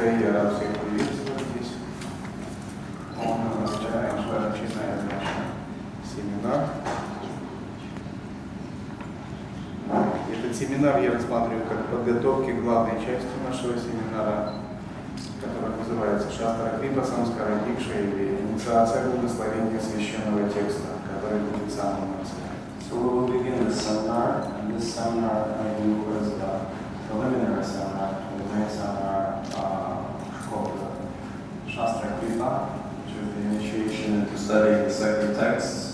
[0.00, 1.72] Рад всех приветствовать здесь.
[3.18, 4.16] Мы начинаем,
[4.48, 5.28] начинаем наш
[6.08, 6.68] семинар.
[10.32, 14.54] Этот семинар я рассматриваю как подготовки к главной части нашего семинара,
[15.38, 22.40] которая называется Шастра Крипа Самскара Дикша или инициация благословения священного текста, который будет самым конце.
[22.88, 26.60] So we will begin the seminar, and this seminar I view as the
[27.06, 29.29] preliminary seminar the main seminar
[32.19, 32.65] the Shastra Kripa,
[33.03, 35.91] which is the initiation into studying the sacred texts.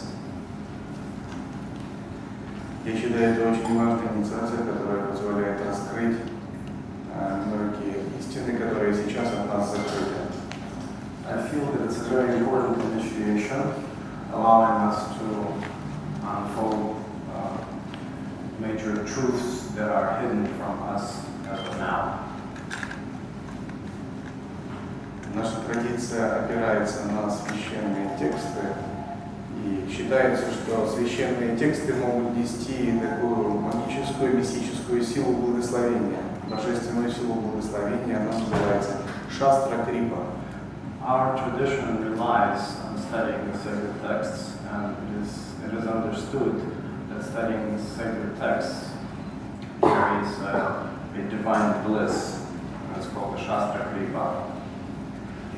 [2.83, 6.17] Я считаю, это очень важная инициация, которая позволяет раскрыть
[7.13, 10.17] э, многие истины, которые сейчас от нас закрыты.
[11.29, 13.61] I feel that it's a very important initiation,
[14.33, 15.53] allowing us to
[16.23, 16.97] unfold
[17.31, 17.63] uh,
[18.59, 22.24] major truths that are hidden from us as of now.
[25.66, 28.74] Традиция опирается на священные тексты,
[29.64, 38.16] и считается, что священные тексты могут нести такую магическую, мистическую силу благословения, божественную силу благословения,
[38.16, 38.96] она называется
[39.30, 40.18] Шастра Крипа.
[41.04, 46.60] Our tradition relies on studying the sacred texts, and it is, it is understood
[47.10, 48.90] that studying the sacred texts
[49.80, 52.46] carries uh, a divine bliss.
[52.96, 54.55] and called the Shastra Kripa.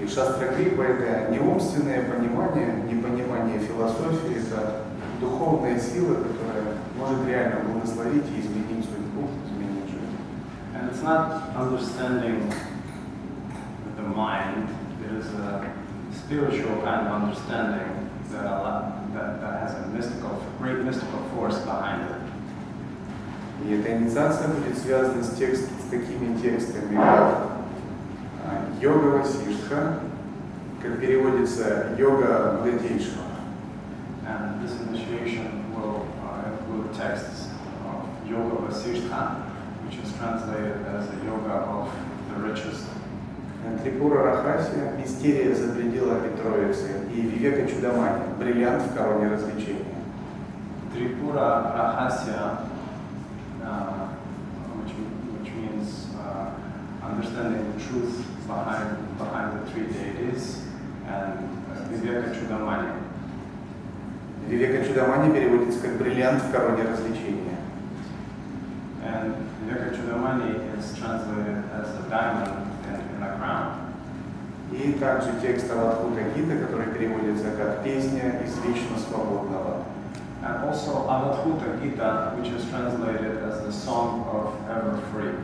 [0.01, 4.83] И Шастра Крипа– это не умственное понимание, не понимание философии, это
[5.21, 10.17] духовная сила, которая может реально благословить и изменить судьбу, изменить жизнь.
[10.75, 12.47] And it's not understanding
[13.85, 14.69] with the mind,
[15.05, 15.67] it is a
[16.13, 22.03] spiritual kind of understanding that, allow, that, that has a mystical, great mystical force behind
[22.03, 22.29] it.
[23.65, 27.48] И эта инициация будет связана с, текст, с такими текстами, как
[28.81, 30.01] йога Васиштха,
[30.83, 33.29] как переводится йога Бхагатейшвара.
[34.29, 37.49] And this initiation will uh, include texts
[37.87, 39.41] of Yoga Vasishtha,
[39.87, 41.89] which is translated as the yoga of
[42.31, 42.85] the richest.
[43.83, 49.85] Трипура Рахасия, мистерия за пределами Троицы и Вивека Чудамани, бриллиант в короне развлечения.
[50.95, 52.67] Tripura Rahasya,
[53.63, 54.09] uh,
[54.79, 54.93] which,
[55.39, 56.51] which means uh,
[57.09, 60.65] understanding the truth behind, behind the three deities,
[61.07, 61.39] and
[61.73, 63.05] uh, Viveka Chudamani.
[64.49, 67.59] Вивека Чудамани переводится как бриллиант в короне развлечения.
[69.05, 73.85] And Viveka Chudamani is translated as a diamond in, in a crown.
[74.71, 79.85] И также текст Аватхута Гита, который переводится как «Песня из вечно свободного».
[80.43, 85.35] And also Avadhuta Gita, which is translated as the Song of Ever Free.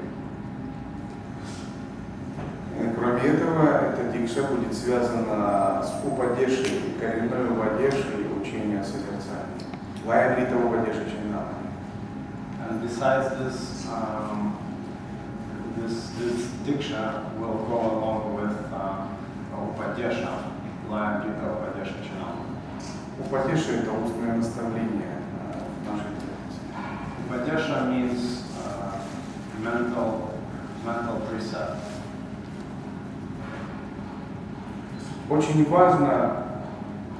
[2.96, 9.44] Кроме этого, эта дикша будет связана с Упадешей, коренной Упадешей учения о созерцании.
[10.04, 11.54] Лаямрита Упадеша Чинана.
[12.68, 14.56] And besides this, um,
[15.76, 19.06] this, this diksha will go along with uh,
[19.54, 20.50] Upadesha,
[20.88, 22.44] Gita Upadesha Chanam.
[23.20, 26.64] Упадеша– это устное наставление э, в нашей традиции.
[27.28, 29.00] Upadesha means uh,
[29.62, 30.34] mental,
[30.84, 31.78] mental precept.
[35.30, 36.44] Очень важно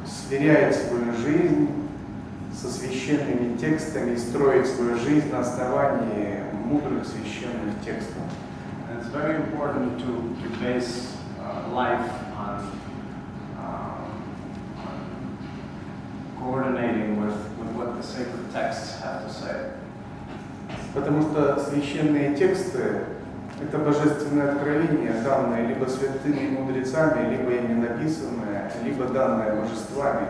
[0.04, 1.70] сверять свою жизнь
[2.52, 8.22] со священными текстами и строить свою жизнь на основании мудрых священных текстов.
[8.90, 12.70] And it's very important to, to base uh, life on,
[13.58, 14.04] um,
[14.78, 15.00] on
[16.38, 19.70] coordinating with, with what the sacred texts have to say.
[20.92, 23.04] Потому что священные тексты–
[23.64, 30.26] это божественное откровение, данное либо святыми мудрецами, либо ими написанное, либо данное божествами.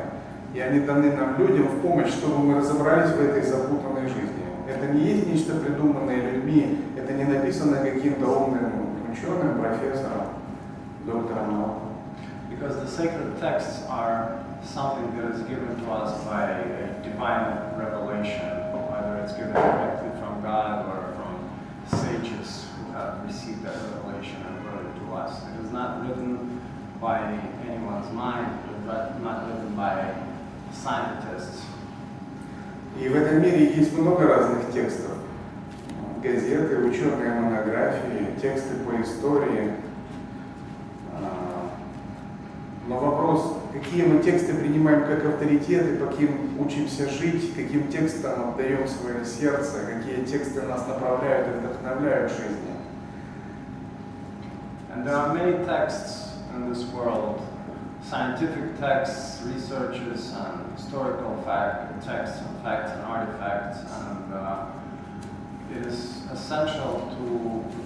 [0.54, 4.44] И они даны нам, людям, в помощь, чтобы мы разобрались в этой запутанной жизни.
[4.68, 8.72] Это не есть нечто придуманное людьми, это не написано каким-то умным
[9.12, 10.28] ученым, профессором,
[11.04, 11.80] доктором.
[12.50, 18.46] Because the sacred texts are something that is given to us by a divine revelation,
[18.88, 22.63] whether it's given directly from God or from sages
[23.26, 25.42] received that revelation and brought it to us.
[25.54, 26.60] It is not written
[27.00, 30.14] by anyone's mind, but not written by
[30.72, 31.62] scientists.
[33.00, 35.12] И в этом мире есть много разных текстов.
[36.22, 39.72] Газеты, ученые монографии, тексты по истории.
[41.12, 41.70] А,
[42.86, 48.86] Но вопрос, какие мы тексты принимаем как авторитеты, по каким учимся жить, каким текстам отдаем
[48.86, 52.63] свое сердце, какие тексты нас направляют и вдохновляют в жизни.
[54.93, 57.41] And there are many texts in this world
[58.03, 63.79] scientific texts, researches, and historical fact, texts and facts and artifacts.
[63.79, 64.65] And uh,
[65.71, 67.23] it is essential to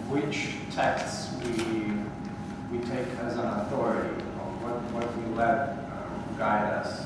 [0.10, 1.94] which texts we,
[2.71, 7.06] we take as an authority, or what, what we let uh, guide us.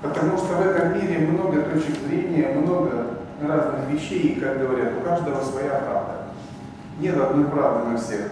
[0.00, 5.00] Потому что в этом мире много точек зрения, много разных вещей, и, как говорят, у
[5.00, 6.26] каждого своя правда.
[6.98, 8.30] Нет одной правды на всех.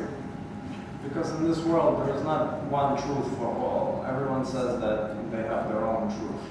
[1.07, 4.05] Because in this world there is not one truth for all.
[4.09, 6.43] Everyone says that they have their own truth.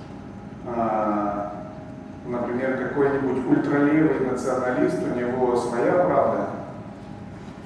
[0.68, 1.72] А,
[2.25, 6.50] например, какой-нибудь ультралевый националист, у него своя правда,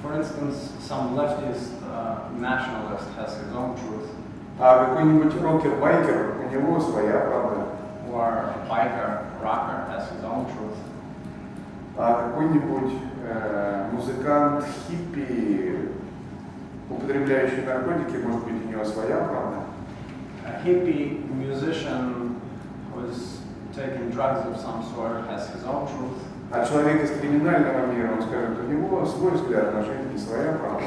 [0.02, 4.10] For instance, some leftist uh, nationalist has his own truth,
[4.58, 7.66] а какой-нибудь рокер-байкер, у него своя правда,
[8.12, 10.76] or a biker, rocker has his own truth,
[11.96, 12.92] а какой-нибудь
[13.24, 15.88] э, музыкант, хиппи,
[16.95, 19.57] употребляющий наркотики, может быть, у него своя правда.
[20.45, 22.35] a hippie musician
[22.93, 23.39] who's
[23.75, 26.17] taking drugs of some sort has his own truth,
[26.51, 30.53] А человек из криминального мира, он скажет, у него свой взгляд на жизнь и своя
[30.53, 30.83] правда.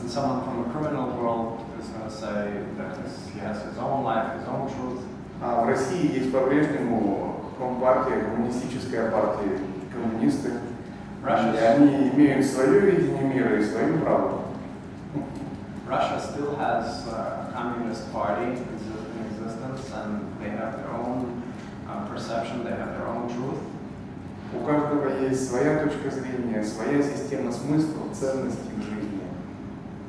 [0.00, 2.96] and someone from the criminal world is going to say that
[3.32, 5.00] he has his own life, his own truth.
[5.40, 9.58] А в России есть по-прежнему компартия, коммунистическая партия,
[9.92, 10.52] коммунисты.
[11.24, 14.41] Russia, И они имеют свое видение мира и свою правду.
[15.92, 21.42] Russia still has uh, a communist party in existence, and they have their own
[21.86, 23.60] uh, perception, they have their own truth.
[24.54, 29.20] У каждого есть своя точка зрения, своя система смыслов, ценностей в жизни,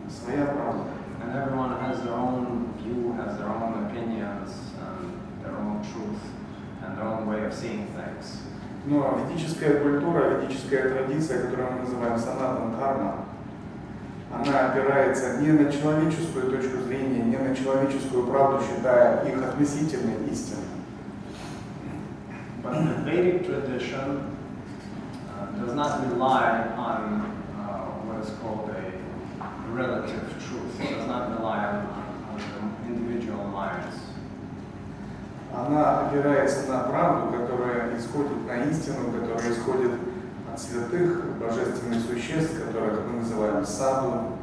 [0.07, 0.85] своя правда.
[1.21, 5.11] And everyone has their own view, has their own opinions, and
[5.43, 6.23] their own truth,
[6.81, 8.39] and their own way of seeing things.
[8.85, 13.25] Но ведическая культура, ведическая традиция, которую мы называем санатан дхарма,
[14.33, 20.63] она опирается не на человеческую точку зрения, не на человеческую правду, считая их относительной истиной.
[22.63, 24.37] But the Vedic tradition
[25.29, 27.21] uh, does not rely on
[27.59, 30.79] uh, what is called a relative truth.
[30.79, 31.85] It does not rely on,
[32.31, 33.99] on the individual minds.
[35.53, 39.91] Она опирается на правду, которая исходит на истину, которая исходит
[40.57, 44.33] святых божественных существ, которых мы называем саду,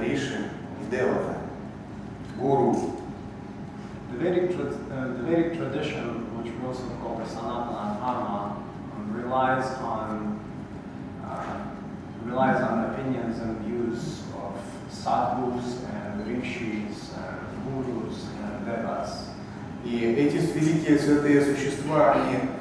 [0.00, 0.50] риши
[0.80, 1.36] и девата,
[2.38, 2.94] гуру.
[4.10, 8.56] The Vedic, uh, the Vedic tradition, which we also call the Sanatana Dharma,
[8.96, 10.40] um, relies on
[11.22, 11.68] uh,
[12.24, 14.58] relies on opinions and views of
[14.90, 19.28] sadhus and rishis and gurus and devas.
[19.84, 22.57] И эти великие святые существа, они а,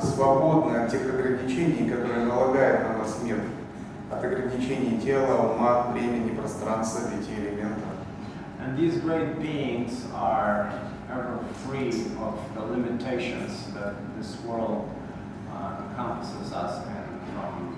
[0.00, 3.38] свободны от тех ограничений, которые налагает на нас мир,
[4.10, 7.84] от ограничений тела, ума, времени, пространства, пяти элементов.
[8.60, 10.72] And these great beings are
[11.10, 14.88] ever free of the limitations that this world
[15.52, 17.76] uh, encompasses us in from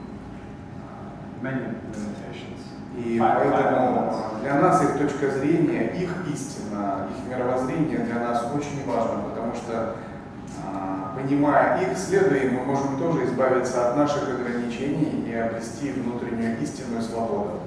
[0.84, 2.60] uh, many limitations.
[2.96, 9.22] И поэтому для нас их точка зрения, их истина, их мировоззрение для нас очень важно,
[9.30, 9.96] потому что
[11.14, 17.02] понимая их, следуя им, мы можем тоже избавиться от наших ограничений и обрести внутреннюю истинную
[17.02, 17.60] свободу.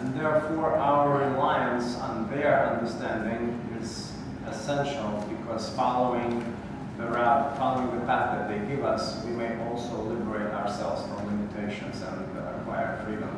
[0.00, 4.12] And therefore, our reliance on their understanding is
[4.48, 6.44] essential because following
[6.98, 11.26] the route, following the path that they give us, we may also liberate ourselves from
[11.26, 13.30] limitations and uh, acquire freedom.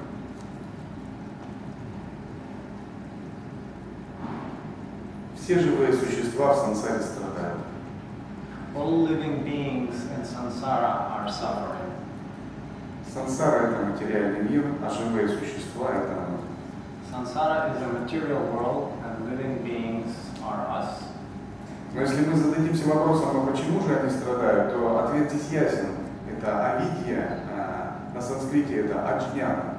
[5.34, 7.69] Все живые существа в сансаре страдают.
[8.74, 11.90] All living beings in samsara are suffering.
[13.12, 16.38] Сансара– это материальный мир, а живые существа– это мы.
[17.10, 21.02] Samsara is a material world, and living beings are us.
[21.92, 25.88] Но если мы зададимся вопросом, а почему же они страдают, то ответ здесь ясен.
[26.30, 29.78] Это авидья, а, на санскрите это аджняна.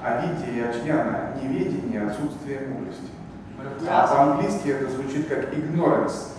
[0.00, 3.08] Авидья и аджняна– неведение, отсутствие мудрости.
[3.88, 6.36] А по-английски это звучит как ignorance.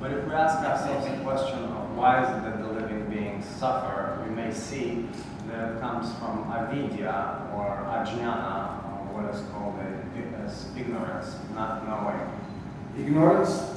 [0.00, 3.44] But if we ask ourselves the question of why is it that the living beings
[3.46, 5.08] suffer, we may see
[5.48, 9.74] that it comes from avidya or ajnana, or what is called
[10.44, 12.20] as ignorance, not knowing.
[12.98, 13.76] Ignorance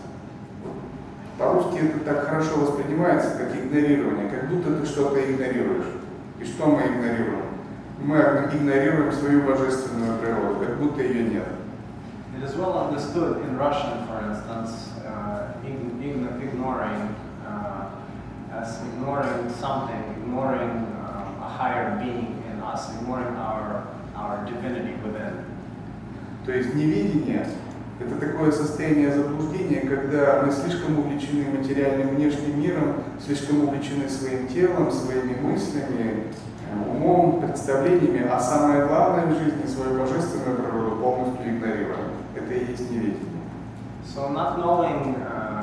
[1.39, 5.85] по-русски это так хорошо воспринимается, как игнорирование, как будто ты что-то игнорируешь.
[6.39, 7.45] И что мы игнорируем?
[8.01, 8.17] Мы
[8.53, 11.45] игнорируем свою божественную природу, как будто ее нет.
[12.37, 15.38] It is well understood in Russian, for instance, uh,
[16.59, 17.89] ignoring uh,
[18.51, 25.45] as ignoring something, ignoring um, a higher being in us, ignoring our our divinity within.
[26.45, 27.47] То есть невидение–
[27.99, 34.91] это такое состояние заблуждения, когда мы слишком увлечены материальным внешним миром, слишком увлечены своим телом,
[34.91, 36.23] своими мыслями,
[36.87, 42.11] умом, представлениями, а самое главное в жизни– свою божественную природу полностью игнорируем.
[42.35, 43.17] Это и есть невидение.
[44.15, 45.58] So not knowing uh,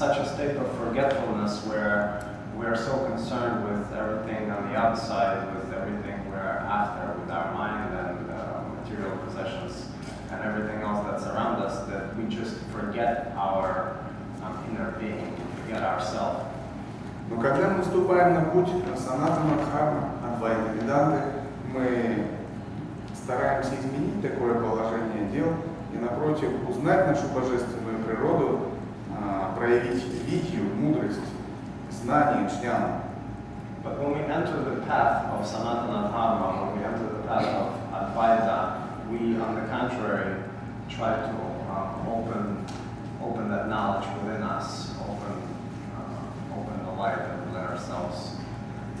[0.00, 5.72] such a state of forgetfulness where we're so concerned with everything on the outside, with
[5.72, 9.86] everything we're after, with our mind and uh, material possessions
[10.30, 13.98] and everything else that's around us, that we just forget our
[14.42, 16.44] um, inner being, forget ourselves.
[17.28, 21.22] Но когда мы вступаем на путь санатана дхарма, адвайта веданты,
[21.74, 22.24] мы
[23.12, 25.52] стараемся изменить такое положение дел
[25.92, 28.69] и, напротив, узнать нашу божественную природу, а,
[29.61, 31.19] проявить видью, мудрость,
[31.91, 33.01] знание, джняна.
[33.83, 37.73] But when we enter the path of Sanatana Dharma, when we enter the path of
[37.93, 40.35] Advaita, we, on the contrary,
[40.89, 41.35] try to
[41.69, 42.65] um, open,
[43.23, 45.37] open that knowledge within us, open,
[45.95, 48.37] uh, open the light within ourselves,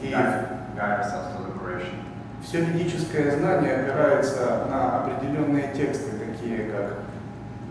[0.03, 2.05] И guide, guide ourselves to liberation.
[2.43, 6.97] все ведическое знание опирается на определенные тексты, такие как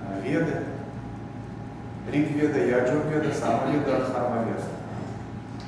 [0.06, 0.62] а, Веды,
[2.08, 4.64] Ригведа, Яджурведа, Самаведа, Адхармаведа.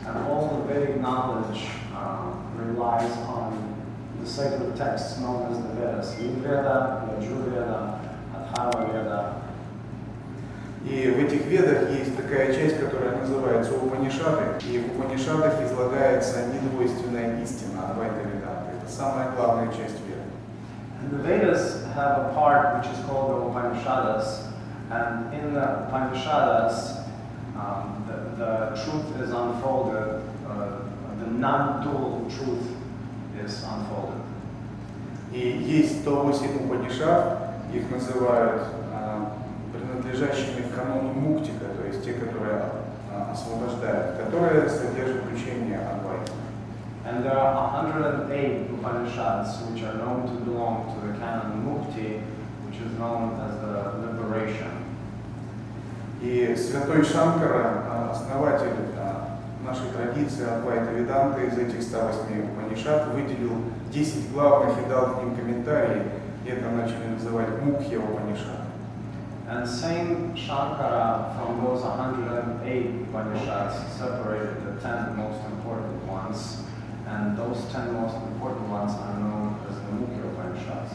[0.06, 3.72] And all the Vedic knowledge um, relies on
[4.20, 8.00] the sacred texts known as the Vedas, Rigveda, Yajurveda,
[8.34, 9.42] Atharvaveda,
[10.84, 17.40] И в этих ведах есть такая часть, которая называется Упанишады, и в Упанишадах излагается недвойственная
[17.40, 18.72] истина Адвайта Веданты.
[18.82, 20.18] Это самая главная часть вед.
[21.00, 24.51] And the Vedas have a part which is called the Upanishads,
[24.91, 26.99] and in the Upanishads,
[27.57, 30.79] um, the, the truth is unfolded, uh,
[31.19, 32.75] the non-dual truth
[33.43, 34.21] is unfolded.
[35.33, 37.37] И есть 108 Упанишад,
[37.73, 39.33] их называют а,
[39.73, 42.71] принадлежащими к канону Муктика, то есть те, которые
[43.11, 46.31] а, освобождают, которые содержат учение Адвайта.
[47.05, 52.21] And there are 108 Upanishads which are known to belong to the canon Mukti,
[52.65, 54.80] which is known as the liberation.
[56.22, 63.56] И святой Шанкара, а, основатель а, нашей традиции Адвайта Веданты, из этих 108 Упанишат выделил
[63.90, 66.02] 10 главных и дал к ним комментарии,
[66.44, 68.62] и это начали называть Мукхья Упанишат.
[69.48, 76.62] And same Shankara from those 108 Upanishads separated the 10 most important ones,
[77.04, 80.94] and those 10 most important ones are known as the Mukhya Upanishads.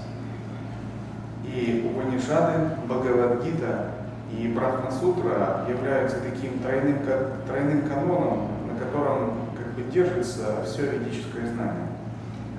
[1.44, 7.00] И Упанишады, Бхагавадгита и Брахма-сутра являются таким тройным,
[7.48, 11.88] тройным каноном, на котором как бы держится все ведическое знание.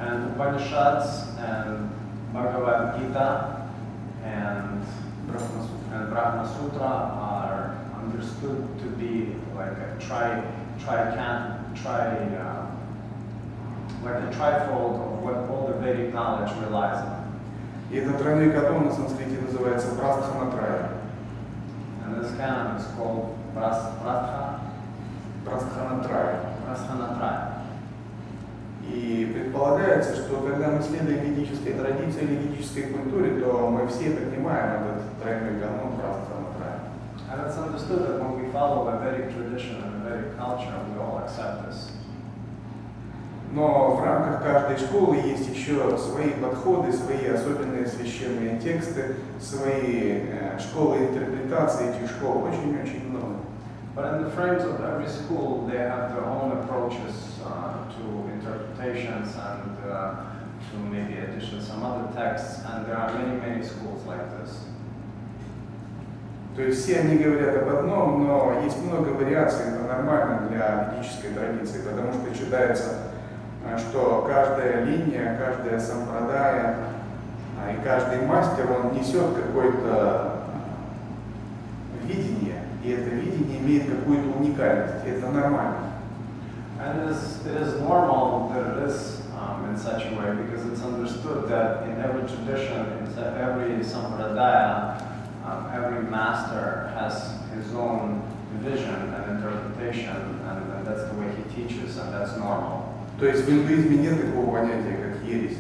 [0.01, 1.91] And Upanishads and
[2.33, 3.69] Bhagavad Gita
[4.25, 4.85] and,
[5.27, 5.79] Брахма-сутра.
[5.93, 10.43] and Brahma Sutra are understood to be like a tri,
[10.79, 11.15] tri,
[11.75, 12.67] tri, uh,
[14.05, 17.19] like a trifold of what all the Vedic knowledge relies on.
[17.91, 20.98] И этот тройной канон на санскрите называется Брастханатрая.
[22.37, 24.61] Canon is called Pras- Pratha
[25.45, 26.41] Брастханатрая.
[26.67, 27.55] Prasthanatraya.
[28.91, 34.85] И предполагается, что когда мы следуем ведической традиции или ведической культуре, то мы все понимаем
[34.85, 36.81] этот тройной канон Брастханатрая.
[37.31, 40.99] And it's understood that when we follow a Vedic tradition and a Vedic culture, we
[40.99, 41.88] all accept this.
[43.53, 50.59] Но в рамках каждой школы есть еще свои подходы, свои особенные священные тексты, свои э,
[50.59, 52.45] школы интерпретации этих школ.
[52.45, 53.37] Очень-очень много.
[53.95, 59.35] But in the frames of every school, they have their own approaches uh, to interpretations
[59.35, 60.15] and uh,
[60.71, 64.67] to maybe addition some other texts, and there are many, many schools like this.
[66.55, 71.31] То есть все они говорят об одном, но есть много вариаций, это нормально для ведической
[71.31, 73.08] традиции, потому что считается, э,
[73.77, 76.77] что каждая линия, каждая сампрадая
[77.61, 80.45] а, и каждый мастер, он несет какое-то
[82.03, 85.77] э, видение, и это видение имеет какую-то уникальность, и это нормально.
[86.81, 90.65] And it is, it is normal that it is um, in such a way because
[90.67, 95.03] it's understood that in every tradition, in every sampradaya,
[95.45, 98.23] um, every master has his own
[98.61, 100.15] vision and interpretation,
[100.47, 102.78] and, and that's the way he teaches, and that's normal.
[103.19, 105.59] То есть в индуизме нет такого понятия, как ересь.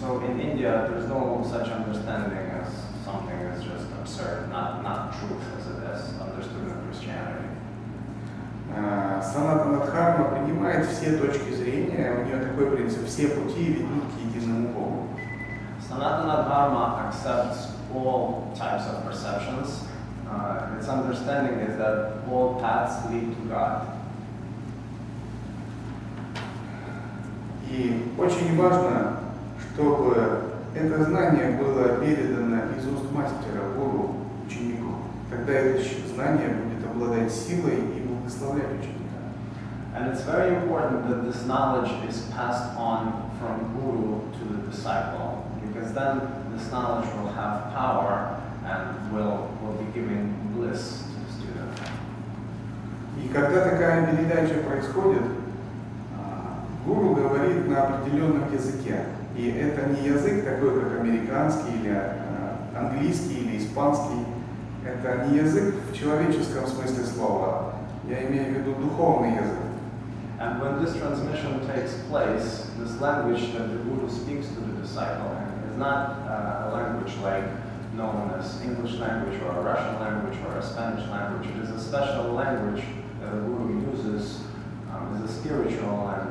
[0.00, 2.68] So in India, there's no such understanding as
[3.04, 7.48] something is just absurd, not, not truth as it is understood in Christianity.
[8.76, 14.36] Э, Санатана Дхарма принимает все точки зрения, у нее такой принцип, все пути ведут к
[14.36, 15.08] единому Богу.
[15.80, 19.84] Sanatana Dharma accepts all types of perceptions.
[20.30, 23.97] Uh, its understanding is that all paths lead to God.
[27.70, 29.18] И очень важно,
[29.74, 30.16] чтобы
[30.74, 34.94] это знание было передано из уст мастера, гуру, ученику.
[35.30, 35.82] Тогда это
[36.14, 38.98] знание будет обладать силой и благословлять ученика.
[39.94, 45.44] And it's very important that this knowledge is passed on from guru to the disciple,
[45.66, 46.20] because then
[46.52, 51.72] this knowledge will have power and will, will be giving bliss to the student.
[53.22, 55.22] И когда такая передача происходит,
[56.86, 59.04] гуру говорит на определенном языке.
[59.36, 64.24] И это не язык такой, как американский или а, английский или испанский.
[64.84, 67.74] Это не язык в человеческом смысле слова.
[68.08, 69.68] Я имею в виду духовный язык.
[70.40, 75.36] And when this transmission takes place, this language that the guru speaks to the disciple
[75.68, 77.42] is not uh, a language like
[77.94, 81.50] known as English language or a Russian language or a Spanish language.
[81.50, 82.84] It is a special language
[83.20, 84.40] that the guru uses.
[84.92, 86.27] Um, it's a spiritual language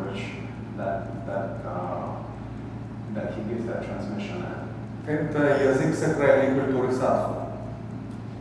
[0.77, 2.15] that that uh,
[3.13, 4.67] that he gives that transmission in.
[5.07, 7.47] Это язык сакральной культуры садху.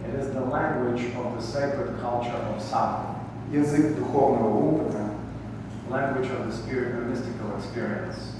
[0.07, 3.15] It is the language of the sacred culture of sadhu,
[3.53, 5.11] Язык духовного опыта.
[5.89, 8.35] language of the spirit and mystical experience.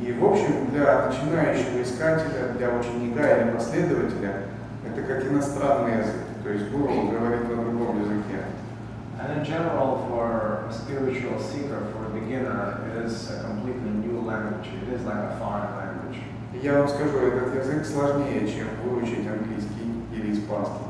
[0.00, 4.42] И, в общем, для начинающего искателя, для ученика или последователя,
[4.86, 6.14] это как иностранный язык.
[6.42, 8.44] То есть гуру говорит на другом языке.
[9.18, 14.67] And in general, for a spiritual seeker, for beginner, it is a completely new language.
[14.87, 16.23] It is like a foreign language.
[16.53, 20.85] И я вам скажу, этот язык сложнее, чем выучить английский или испанский.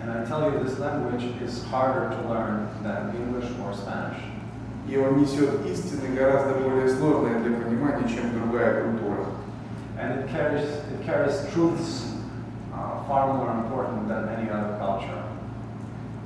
[0.00, 4.22] And I tell you, this language is harder to learn than English or Spanish.
[4.88, 9.26] И он несет истины гораздо более сложные для понимания, чем другая культура.
[9.98, 12.14] And it carries, it carries truths
[12.72, 15.25] uh, far more important than any other culture.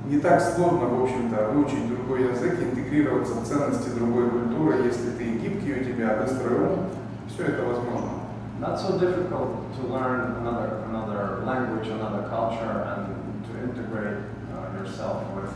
[0.06, 5.24] Не так сложно, в общем-то, выучить другой язык, интегрироваться в ценности другой культуры, если ты
[5.38, 6.86] гибкий, у тебя быстрый ум,
[7.28, 8.10] все это возможно.
[8.58, 15.22] Not so difficult to learn another, another language, another culture, and to integrate uh, yourself
[15.34, 15.50] with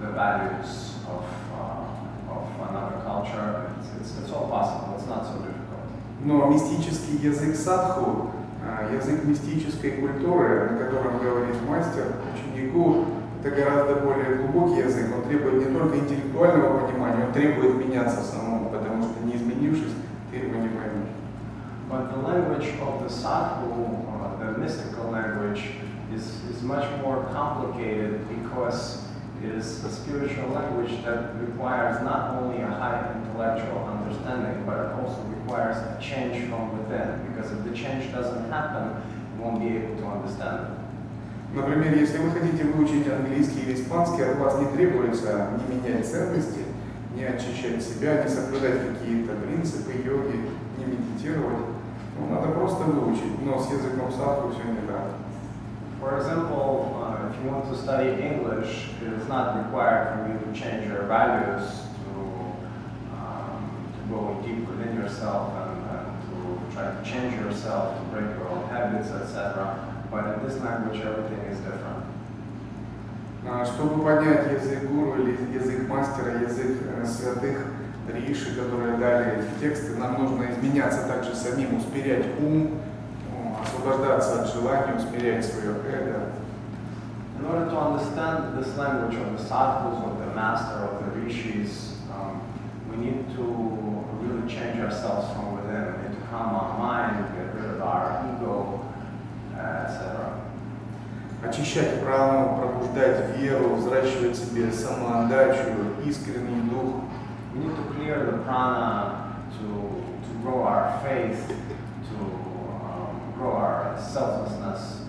[0.00, 3.70] the values of, uh, of another culture.
[3.80, 5.58] It's, it's, it's all possible, it's not so difficult.
[6.24, 8.30] Но мистический язык садху,
[8.62, 13.04] а, язык мистической культуры, на котором говорит мастер, ученику,
[13.43, 15.07] это гораздо более глубокий язык.
[15.15, 19.93] Он требует не только интеллектуального понимания, он требует меняться самому, потому что не изменившись,
[20.31, 21.09] ты его не поймешь.
[21.89, 23.69] But the language of the sadhu,
[24.09, 25.63] uh, the mystical language,
[26.13, 29.03] is, is much more complicated because
[29.43, 34.91] it is a spiritual language that requires not only a high intellectual understanding, but it
[34.93, 37.27] also requires a change from within.
[37.27, 39.01] Because if the change doesn't happen,
[39.35, 40.76] you won't be able to understand it.
[41.54, 46.60] Например, если вы хотите выучить английский или испанский, от вас не требуется не менять ценности,
[47.14, 51.66] не очищать себя, не соблюдать какие-то принципы йоги, не медитировать.
[52.18, 55.14] Ну, надо просто выучить, но с языком садху все не так.
[56.00, 60.38] For example, uh, if you want to study English, it is not required for you
[60.38, 62.12] to change your values to,
[63.16, 68.30] um, to go deep within yourself and, and to try to change yourself, to break
[68.36, 69.97] your old habits, etc.
[73.50, 77.66] А, Чтобы понять язык гуру или язык мастера, язык э, святых
[78.12, 82.78] риши, которые дали эти тексты, нам нужно изменяться также самим, усмирять ум,
[83.32, 86.32] ну, освобождаться от желания, усмирять свое эго.
[87.38, 91.96] In order to understand this language of the sadhus, of the master, of the rishis,
[92.10, 92.42] um,
[92.90, 93.42] we need to
[94.20, 95.94] really change ourselves from within.
[95.94, 98.97] We need to calm our mind, get rid of our ego, uh,
[99.58, 100.34] etc.
[101.44, 105.70] очищать прану, пробуждать веру, взращивать себе самоотдачу,
[106.04, 107.02] искренний дух,
[107.54, 112.16] We need to clear the prana to, to grow our faith, to
[112.84, 115.06] um, grow our selflessness,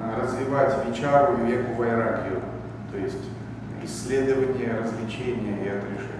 [0.00, 2.42] а, развивать вичару веку вайрагию,
[2.90, 3.24] то есть
[3.82, 6.18] исследование, развлечение и отрешение.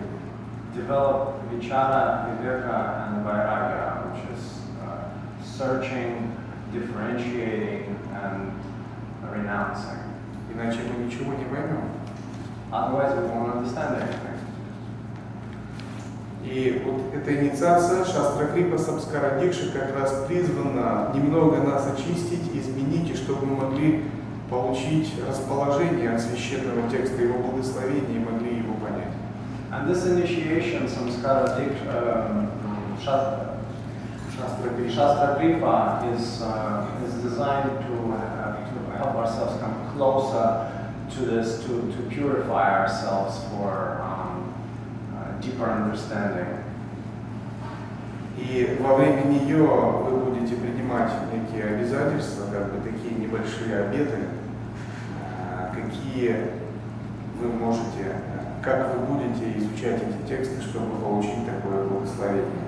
[0.78, 5.10] develop vichara, viveka, and vairagya, which is uh,
[5.44, 6.36] searching,
[6.72, 8.52] differentiating, and
[9.32, 10.02] renouncing.
[10.54, 11.90] Иначе мы ничего не поймем.
[12.70, 14.38] Otherwise, we won't understand anything.
[16.44, 23.44] И вот эта инициация Шастракрипа Самскарадикши как раз призвана немного нас очистить, изменить, и чтобы
[23.44, 24.04] мы могли
[24.48, 29.12] получить расположение от священного текста, его благословения и могли его понять.
[29.70, 33.47] And this initiation, samskara diksha,
[34.38, 34.94] um, shastra, Шастра Гриша.
[34.94, 41.64] Shastra Kripa is, uh, is designed to, uh, to help ourselves come closer to this,
[41.64, 44.54] to, to purify ourselves for um,
[45.16, 46.64] uh, deeper understanding.
[48.38, 54.18] И во время нее вы будете принимать некие обязательства, как бы такие небольшие обеты,
[55.20, 56.36] а, какие
[57.40, 58.14] вы можете,
[58.62, 62.67] как вы будете изучать эти тексты, чтобы получить такое благословение.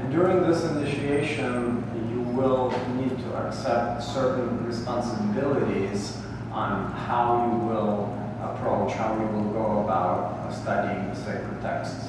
[0.00, 6.16] And during this initiation, you will need to accept certain responsibilities
[6.52, 12.06] on how you will approach, how you will go about uh, studying the sacred texts.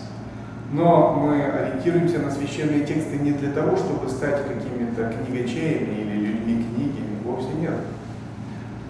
[0.72, 6.64] Но мы ориентируемся на священные тексты не для того, чтобы стать какими-то книгачеями или людьми
[6.64, 7.76] книги, вовсе нет.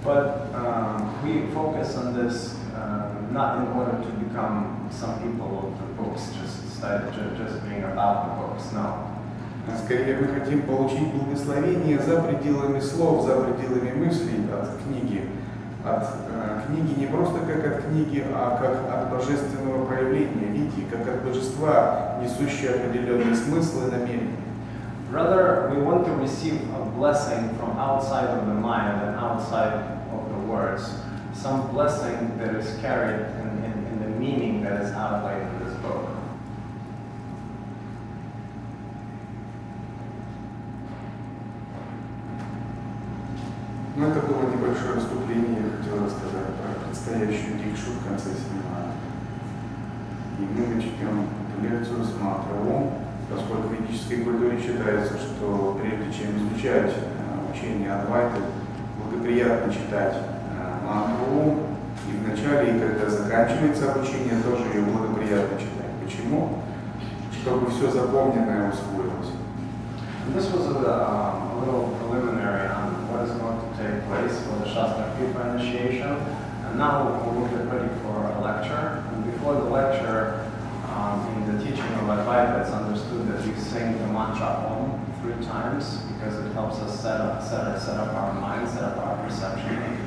[0.05, 5.80] But um, we focus on this uh, not in order to become some people of
[5.80, 8.72] the books, just study, just, just being about the books.
[8.72, 9.12] No.
[9.66, 15.28] А Скорее мы хотим получить благословение за пределами слов, за пределами мыслей от книги.
[15.84, 21.08] От э, книги не просто как от книги, а как от божественного проявления, видите, как
[21.08, 24.36] от божества, несущие определенный смысл и намерение.
[25.10, 29.72] Rather, we want to receive a blessing from outside of the mind and outside
[30.12, 30.82] of the words,
[31.32, 35.74] some blessing that is carried in, in, in the meaning that is outlined in this
[35.82, 36.08] book.
[43.96, 48.92] Ну, это было небольшое вступление, я хотел рассказать про предстоящую дикшу в конце семинара.
[50.38, 51.26] И мы начнем
[51.62, 52.92] лекцию с мантры Ом,
[53.30, 58.42] поскольку в ведической культуре считается, что прежде чем изучать э, учение Адвайты,
[58.98, 61.65] благоприятно читать э, мантру
[62.07, 65.91] и в начале, и когда заканчивается обучение, тоже ее благоприятно читать.
[66.03, 66.59] Почему?
[67.31, 69.31] Чтобы все запомненное усвоилось.
[70.25, 74.39] And this was a, um, a little preliminary on what is going to take place
[74.45, 76.13] for the Shastra Kripa initiation.
[76.65, 79.03] And now we'll get ready for a lecture.
[79.11, 80.47] And before the lecture,
[80.93, 85.43] um, in the teaching of Advaita, it's understood that we sing the mantra Om three
[85.45, 89.17] times because it helps us set up, set, set up our mind, set up our
[89.25, 90.04] perception on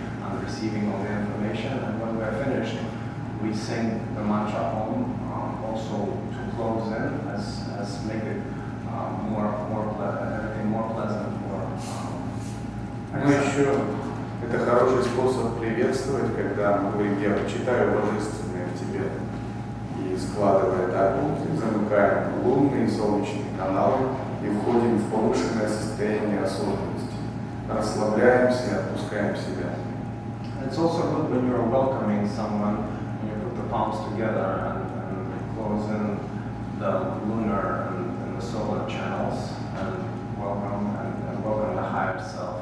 [0.50, 1.74] receiving all the information.
[1.86, 2.78] And when we're finished,
[3.42, 8.42] we sing the mantra Om um, also to close in as, as make it
[8.90, 12.20] um, more, more everything more pleasant for um,
[13.14, 13.74] Ну еще
[14.44, 19.06] это хороший способ приветствовать, когда мы говорим, я почитаю божественное в тебе.
[19.98, 21.18] И складывая так,
[21.60, 24.08] замыкаем лунные и солнечные каналы
[24.44, 27.18] и входим в повышенное состояние осознанности.
[27.70, 29.89] Расслабляемся и отпускаем себя.
[30.66, 32.84] It's also good when you're welcoming someone,
[33.20, 36.20] when you put the palms together and, and close in
[36.80, 42.59] the lunar and, and the solar channels and welcome and, and welcome the higher self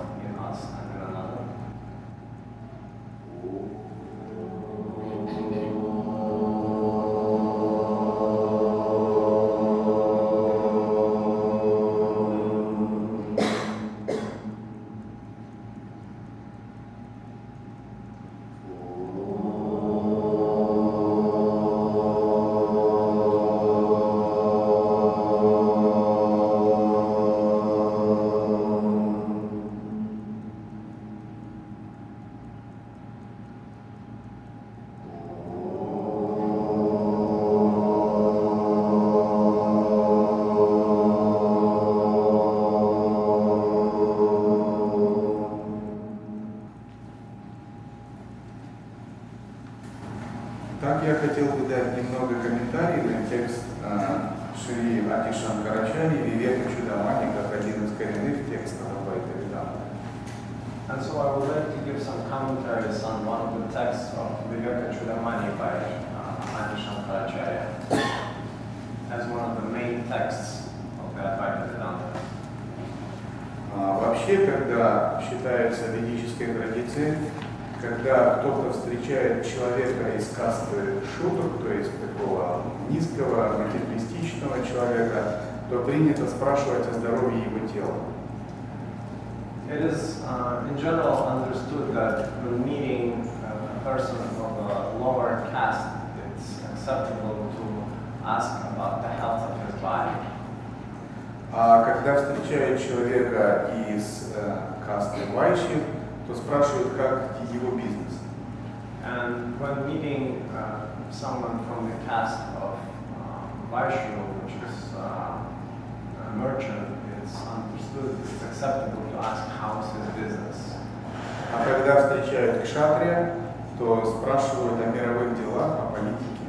[124.11, 126.47] спрашивают о мировых делах, о политике.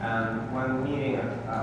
[0.00, 1.56] And when meeting a, a,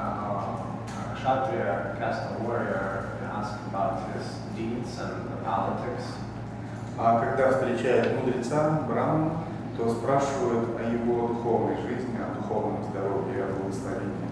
[0.87, 6.03] a kshatriya, caste warrior, they ask about his deeds and the politics.
[6.97, 9.31] А когда встречают мудреца, брамана,
[9.77, 14.29] то спрашивают о его духовной жизни, о духовном здоровье, о благословении.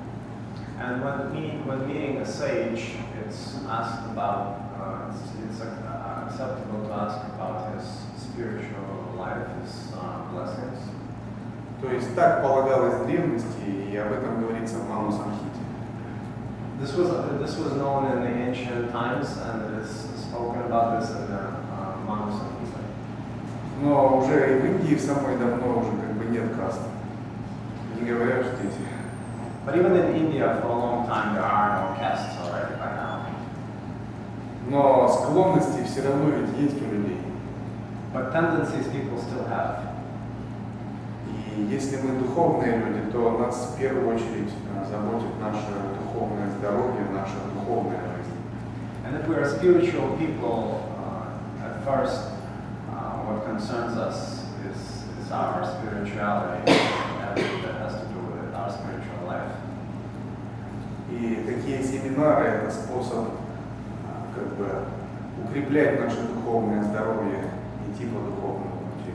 [0.79, 6.87] And when, meet, when meeting a sage, it's asked about, uh, it's, it's uh, acceptable
[6.87, 7.85] to ask about his
[8.17, 9.47] spiritual life,
[9.95, 10.79] uh, blessings.
[11.81, 15.63] То есть так полагалось в древности, и об этом говорится в Ману Самхите.
[16.79, 17.09] This was,
[17.39, 21.43] this was known in the ancient times, and it is spoken about this in the
[21.71, 22.79] uh, Manu Samhita.
[23.81, 26.81] Но уже и в Индии самой давно уже как бы нет каст.
[27.99, 28.73] Не говоря уж здесь.
[29.65, 33.19] But even in India, for a long time, there are no castes already by now.
[34.69, 37.12] Но склонности все равно ведь есть у людей.
[38.13, 39.81] But tendencies people still have.
[41.57, 47.05] И если мы духовные люди, то нас в первую очередь э, заботит наше духовное здоровье,
[47.11, 48.33] наша духовная жизнь.
[49.05, 52.29] And if we are spiritual people, uh, at first,
[52.89, 58.55] uh, what concerns us is, is our spirituality, and that has to do with it,
[58.55, 59.57] our spiritual life.
[61.11, 63.27] И такие семинары– это способ
[64.35, 64.67] как бы
[65.43, 67.52] укреплять наше духовное здоровье,
[67.92, 69.14] идти по духовному пути.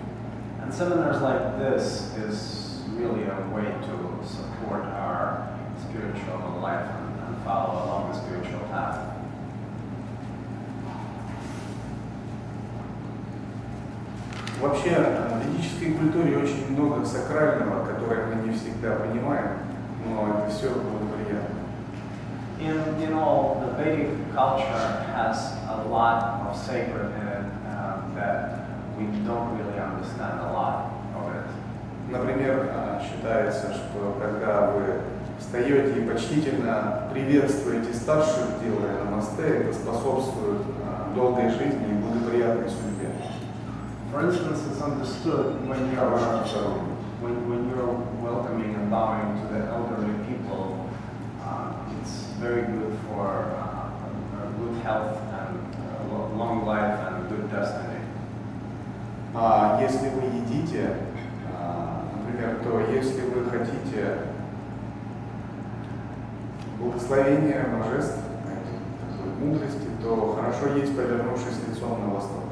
[0.62, 5.49] And seminars like this is really a way to support our
[5.82, 9.13] spiritual life and, and follow along the spiritual path.
[14.62, 19.58] Вообще э, в ведической культуре очень много сакрального, которое мы не всегда понимаем,
[20.08, 21.63] но это все благоприятно.
[22.62, 28.57] In, in all, the Vedic culture has a lot of sacred in it uh, that
[28.98, 31.46] we don't really understand a lot of it.
[32.11, 35.00] Например, э, считается, что когда вы
[35.38, 43.08] встаете и почтительно приветствуете старших, делая намасте, это способствует э, долгой жизни и благоприятной судьбе.
[44.11, 46.82] For instance, it's understood when you're, Хорошему здоровью.
[47.20, 50.88] when, when you're welcoming and bowing to the elderly people,
[51.44, 57.28] uh, it's very good for uh, uh, good health and uh, lo- long life and
[57.28, 57.88] good destiny.
[59.40, 60.94] А если вы едите,
[61.57, 64.18] а, например, то если вы хотите
[66.81, 68.18] благословения божеств,
[69.12, 72.42] такой мудрости, то хорошо есть, повернувшись лицом на восток.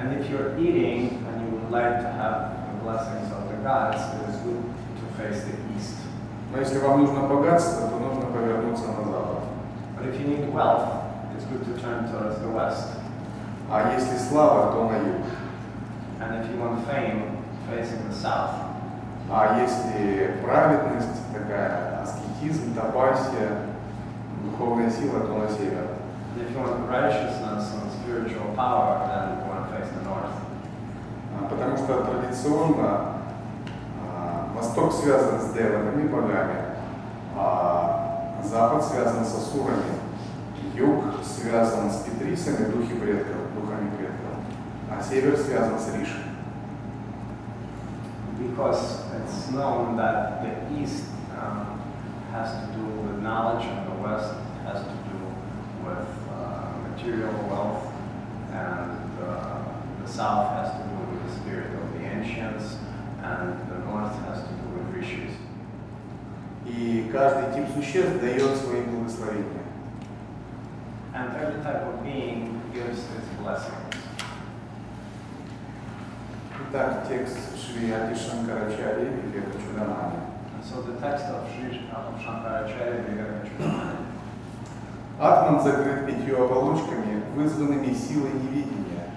[0.00, 4.00] And if you're eating and you would like to have the blessings of the gods,
[4.14, 5.96] it is good to face the east.
[6.50, 9.44] Но если вам нужно богатство, то нужно повернуться на запад.
[9.98, 10.88] But if you need wealth,
[11.36, 12.94] it's good to turn towards the west.
[13.70, 15.26] А если слава, то на юг.
[16.20, 18.64] And if you want fame, facing the south.
[19.30, 23.66] А если праведность, такая аскетизм, тапасия,
[24.42, 25.86] духовная сила, то на север.
[26.36, 30.32] If you want righteousness and spiritual power, then you want to face the north.
[31.36, 33.18] А, Потому что традиционно
[34.02, 36.56] а, Восток связан с деванами, богами,
[37.36, 39.98] а Запад связан с асурами,
[40.74, 43.36] Юг связан с петрисами, духи предков,
[44.97, 46.23] а Север связан с Риши.
[48.37, 51.05] Because it's known that the east
[51.39, 51.79] um,
[52.31, 54.33] has to do with knowledge and the west
[54.65, 55.19] has to do
[55.85, 57.93] with uh, material wealth
[58.51, 59.63] and uh,
[60.01, 62.77] the south has to do with the spirit of the ancients
[63.21, 65.35] and the north has to do with rishis.
[66.65, 69.63] И каждый тип существ дает свои благословения.
[71.13, 73.86] And every type of being gives its blessings.
[76.70, 80.18] Итак, текст Шри Ади Шанкарачари Вивека Чудамани.
[80.62, 83.96] So the text of Sri of Shankaracharya Vivekachudamani
[85.18, 89.08] Атман закрыт пятью оболочками, вызванными силой невидения.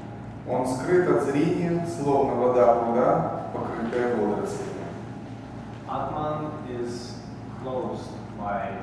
[0.48, 4.86] Он скрыт от зрения, словно вода пруда, покрытая водорослями.
[5.90, 7.16] Atman is
[7.62, 8.78] closed by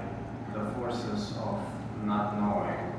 [0.52, 1.58] the forces of
[2.04, 2.97] not knowing.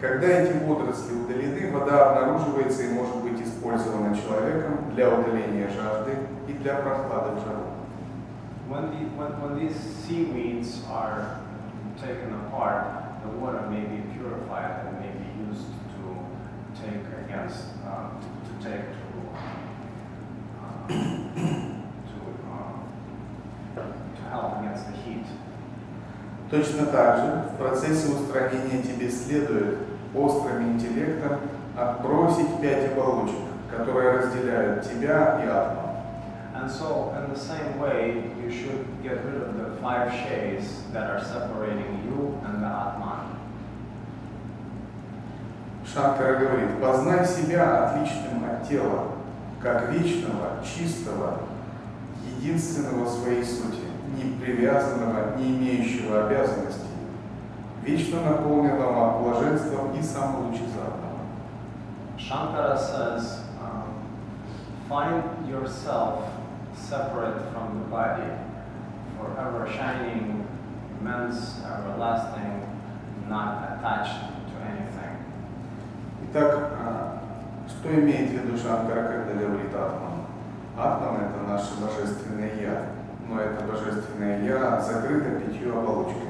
[0.00, 6.12] Когда эти водоросли удалены, вода обнаруживается и может быть использована человеком для удаления жажды
[6.46, 7.64] и для прохлады жару.
[8.68, 11.40] When, the, when, when these seaweeds are
[11.96, 12.84] taken apart,
[13.24, 16.14] the water may be purified and may be used to
[16.80, 18.10] take against, uh,
[18.44, 19.08] to take to,
[20.62, 22.18] uh, to,
[23.80, 23.82] uh,
[24.14, 25.26] to help against the heat.
[26.50, 31.38] Точно так же в процессе устранения тебе следует острым интеллектом
[31.76, 33.36] отбросить пять оболочек,
[33.70, 35.88] которые разделяют тебя и атом.
[36.54, 41.08] And so, in the same way, you should get rid of the five shades that
[41.08, 43.38] are separating you and the Atman.
[45.86, 49.12] Шанкара говорит, познай себя отличным от тела,
[49.62, 51.38] как вечного, чистого,
[52.36, 56.87] единственного в своей сути, не привязанного, не имеющего обязанностей,
[57.88, 61.08] вечно наполненного блаженством и самолучезарного.
[62.18, 63.88] Shankara says, um,
[64.88, 66.24] find yourself
[66.74, 68.30] separate from the body,
[69.16, 70.46] forever shining,
[71.00, 72.66] immense, everlasting,
[73.26, 75.16] not attached to anything.
[76.24, 77.18] Итак, а,
[77.68, 80.26] что имеет в виду Шанкара, когда говорит Атман?
[80.76, 82.86] Атман– это наше божественное Я,
[83.26, 86.27] но это божественное Я закрыто пятью оболочками.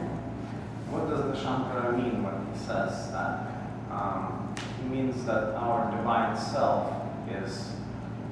[0.90, 3.46] What does the Shankara mean when he says that?
[3.90, 6.92] Um, he means that our divine self
[7.30, 7.72] is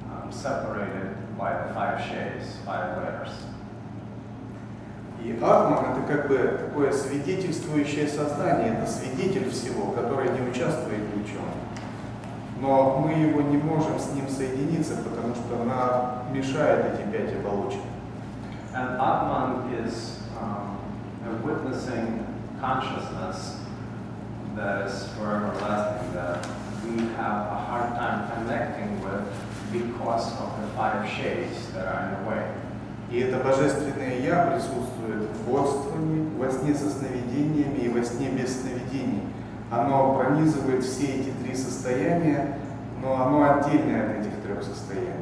[0.09, 3.29] um, separated by the five shades, five layers.
[5.23, 11.27] И Атман– это как бы такое свидетельствующее сознание, это свидетель всего, который не участвует в
[11.27, 11.41] чем.
[12.61, 17.81] Но мы его не можем с ним соединиться, потому что нам мешают эти пять оболочек.
[18.73, 20.77] And Atman is um,
[21.43, 22.25] witnessing
[22.59, 23.59] consciousness
[24.55, 26.45] that is forever lasting, that
[26.85, 29.25] we have a hard time connecting with
[29.71, 32.53] because of the five shades that are in the way.
[33.09, 38.61] И это божественное Я присутствует в бодствовании, во сне со сновидениями и во сне без
[38.61, 39.21] сновидений.
[39.71, 42.57] Оно пронизывает все эти три состояния,
[43.01, 45.13] но оно отдельное от этих трех состояний.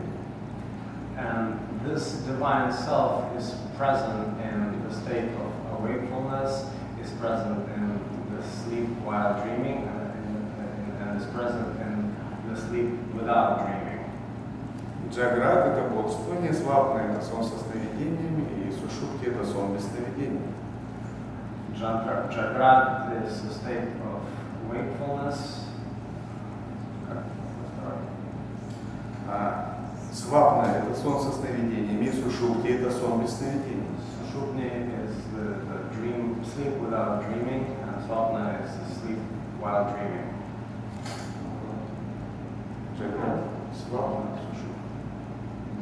[1.17, 6.65] And this divine self is present in the state of wakefulness,
[7.19, 7.99] present in
[8.31, 10.13] the sleep while dreaming, and,
[10.59, 12.15] and, and is present in
[12.49, 13.85] the sleep without dreaming.
[15.11, 20.41] Джаград– это бодствование, свапна– это сон со сновидениями, и сушупти– это сон без сновидений.
[21.75, 24.21] Jagrat is a state of
[24.69, 25.61] wakefulness.
[29.27, 29.75] А
[30.11, 33.83] свапна– это сон со сновидениями, сушупти– это сон без сновидений.
[34.19, 34.67] Sushupni
[35.05, 39.19] is the, the dream, sleep without dreaming, and Swapna is the sleep
[39.59, 40.31] while dreaming.
[42.97, 43.39] Джаград,
[43.75, 44.85] свапна, сушупти.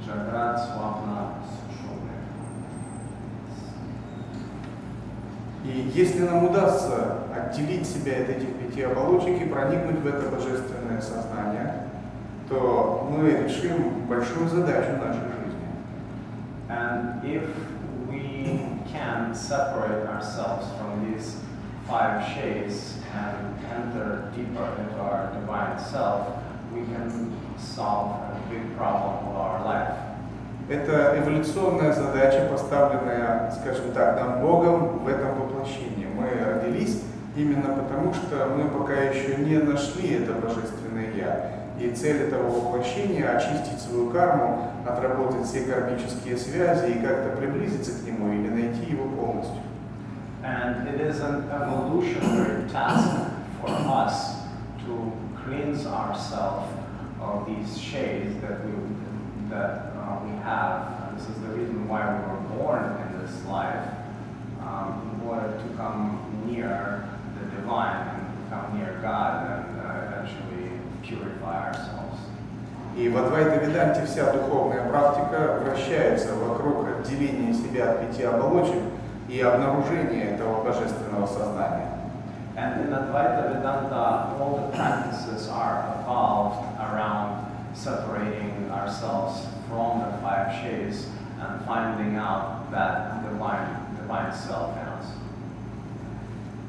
[0.03, 2.17] Jagrat, Swapna, Sushupni.
[5.63, 10.99] И если нам удастся отделить себя от этих пяти оболочек и проникнуть в это божественное
[10.99, 11.87] сознание,
[12.49, 15.69] то мы решим большую задачу нашей жизни.
[16.67, 17.43] And if
[18.93, 21.35] can separate ourselves from these
[21.87, 26.37] five shades and enter deeper into our divine self,
[26.71, 29.97] we can solve a big problem of our life.
[30.69, 36.07] Это эволюционная задача, поставленная, скажем так, нам Богом в этом воплощении.
[36.15, 37.03] Мы родились
[37.35, 41.62] именно потому, что мы пока еще не нашли это божественное Я.
[41.82, 48.06] И цель этого воплощения – очистить свою карму, отработать все кармические связи и как-то приблизиться к
[48.06, 49.62] нему или найти его полностью.
[50.42, 53.10] And it is an evolutionary task
[53.60, 54.36] for us
[54.86, 55.12] to
[55.44, 56.68] cleanse ourselves
[57.20, 58.72] of these shades that we
[59.50, 61.08] that uh, we have.
[61.08, 63.88] And this is the reason why we were born in this life,
[64.60, 69.71] um, in order to come near the divine and come near God and
[72.95, 78.81] И в Адвайта Веданте вся духовная практика вращается вокруг отделения себя от пяти оболочек
[79.27, 81.89] и обнаружения этого божественного сознания.
[82.55, 90.53] And in Advaita Vedanta, all the practices are evolved around separating ourselves from the five
[90.61, 91.07] shades
[91.41, 95.07] and finding out that divine, divine self in us.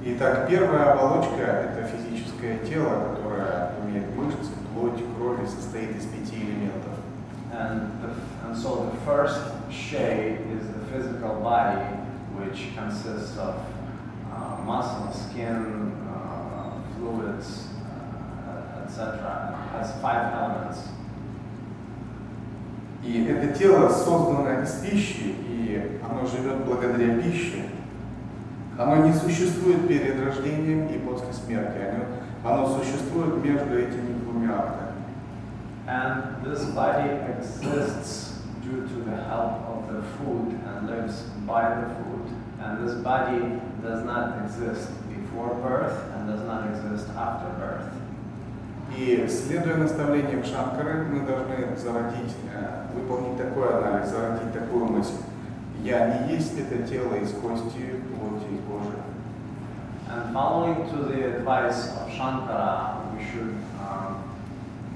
[0.07, 4.55] Итак, первая оболочка– это физическое тело, которое имеет мышцы,
[4.85, 6.93] плоть, кровь и состоит из пяти элементов.
[7.53, 8.11] And, the,
[8.45, 9.39] and so the first
[9.71, 11.81] shade is the physical body,
[12.37, 13.55] which consists of
[14.33, 17.69] uh, muscle, skin, uh, fluids,
[18.49, 19.57] uh, etc.
[19.57, 20.89] It has five elements.
[23.05, 27.67] И это тело создано из пищи, и оно живет благодаря пище.
[28.79, 31.77] Оно не существует перед рождением и после смерти.
[31.77, 32.05] Оно,
[32.45, 34.95] оно существует между этими двумя актами.
[35.87, 41.89] And this body exists due to the help of the food and lives by the
[41.97, 42.29] food.
[42.61, 47.93] And this body does not exist before birth and does not exist after birth.
[48.97, 55.17] И следуя наставлениям Шанкары, мы должны зародить, э, выполнить такой анализ, зародить такую мысль.
[55.83, 58.01] Я не есть это тело из кости.
[60.14, 64.24] And following to the advice of Shankara, we should um,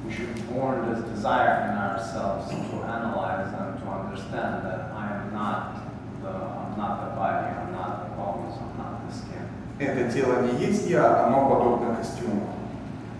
[0.05, 5.33] we should born this desire in ourselves to analyze and to understand that I am
[5.33, 5.85] not
[6.21, 9.47] the I'm not the body, I'm not the bones, I'm not the skin.
[9.79, 12.49] Это тело не есть я, оно подобно костюму.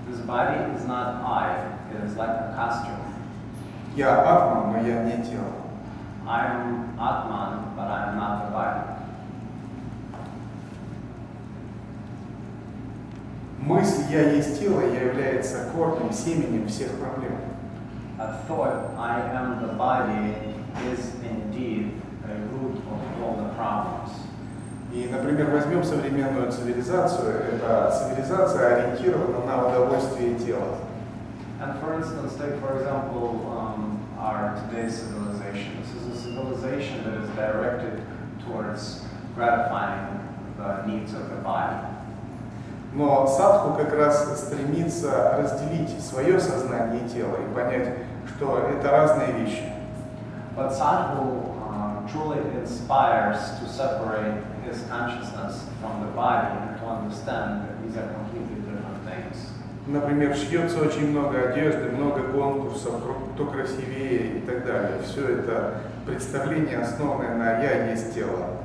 [0.08, 3.00] This body is not I, it is like a costume.
[3.96, 5.64] Я атма, но я не тело.
[6.26, 8.97] I am Atman, but I am not the body.
[13.59, 17.33] Мысль «я есть тело» является корнем, семенем всех проблем.
[18.19, 20.35] A thought, I am the body,
[20.93, 21.93] is indeed
[22.25, 24.11] a root of all the problems.
[24.93, 27.35] И, например, возьмем современную цивилизацию.
[27.53, 30.79] Эта цивилизация ориентирована на удовольствие тела.
[31.61, 35.77] And for instance, take for example um, our today's civilization.
[35.83, 38.01] This is a civilization that is directed
[38.47, 39.05] towards
[39.35, 40.21] gratifying
[40.57, 41.98] the needs of the body.
[42.99, 47.95] Но садху как раз стремится разделить свое сознание и тело и понять,
[48.27, 49.73] что это разные вещи.
[50.57, 57.63] But sadhu um, truly inspires to separate his consciousness from the body and to understand
[57.63, 59.47] that these are completely different things.
[59.87, 62.95] Например, шьется очень много одежды, много конкурсов,
[63.35, 64.99] кто красивее и так далее.
[65.05, 65.75] Все это
[66.05, 68.57] представление, основанное на «я есть тело».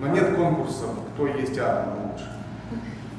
[0.00, 2.33] Но нет конкурсов, кто есть атом лучше.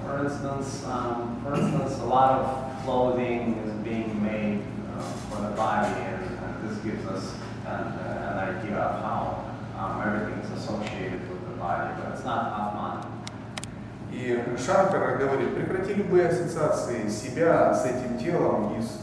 [0.06, 4.62] For instance, um, for instance, a lot of clothing is being made
[4.96, 7.34] uh, for the body, and, and this gives us
[7.66, 9.46] an, uh, an idea of how
[9.76, 13.12] um, everything is associated with the body, but it's not Atman.
[14.12, 19.02] И Шанкара говорит, прекрати любые ассоциации себя с этим телом из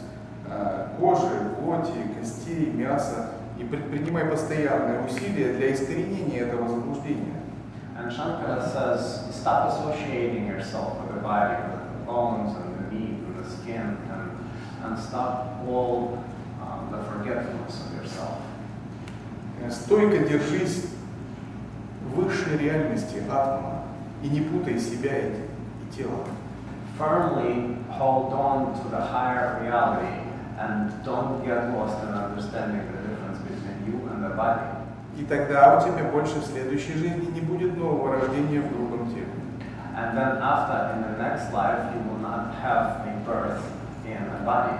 [0.49, 7.42] э, кожи, плоти, костей, мяса и предпринимай постоянные усилия для искоренения этого заблуждения.
[8.02, 13.20] And Shankara says, stop associating yourself with the body, with the bones and the meat
[13.26, 14.40] and the skin, and,
[14.84, 16.24] and stop all
[16.62, 18.42] um, the forgetfulness of yourself.
[19.60, 20.92] Э, Стойко держись
[22.14, 23.84] высшей реальности атома
[24.22, 26.26] и не путай себя и, и тело.
[26.98, 30.22] Firmly hold on to the higher reality
[30.60, 34.71] and don't get lost in understanding the difference between you and the body.
[35.19, 39.27] И тогда у тебя больше в следующей жизни не будет нового рождения в грубом теле.
[39.95, 43.63] And then after, in the next life, you will not have a birth
[44.07, 44.79] in a body.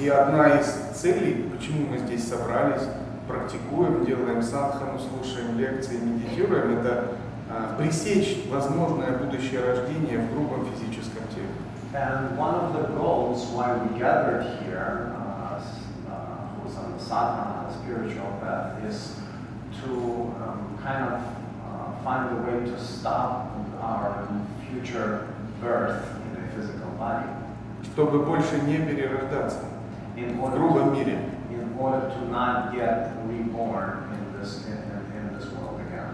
[0.00, 2.82] И одна из целей, почему мы здесь собрались,
[3.28, 7.14] практикуем, делаем садхану, слушаем лекции, медитируем, это
[7.50, 11.48] а, пресечь возможное будущее рождение в грубом физическом теле.
[11.94, 15.58] And one of the goals why we gathered here, uh,
[16.06, 19.16] uh, who's on the sadhana, the spiritual path, is
[19.84, 19.90] to
[20.42, 23.50] um, kind of uh, find a way to stop
[23.80, 24.26] our
[24.70, 25.26] future
[25.60, 27.26] birth in a physical body.
[27.94, 29.58] чтобы больше не перерождаться
[30.16, 31.18] In в order to грубом мире.
[31.50, 36.10] in order to not get reborn in this in, in, in this world again.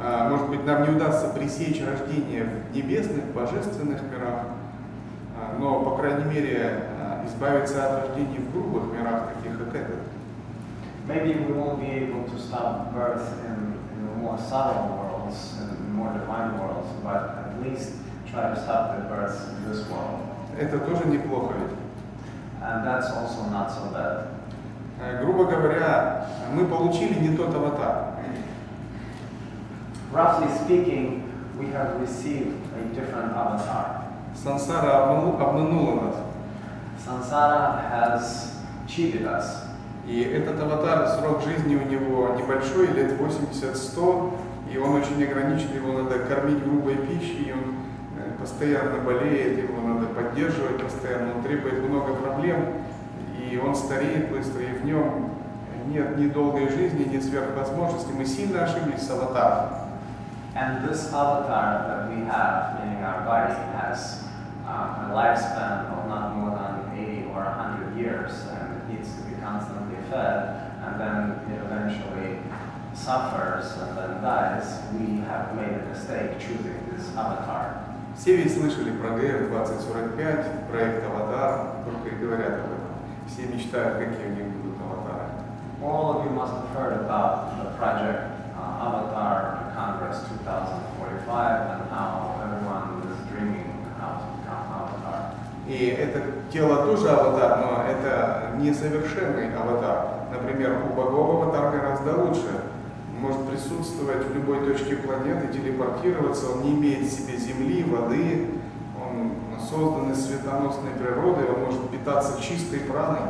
[0.00, 4.46] А, Может быть, нам не удастся пресечь рождение в небесных, божественных мирах,
[5.38, 9.45] а, но, по крайней мере, а, избавиться от рождений в грубых мирах, таких.
[11.07, 15.93] Maybe we won't be able to stop birth in, in the more subtle worlds and
[15.93, 17.93] more divine worlds, but at least
[18.29, 20.19] try to stop the births in this world.
[20.59, 21.77] Это тоже неплохо ведь.
[22.61, 24.27] And that's also not so bad.
[25.01, 28.09] Э, Грубо говоря, мы получили не тот аватар.
[30.11, 31.23] Roughly speaking,
[31.57, 34.03] we have received a different avatar.
[34.35, 36.15] Сансара обману- обманула нас.
[37.05, 38.57] Sansara has
[38.87, 39.63] cheated us.
[40.06, 44.34] И этот аватар, срок жизни у него небольшой, лет 80-100,
[44.72, 47.74] и он очень ограничен, его надо кормить грубой пищей, он
[48.18, 52.82] э, постоянно болеет, его надо поддерживать постоянно, он требует много проблем,
[53.36, 55.30] и он стареет быстро, и в нем
[55.88, 58.12] нет ни долгой жизни, ни сверхвозможностей.
[58.16, 59.86] Мы сильно ошиблись с аватаром.
[60.54, 64.24] And this avatar that we have, meaning our body, has
[64.66, 68.65] um, a lifespan of not more than 80 or 100 years, and
[70.15, 72.39] fed, and then it eventually
[72.93, 74.81] suffers and then dies.
[74.93, 77.83] We have made a mistake choosing this avatar.
[78.15, 82.91] Все ведь слышали про ГР 2045, проект «Аватар», только и говорят об этом.
[83.25, 85.41] Все мечтают, какие у них будут аватары.
[85.81, 92.39] all of you must have heard about the project uh, Avatar Congress 2045 and how
[92.43, 93.65] everyone is dreaming
[93.97, 95.35] how to become Avatar.
[95.67, 96.21] И это
[96.52, 100.06] тело тоже аватар, но это несовершенный аватар.
[100.32, 102.62] Например, у богов аватар гораздо лучше.
[103.18, 108.50] Может присутствовать в любой точке планеты, телепортироваться, он не имеет в себе земли, воды,
[109.00, 113.20] он создан из светоносной природы, он может питаться чистой праной.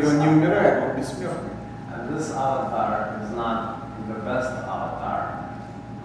[0.00, 1.54] И он не умирает, он бессмертный.
[1.94, 5.50] and this avatar is not the best avatar.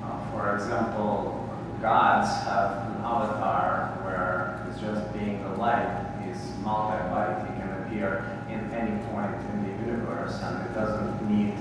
[0.04, 1.50] Uh, for example,
[1.82, 6.06] gods have an avatar where it's just being light.
[6.26, 7.48] He's multi-bodied.
[7.48, 11.54] He can appear in any point in the universe, and it doesn't need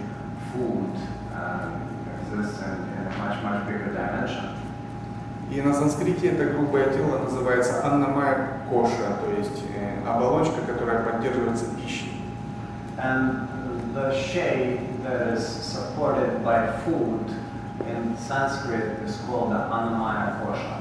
[0.52, 0.94] food.
[1.34, 1.88] Um,
[2.32, 4.54] exists in, in a much much bigger dimension.
[5.50, 11.64] И на санскрите это грубое тело называется аннамая коша, то есть э, оболочка, которая поддерживается
[11.74, 12.12] пищей.
[12.98, 17.30] And the shade that is supported by food
[17.86, 20.77] in Sanskrit is called the Annamaya Kosha.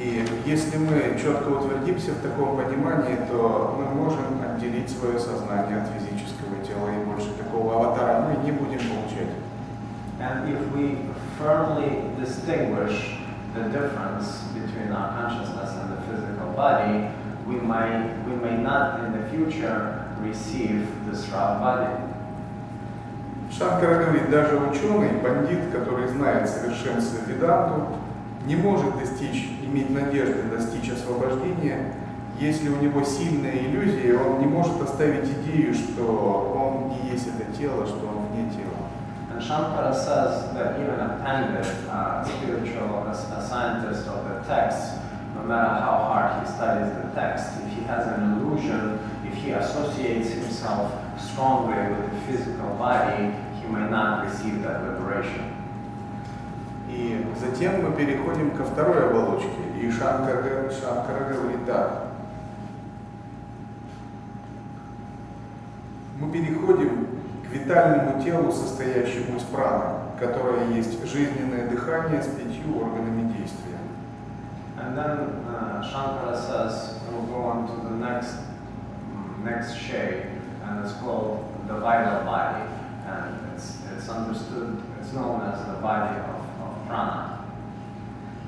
[0.00, 5.88] И если мы четко утвердимся в таком понимании, то мы можем отделить свое сознание от
[5.88, 9.28] физического тела, и больше такого аватара мы не будем получать.
[10.18, 10.96] And if we
[11.38, 13.18] firmly distinguish
[13.54, 17.10] the difference between our consciousness and the physical body,
[17.46, 21.90] we may, we may not in the future receive this raw body.
[23.50, 27.88] Шанкара говорит, даже ученый, бандит, который знает совершенство Веданту,
[28.46, 31.94] не может достичь, иметь надежды достичь освобождения,
[32.38, 37.56] если у него сильная иллюзия, он не может оставить идею, что он не есть это
[37.56, 38.70] тело, что он вне тела.
[39.32, 44.94] And Shankara says that even a pandit, uh, spiritual, a, a scientist of the text,
[45.36, 49.52] no matter how hard he studies the text, if he has an illusion, if he
[49.52, 55.59] associates himself strongly with the physical body, he may not receive that liberation.
[57.38, 59.48] Затем мы переходим ко второй оболочке.
[59.80, 62.04] И Шанкара, Шанкара говорит так.
[66.18, 67.06] Мы переходим
[67.42, 69.84] к витальному телу, состоящему из праны,
[70.18, 73.78] которое есть жизненное дыхание с пятью органами действия.
[74.78, 78.36] And then uh, Shankara says we'll go on to the next
[79.12, 80.26] mm, next shade,
[80.64, 82.64] and it's called the vital body,
[83.06, 86.39] and it's it's understood, it's known as the body of,
[86.90, 87.36] prana.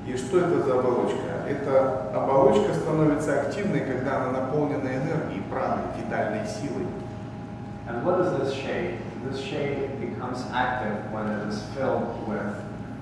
[0.05, 1.47] И что это за оболочка?
[1.47, 6.87] Эта оболочка становится активной, когда она наполнена энергией, праной, витальной силой.
[7.87, 8.99] And what is this shade?
[9.23, 12.53] This shade becomes active when it is filled with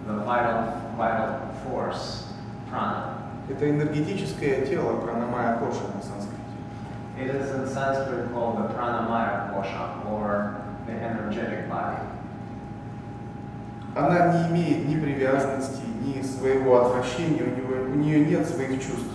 [0.06, 2.28] the vital vital force,
[2.70, 3.18] prana.
[3.50, 6.38] Это энергетическое тело, пранамая коша на санскрите.
[7.18, 11.98] It is in Sanskrit called the pranamaya kosha, or the energetic body.
[13.96, 19.12] Она не имеет ни привязанности, ни своего отвращения, у, него, у нее нет своих чувств.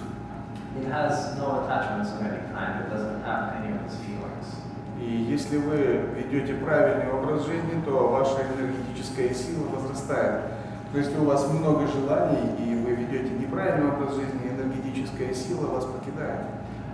[5.01, 10.43] И если вы ведете правильный образ жизни, то ваша энергетическая сила возрастает.
[10.93, 15.85] Но если у вас много желаний и вы ведете неправильный образ жизни, энергетическая сила вас
[15.87, 16.41] покидает.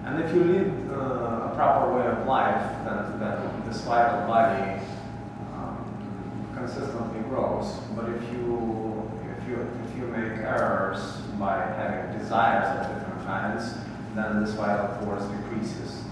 [0.05, 4.81] And if you lead uh, a proper way of life, then, then this vital body
[6.62, 7.78] consistently grows.
[7.96, 11.00] But if you if you if you make errors
[11.40, 13.74] by having desires of different kinds,
[14.16, 16.04] then this vital force decreases.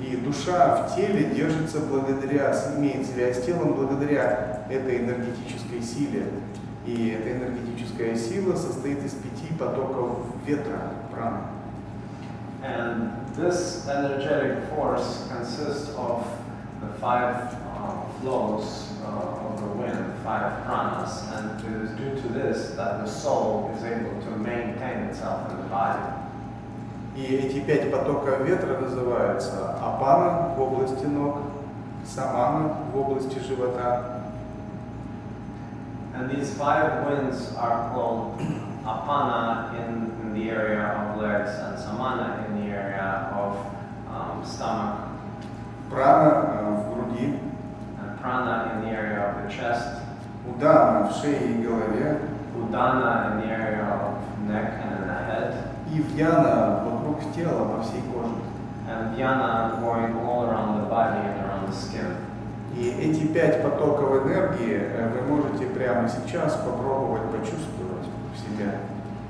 [0.00, 6.26] И душа в теле держится благодаря, имеет связь с телом благодаря этой энергетической силе.
[6.84, 11.42] И эта энергетическая сила состоит из пяти потоков ветра, праны.
[12.64, 16.24] And this energetic force consists of
[16.80, 22.28] the five uh, flows uh, of the wind, five pranas, and it is due to
[22.32, 26.02] this that the soul is able to maintain itself in the body.
[27.14, 31.36] И эти пять потоков ветра называются апана в области ног,
[32.04, 34.22] самана в области живота,
[36.14, 38.38] And these five winds are called
[38.84, 43.56] apana in, in the area of legs and samana in the area of
[44.08, 45.08] um, stomach,
[45.90, 46.55] прана
[48.27, 50.01] Prana in the area of the chest,
[50.45, 52.19] удана в шее и голове,
[52.55, 55.53] udana in the area of neck and in the head,
[55.89, 58.35] и вьяна вокруг тела по всей коже.
[58.89, 62.15] and dhyana going all around the body and around the skin.
[62.75, 68.71] И эти пять потоков энергии э, вы можете прямо сейчас попробовать почувствовать в себе.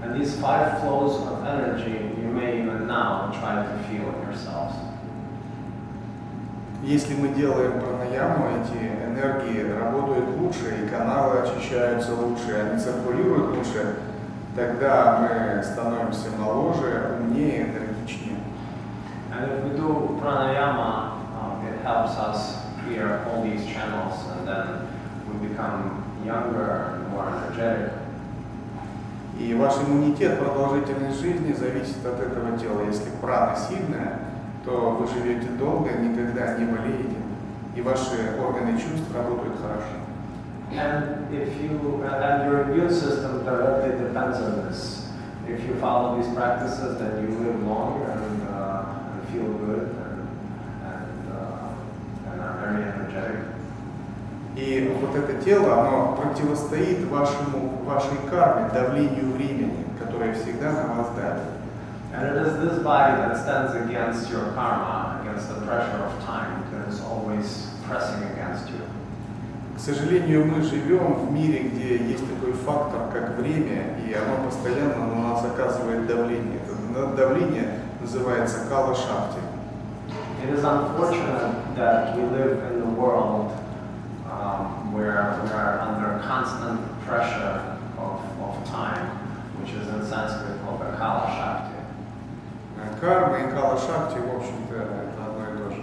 [0.03, 4.86] And these five flows of energy, you may even now try to feel in yourselves.
[6.83, 13.95] Если мы делаем пранаяму, эти энергии работают лучше, и каналы очищаются лучше, они циркулируют лучше,
[14.55, 18.37] тогда мы становимся моложе, умнее, энергичнее.
[19.31, 24.87] And if we do pranayama, um, it helps us clear all these channels and then
[25.27, 27.93] we become younger and more energetic.
[29.39, 32.81] И ваш иммунитет, продолжительность жизни зависит от этого тела.
[32.85, 34.19] Если прана сильная,
[34.67, 37.15] то вы живете долго, никогда не болеете,
[37.73, 39.95] и ваши органы чувств работают хорошо.
[40.69, 45.07] And if you, and your immune system directly depends on this.
[45.47, 50.27] If you follow these practices, then you live longer and, uh, and feel good and,
[50.83, 53.45] and, uh, and are very energetic.
[54.57, 61.07] И вот это тело, оно противостоит вашему, вашей карме, давлению времени, которое всегда на вас
[61.15, 61.56] давит.
[62.16, 66.62] And it is this body that stands against your karma, against the pressure of time
[66.72, 68.84] that is always pressing against you.
[69.74, 75.06] К сожалению, мы живем в мире, где есть такой фактор, как время, и оно постоянно
[75.06, 76.60] на нас оказывает давление.
[76.90, 79.40] Это давление называется кала-шакти.
[80.44, 83.56] It is unfortunate that we live in the world
[84.30, 89.06] um, where we are under constant pressure of, of time,
[89.60, 91.75] which is in Sanskrit called the Kala Shakti.
[92.99, 95.81] Карма и кала-шакти, в общем-то, это одно и то же.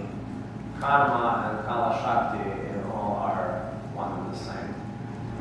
[0.81, 4.73] And Kala Shakti in all are one and the same.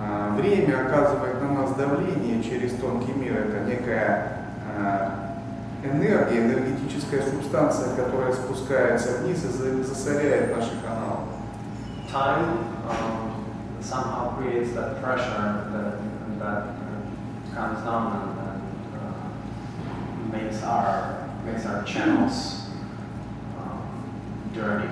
[0.00, 3.36] А, Время оказывает на нас давление через тонкий мир.
[3.38, 4.32] Это некая
[5.84, 11.24] энергия, энергетическая субстанция, которая спускается вниз и за- засоряет наши каналы.
[12.10, 12.58] Time
[12.88, 13.44] um,
[13.80, 15.98] somehow creates that pressure that,
[16.38, 18.62] that uh, comes down and, and
[19.02, 22.68] uh, makes our makes our channels
[23.59, 24.88] um, dirty.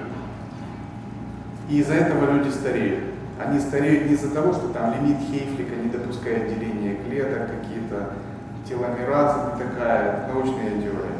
[1.68, 3.04] И из-за этого люди стареют.
[3.38, 8.12] Они стареют не из-за того, что там лимит Хейфлика не допускает деления клеток, какие-то
[8.68, 11.18] теломеразы не такая научная теория.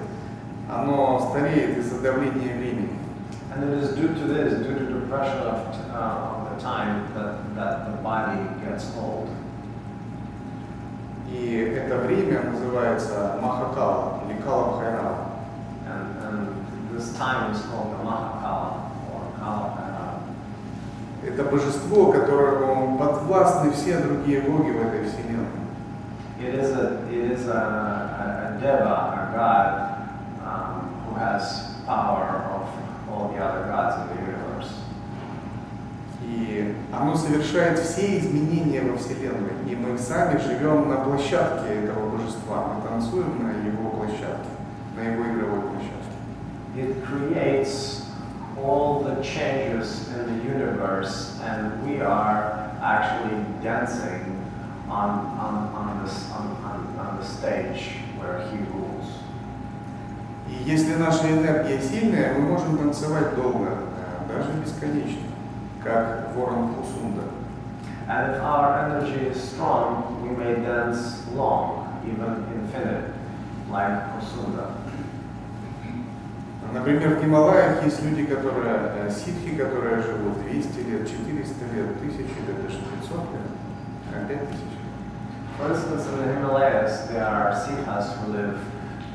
[0.71, 2.91] Оно стареет из-за давления времени.
[3.55, 7.13] And it is due to this, due to the pressure of, uh, of the time,
[7.15, 9.29] that, that the body gets old.
[11.29, 14.12] И это время называется Махакала
[14.45, 15.29] Кала Бхайрава.
[15.87, 20.23] And, and this time is called the Mahakala or Kala Bhairava.
[21.25, 25.47] Это божество, которому подвластны все другие боги в этой вселенной.
[26.41, 29.93] It is a, it is a, a, a deva, a god,
[30.45, 32.67] um, who has power of
[33.09, 34.73] all the other gods in the universe.
[36.25, 39.53] И оно совершает все изменения во Вселенной.
[39.69, 42.75] И мы сами живем на площадке этого божества.
[42.75, 43.82] Мы танцуем на его
[46.78, 48.06] It creates
[48.62, 54.44] all the changes in the universe, and we are actually dancing
[54.90, 59.08] on, on, on, this, on, on, on the stage where he rules.
[60.50, 65.28] И если наша энергия сильная, мы можем танцевать долго, э, даже бесконечно,
[65.84, 67.24] как ворон Кусунда.
[68.08, 73.14] And if our energy is strong, we may dance long, even infinite,
[73.70, 74.81] like Kusunda.
[76.73, 82.41] Например, в Гималаях есть люди, которые, э, ситхи, которые живут 200 лет, 400 лет, 1000
[82.49, 83.49] лет, даже 500 лет,
[84.15, 84.83] э, 5000 лет.
[85.59, 88.57] For instance, in the Himalayas, there are Sikhas who live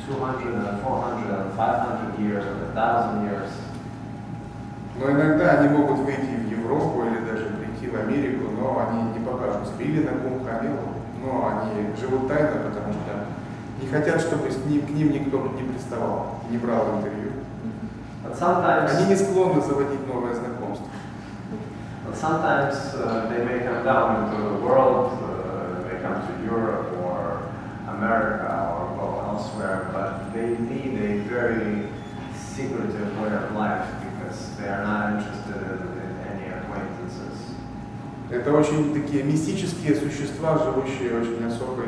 [0.05, 3.49] 200 and 400 and 500 years and 1,000 years.
[4.99, 9.25] Но иногда они могут выйти в Европу или даже прийти в Америку, но они не
[9.25, 9.85] покажут себя.
[9.85, 10.93] Или на Кумхамелу,
[11.23, 13.25] но они живут тайно, потому что
[13.81, 17.26] не хотят, чтобы с ним, к ним никто не приставал, не брал интервью.
[18.26, 20.86] But sometimes, Они не склонны заводить новое знакомство.
[22.06, 26.92] but sometimes uh, they may come down into the world, uh, they come to Europe
[27.02, 27.42] or
[27.88, 31.88] America or go elsewhere, but they lead a very
[32.36, 37.54] secretive way of life because they are not interested in, in any acquaintances.
[38.30, 41.86] Это очень такие мистические существа, живущие очень особой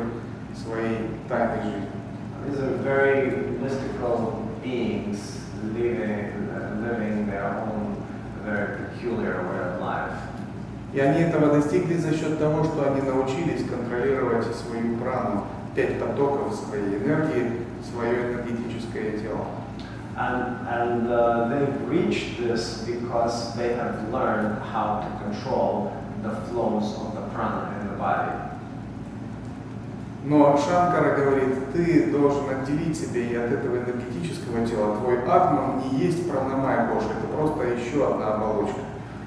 [0.53, 1.89] своей тайной жизнью.
[2.45, 5.38] These are very mystical beings
[5.73, 6.49] living,
[6.81, 7.95] living their own
[8.45, 10.13] very peculiar way of life.
[10.93, 15.43] И они этого достигли за счет того, что они научились контролировать свою прану,
[15.75, 19.45] пять потоков своей энергии, свое энергетическое тело.
[20.17, 25.91] And, and uh, they've reached this because they have learned how to control
[26.23, 28.31] the flows of the prana in the body.
[30.24, 34.96] Но Шанкара говорит, ты должен отделить себя и от этого энергетического тела.
[34.96, 38.80] Твой атман не есть пранамая кожа, это просто еще одна оболочка.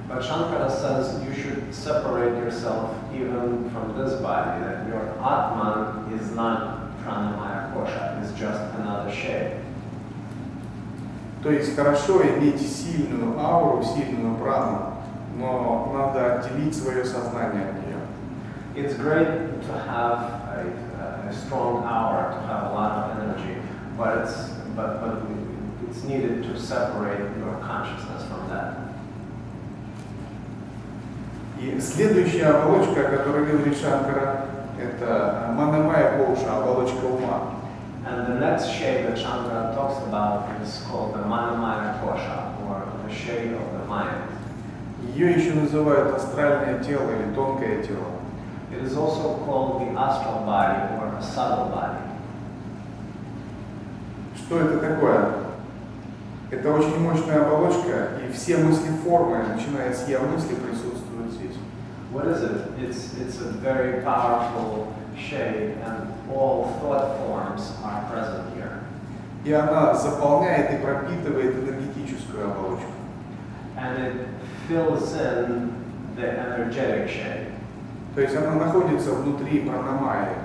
[0.07, 6.35] But Shankara says you should separate yourself even from this body, that your Atman is
[6.35, 9.59] not Pranamaya Kosha, it's just another shape.
[11.41, 14.93] То есть хорошо иметь сильную ауру, сильную прану,
[15.37, 17.97] но надо отделить свое сознание от нее.
[18.75, 20.19] It's great to have
[20.53, 20.65] a,
[21.32, 23.60] a strong aura, to have a lot of energy,
[23.96, 25.22] but it's, but, but
[25.88, 28.88] it's needed to separate your consciousness from that.
[31.60, 34.44] И следующая оболочка, о которой говорит Шанкара,
[34.80, 37.54] это манамая коуша, оболочка ума.
[38.06, 43.12] And the next shade that Shankara talks about is called the Manamaya Kosha, or the
[43.12, 44.22] shade of the mind.
[45.14, 48.06] Ее еще называют астральное тело или тонкое тело.
[48.70, 50.96] It is also called the astral body
[51.35, 52.01] body.
[54.35, 55.33] Что это такое?
[56.51, 61.55] Это очень мощная оболочка, и все мысли формы, начиная с я мысли, присутствуют здесь.
[62.13, 62.61] What is it?
[62.79, 68.81] It's, it's a very powerful shade, and all thought forms are present here.
[69.45, 72.91] И она заполняет и пропитывает энергетическую оболочку.
[73.75, 74.27] And it
[74.67, 75.73] fills in
[76.15, 77.47] the energetic shade.
[78.13, 80.35] То есть она находится внутри пранамайи,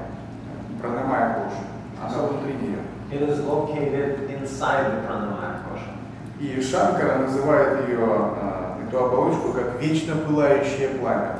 [0.80, 1.62] пранамая кожи.
[2.02, 2.78] Она внутри нее.
[3.10, 5.94] It is located inside the pranamaya kosha.
[6.40, 11.36] И Шанкара называет ее, а, эту оболочку, как вечно пылающее пламя.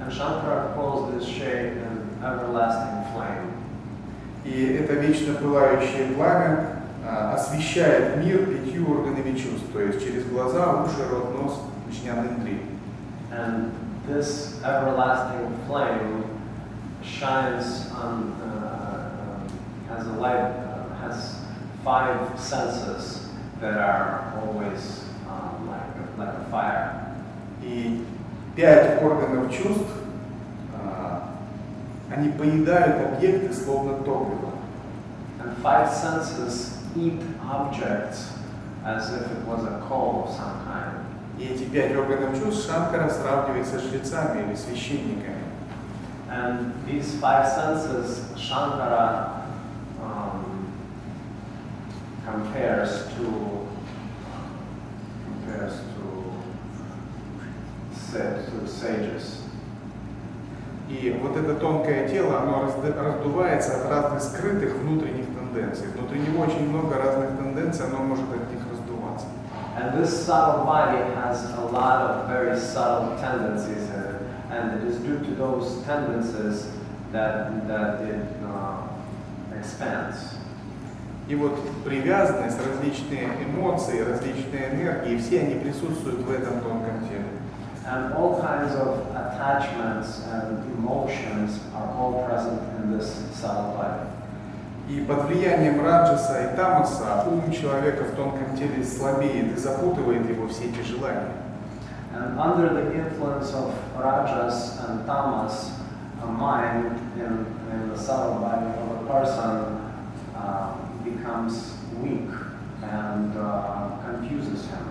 [0.00, 3.52] And Shankara calls this shade an everlasting flame.
[4.44, 10.82] И это вечно пылающее пламя а, освещает мир пятью органами чувств, то есть через глаза,
[10.82, 12.60] уши, рот, нос, Вишнян-индри.
[13.30, 13.72] And
[14.08, 16.24] this everlasting flame
[17.02, 19.46] shines on, uh,
[19.90, 21.40] uh, has a light, uh, has
[21.84, 23.28] five senses
[23.60, 26.96] that are always um, like, like a fire.
[27.62, 28.04] И
[28.56, 29.90] пять органов чувств,
[30.74, 31.30] а,
[32.10, 34.50] они поедают объекты словно топливо.
[35.42, 38.32] And five senses eat objects
[38.84, 41.06] as if it was a coal of some kind.
[41.38, 45.39] И эти пять органов чувств Шанкара сравнивает со жрецами или священниками.
[46.30, 49.42] And these five senses, Shankara
[50.00, 50.72] um,
[52.24, 53.66] compares to
[55.26, 56.32] compares to
[57.92, 59.42] sa- to sages.
[60.88, 65.86] И вот это тонкое тело, оно разд- раздувается от разных скрытых внутренних тенденций.
[65.88, 69.26] Внутри него очень много разных тенденций, оно может от них раздуваться.
[69.76, 73.89] And this subtle body has a lot of very subtle tendencies in it,
[74.50, 76.68] and it is due to those tendencies
[77.12, 78.88] that that it uh,
[79.56, 80.36] expands.
[81.28, 87.24] И вот привязанность, различные эмоции, различные энергии, все они присутствуют в этом тонком теле.
[87.86, 94.06] And all kinds of attachments and emotions are all present in this subtle body.
[94.88, 100.48] И под влиянием раджаса и тамаса ум человека в тонком теле слабеет и запутывает его
[100.48, 101.49] все эти желания.
[102.12, 105.72] And under the influence of rajas and tamas,
[106.22, 109.92] a mind in, in the subtle body of a person
[110.34, 112.30] uh, becomes weak
[112.82, 114.90] and uh, confuses him.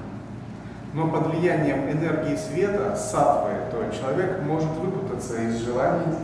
[0.93, 6.15] Но под влиянием энергии света, сатвы, то человек может выпутаться из желаний,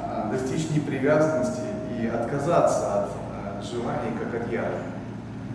[0.00, 1.62] а, достичь непривязанности
[1.98, 4.93] и отказаться от а, желаний, как от яда.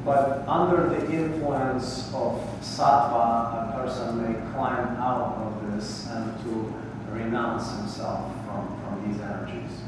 [0.08, 6.74] But under the influence of sattva, a person may climb out of this and to
[7.10, 9.80] renounce himself from, from these energies.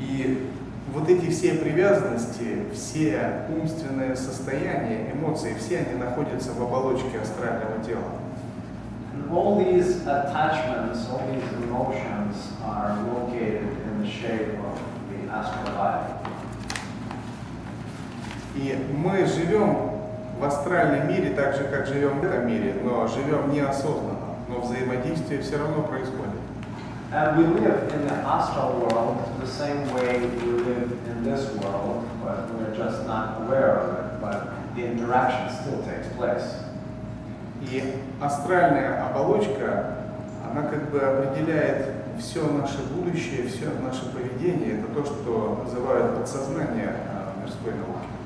[0.00, 0.50] И
[0.92, 8.20] вот эти все привязанности, все умственные состояния, эмоции, все они находятся в оболочке астрального тела.
[9.14, 15.72] And all these attachments, all these emotions are located in the shape of the astral
[15.76, 16.17] body.
[18.59, 19.91] И мы живем
[20.37, 25.41] в астральном мире так же, как живем в этом мире, но живем неосознанно, но взаимодействие
[25.41, 26.35] все равно происходит.
[27.11, 32.05] And we live in the astral world the same way we live in this world,
[32.21, 36.55] but we're just not aware of it, but the interaction still takes place.
[37.61, 39.95] И астральная оболочка,
[40.51, 44.79] она как бы определяет все наше будущее, все наше поведение.
[44.79, 48.18] Это то, что называют подсознание а, мирской науке.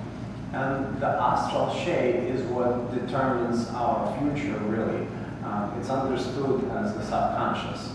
[0.54, 5.08] And the astral shade is what determines our future, really.
[5.44, 7.90] Uh, it's understood as the subconscious.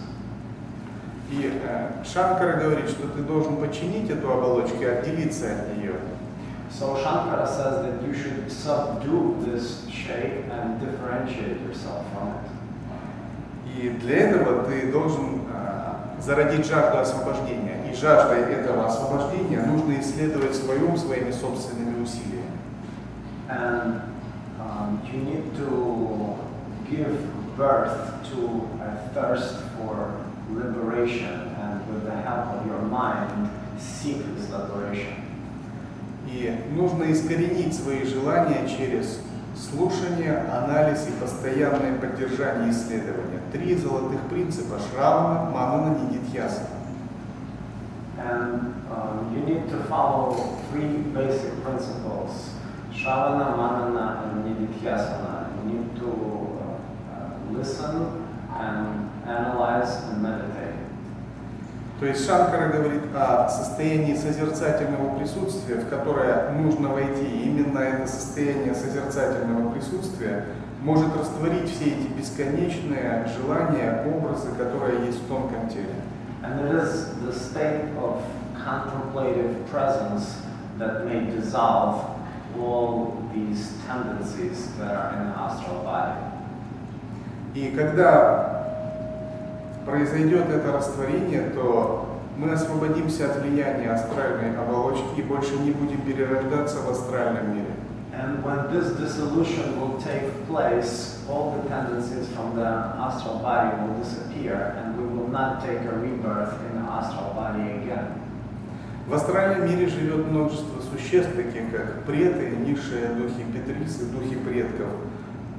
[1.31, 5.95] И э, Шанкара говорит, что ты должен подчинить эту оболочку и отделиться от нее.
[6.71, 12.51] So Shankara says that you should subdue this shape and differentiate yourself from it.
[13.77, 17.91] И для этого ты должен э, зародить жажду освобождения.
[17.91, 22.38] И жаждой этого освобождения нужно исследовать свой ум своими собственными усилиями.
[23.50, 24.02] And
[24.60, 26.38] um, you need to
[26.90, 33.50] give birth to a thirst for liberation and with the help of your mind
[33.80, 35.20] seek this liberation.
[36.28, 39.20] И нужно искоренить свои желания через
[39.56, 43.40] слушание, анализ и постоянное поддержание исследования.
[43.52, 46.68] Три золотых принципа Шравана, Манана, Нидитьясана.
[48.18, 52.52] And um, you need to follow three basic principles
[52.99, 54.49] Shravana, Manana, and.
[54.49, 56.11] You need to
[57.13, 60.75] uh, listen and analyze and meditate.
[62.01, 67.25] То есть Шанкара говорит о состоянии созерцательного присутствия, в которое нужно войти.
[67.25, 70.47] И именно это состояние созерцательного присутствия
[70.83, 75.95] может растворить все эти бесконечные желания, образы, которые есть в тонком теле.
[76.43, 78.23] And it is the state of
[78.55, 80.41] contemplative presence
[80.79, 82.18] that may dissolve
[82.60, 86.20] all these tendencies that are in the astral body.
[87.56, 88.66] И когда
[89.86, 96.80] произойдет это растворение, то мы освободимся от влияния астральной оболочки и больше не будем перерождаться
[96.82, 97.74] в астральном мире.
[98.14, 103.98] And when this dissolution will take place, all the tendencies from the astral body will
[103.98, 108.22] disappear, and we will not take a rebirth in the astral body again.
[109.09, 114.89] В астральном мире живет множество существ, таких как преты, низшие духи Петрисы, духи предков,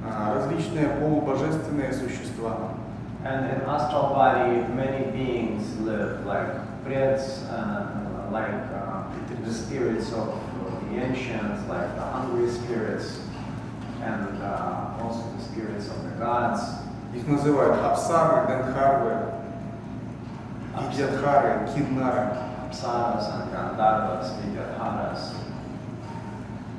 [0.06, 2.74] а, различные полубожественные существа.
[3.24, 6.46] And in astral body, many beings live, like
[6.84, 9.02] prets, uh, like uh,
[9.44, 10.32] the spirits of
[10.88, 13.18] the ancients, like the hungry spirits,
[14.00, 16.62] and uh, also the spirits of the gods.
[17.12, 19.32] Их называют Апсары, Гандхарвы,
[20.78, 22.49] Видьядхары, Киднары.
[22.70, 25.34] And Gandharvas, Vidyadharas.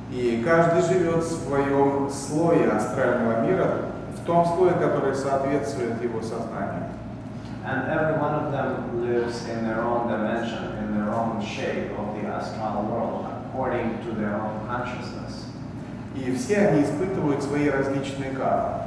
[0.10, 3.68] И каждый живет в своем слое астрального мира,
[4.16, 6.84] в том слое, который соответствует его сознанию.
[7.66, 12.16] And every one of them lives in their own dimension, in their own shape of
[12.16, 15.46] the astral world, according to their own consciousness.
[16.16, 18.82] И все они испытывают свои различные кармы.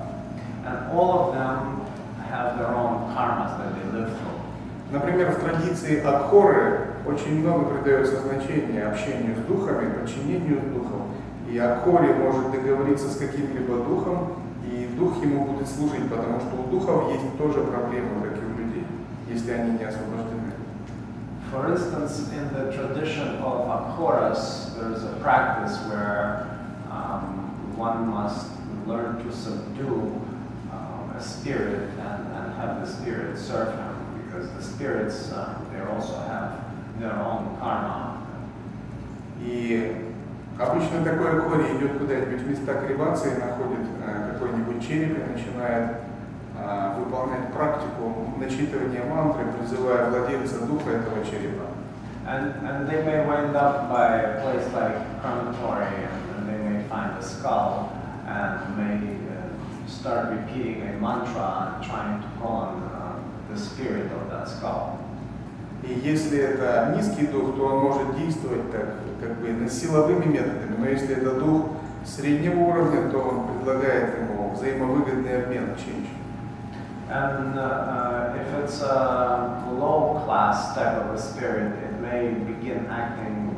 [0.66, 1.82] And all of them
[2.30, 4.34] have their own karmas that they live through.
[4.90, 11.08] Например, в традиции Акхоры очень много придается значения общению с духами, подчинению духам.
[11.50, 14.34] И Акхоре может договориться с каким-либо духом,
[14.66, 18.58] и дух ему будет служить, потому что у духов есть тоже проблемы, как и у
[18.58, 18.86] людей,
[19.28, 20.52] если они не освобождены.
[21.52, 26.48] For instance, in the tradition of Akhoras, there is a practice where
[26.90, 28.46] um, one must
[28.88, 30.20] learn to subdue
[30.72, 35.80] um, a spirit and, and have the spirit serve him, because the spirits, uh, they
[35.82, 36.63] also have
[37.02, 38.14] own karma.
[39.40, 40.14] И
[40.58, 45.96] обычно такое горе идет куда-нибудь в места кремации, находит э, какой-нибудь череп и начинает
[46.56, 51.66] э, выполнять практику начитывания мантры, призывая владельца духа этого черепа.
[52.26, 57.18] And, and they may wind up by a place like crematory, and they may find
[57.18, 57.92] a skull,
[58.26, 64.30] and may uh, start repeating a mantra, trying to call on uh, the spirit of
[64.30, 65.03] that skull.
[65.86, 70.76] И если это низкий дух, то он может действовать так, как бы силовыми методами.
[70.78, 71.66] Но если это дух
[72.04, 76.08] среднего уровня, то он предлагает ему взаимовыгодный обмен, change.
[77.10, 82.86] And uh, uh, if it's a low class type of a spirit, it may begin
[82.86, 83.54] acting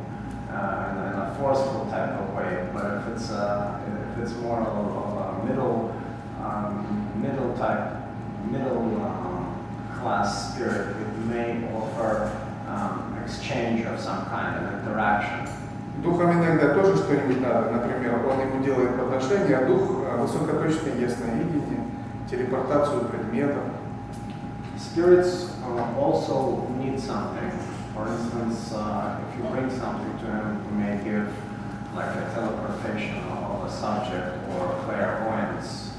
[0.51, 2.67] uh, in, a, in a forceful type of way.
[2.73, 3.79] But if it's uh,
[4.17, 5.95] if it's more of a, a middle
[6.43, 7.93] um, middle type
[8.51, 9.55] middle um,
[9.97, 12.31] class spirit, it may offer
[12.67, 15.47] um, exchange of some kind of interaction.
[16.03, 17.71] Духам иногда тоже что-нибудь надо.
[17.71, 21.81] Например, он ему делает подношение, а дух э, высокоточное ясновидение,
[22.29, 23.63] телепортацию предметов.
[24.77, 27.51] Spirits uh, also need something.
[27.95, 31.33] For instance, uh, if you bring something to him, he may give
[31.95, 35.93] like a teleportation of a subject or clairvoyance.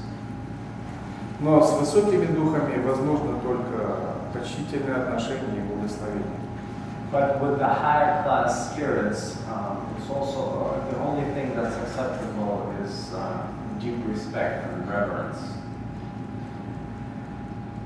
[1.41, 6.39] Но с высокими духами возможно только почтительное отношение и благословение.
[7.11, 12.71] But with the higher class spirits, um, it's also uh, the only thing that's acceptable
[12.83, 13.47] is uh,
[13.79, 15.39] deep respect and reverence.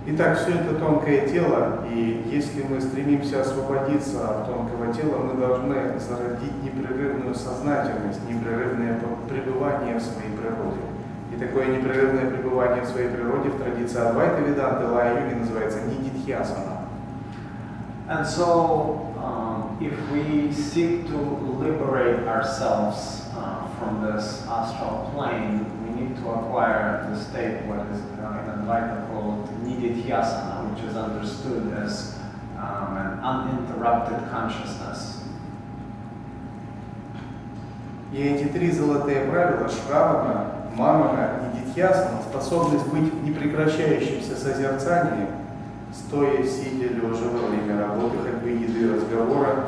[0.05, 5.97] Итак, все это тонкое тело, и если мы стремимся освободиться от тонкого тела, мы должны
[5.97, 10.81] зародить непрерывную сознательность, непрерывное пребывание в своей природе.
[11.34, 16.84] И такое непрерывное пребывание в своей природе в традиции Адвайта Веданты Лая-йоги называется нидитьясана.
[18.07, 21.17] And so, um, if we seek to
[21.57, 28.01] liberate ourselves uh, from this astral plane, we need to acquire the state, what is
[28.19, 32.19] uh, in Advaita called nidithyasana, which is understood as
[32.57, 35.21] um, an uninterrupted consciousness.
[38.11, 45.28] И эти три золотые правила Шравана, Мамана и Дитьясана, способность быть в непрекращающемся созерцании,
[45.93, 49.65] стоя, сидя, лежа во время работы, ходьбы, еды, разговора,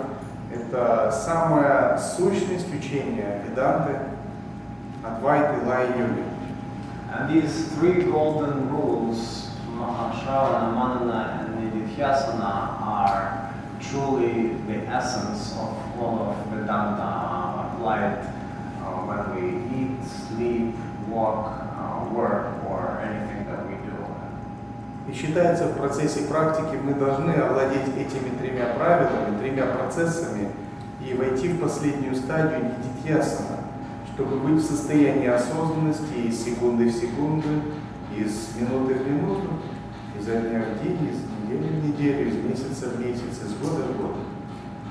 [0.53, 3.99] это самая сущность учения Веданты,
[5.03, 6.23] Адвайты, Лай Йоги.
[7.13, 16.29] And these three golden rules, Mahashravana, Manana, and Nidithyasana, are truly the essence of all
[16.29, 18.17] of Vedanta applied
[18.81, 20.75] uh, when we eat, sleep,
[21.15, 21.47] walk,
[21.79, 23.95] uh, work, or anything that we do.
[25.07, 30.49] И считается, в процессе практики мы должны овладеть этими тремя правилами, тремя процессами
[30.99, 33.59] и войти в последнюю стадию нидитьясана,
[34.13, 37.47] чтобы быть в состоянии осознанности из секунды в секунду,
[38.15, 39.49] из минуты в минуту,
[40.19, 44.01] изо дня в день, из недели в неделю, из месяца в месяц, из года в
[44.01, 44.15] год.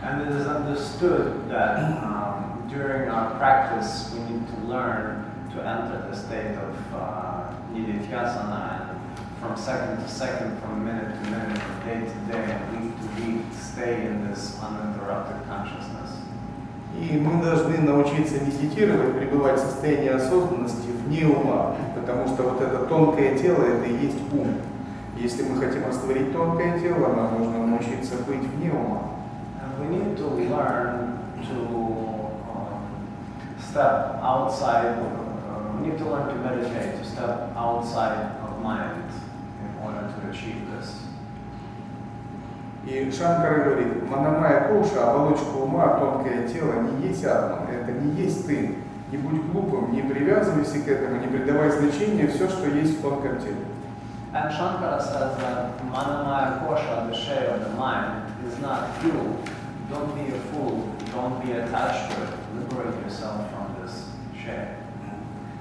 [0.02, 5.23] And it is understood that um, during our practice we need to learn
[5.54, 8.94] to enter the state of uh, nidithyasana and
[9.40, 13.42] from second to second, from minute to minute, from day to day, week to week,
[13.52, 16.10] stay in this uninterrupted consciousness.
[16.96, 22.86] И мы должны научиться медитировать, пребывать в состоянии осознанности вне ума, потому что вот это
[22.86, 24.54] тонкое тело, это и есть ум.
[25.16, 29.02] Если мы хотим растворить тонкое тело, нам нужно научиться быть вне ума.
[29.60, 32.80] And we need to learn to um,
[33.58, 35.23] step outside, uh,
[35.84, 39.10] need to learn to meditate, to step outside of mind
[39.62, 41.00] in order to achieve this.
[42.86, 48.46] И Шанкара говорит, Манамая Коша, оболочка ума, тонкое тело, не есть атман, это не есть
[48.46, 48.76] ты.
[49.10, 53.38] Не будь глупым, не привязывайся к этому, не придавай значения все, что есть в тонком
[53.38, 53.64] теле.
[54.34, 59.38] And Shankara says that Manamaya Kosha, the share of the mind, is not you.
[59.88, 60.90] Don't be a fool.
[61.12, 62.30] Don't be attached to it.
[62.58, 63.63] Liberate yourself from.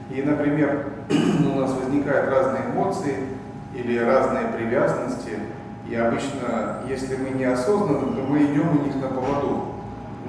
[0.09, 3.15] И, например, у нас возникают разные эмоции
[3.73, 5.39] или разные привязанности,
[5.89, 9.65] и обычно, если мы неосознанны, то мы идем у них на поводу.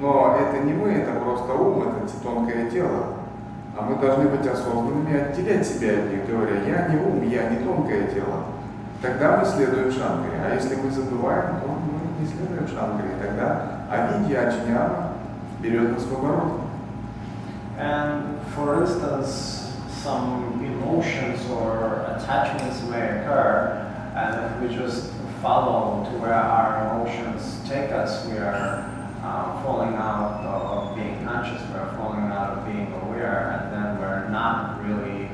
[0.00, 3.14] Но это не мы, это просто ум, это тонкое тело.
[3.76, 7.58] А мы должны быть осознанными, отделять себя от них, говоря, я не ум, я не
[7.58, 8.44] тонкое тело.
[9.02, 10.40] Тогда мы следуем шанкаре.
[10.44, 13.10] А если мы забываем, то мы не следуем шанкаре.
[13.20, 15.10] Тогда авидья, аджняна
[15.60, 16.60] берет нас в оборот.
[17.76, 19.63] And for instance,
[20.03, 23.85] some emotions or attachments may occur,
[24.15, 28.85] and if we just follow to where our emotions take us, we are
[29.23, 33.99] uh, falling out of, of being conscious, we're falling out of being aware, and then
[33.99, 35.29] we're not really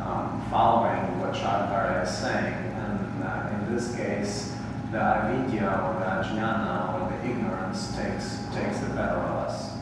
[0.00, 2.54] um, following what Shankara is saying.
[2.54, 4.54] And uh, in this case,
[4.90, 9.72] the avidya or the ajnana or the ignorance takes, takes the better of us.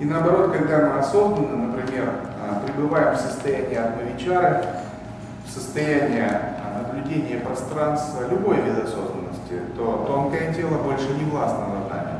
[0.00, 2.25] И наоборот, когда мы осознанно, например, а,
[2.55, 4.65] пребываем в состоянии атмавичары,
[5.45, 11.89] в состоянии а, наблюдения пространства, любой вид осознанности, то тонкое тело больше не властно над
[11.89, 12.17] нами.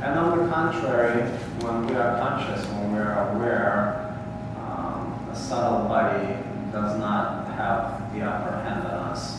[0.00, 1.28] And on the contrary,
[1.60, 4.14] when we are conscious, when we are aware,
[4.56, 6.36] um, the subtle body
[6.70, 9.38] does not have the upper hand on us.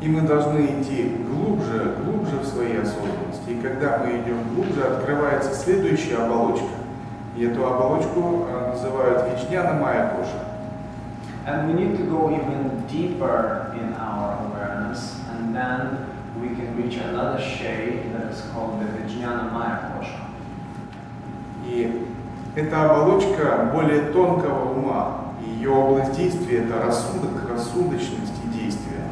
[0.00, 3.50] И мы должны идти глубже, глубже в своей осознанности.
[3.50, 6.77] И когда мы идем глубже, открывается следующая оболочка.
[7.38, 10.44] И эту оболочку а, называют Вичняна Майя Коша.
[11.46, 16.04] And we need to go even deeper in our awareness, and then
[16.42, 20.18] we can reach another shade that is called the Vijnana Maya Kosha.
[21.64, 22.08] И
[22.56, 25.20] эта оболочка более тонкого ума.
[25.40, 29.04] Ее область действия– это рассудок, рассудочность и действие.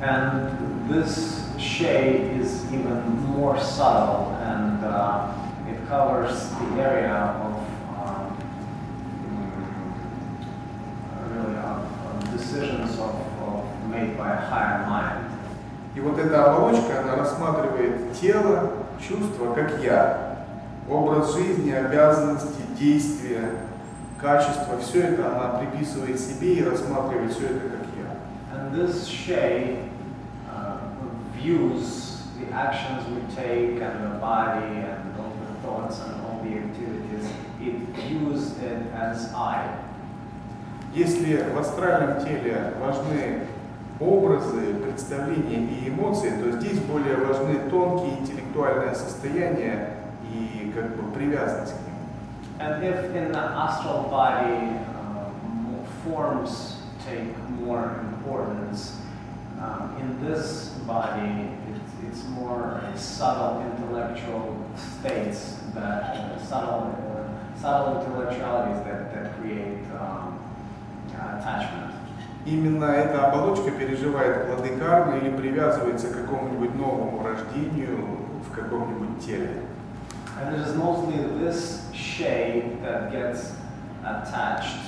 [0.00, 5.32] And this shade is even more subtle, and uh,
[5.88, 7.54] covers the area of
[7.96, 8.36] um,
[9.24, 9.94] mm,
[11.34, 15.24] really of, of decisions of, of made by a higher mind.
[15.94, 18.70] И вот эта оболочка, она рассматривает тело,
[19.00, 20.44] чувства, как я.
[20.88, 23.50] Образ жизни, обязанности, действия,
[24.20, 28.08] качество, все это она приписывает себе и рассматривает все это как я.
[28.54, 29.88] And this Shay
[30.48, 30.78] uh,
[31.34, 34.97] views the actions we take and the body and
[35.68, 37.24] thoughts and all the activities,
[37.60, 39.68] it views it as I.
[40.94, 43.46] Если в астральном теле важны
[44.00, 49.90] образы, представления и эмоции, то здесь более важны тонкие интеллектуальные состояния
[50.32, 51.94] и как бы привязанность к ним.
[52.60, 55.30] And if in the astral body uh,
[56.04, 58.96] forms take more importance,
[59.60, 61.57] um, in this body
[62.07, 69.83] it's, it's more subtle intellectual states that uh, subtle uh, subtle intellectualities that, that create
[69.99, 70.39] um,
[71.13, 71.93] attachment.
[72.45, 78.05] Именно эта оболочка переживает плоды кармы или привязывается к какому-нибудь новому рождению
[78.45, 79.61] в каком-нибудь теле.
[80.41, 83.53] And it is mostly this shade that gets
[84.03, 84.79] attached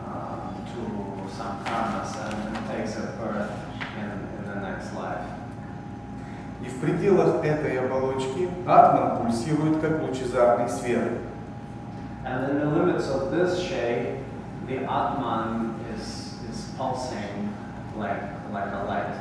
[0.00, 3.52] uh, to some karmas and, and takes a birth
[3.98, 5.26] in, in the next life.
[6.63, 11.11] И в пределах этой оболочки атман пульсирует как лучезарный свет.
[12.25, 14.19] And in the limits of this shade,
[14.65, 17.53] the Atman is, is pulsing
[17.97, 18.21] like,
[18.53, 19.15] like a light.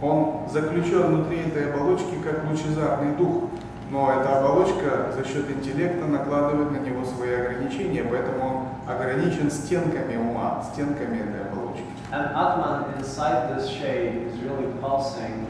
[0.00, 3.44] Он заключен внутри этой оболочки как лучезарный дух,
[3.92, 10.16] но эта оболочка за счет интеллекта накладывает на него свои ограничения, поэтому он ограничен стенками
[10.16, 11.84] ума, стенками этой оболочки.
[12.10, 15.46] And Atman inside this shade is really pulsing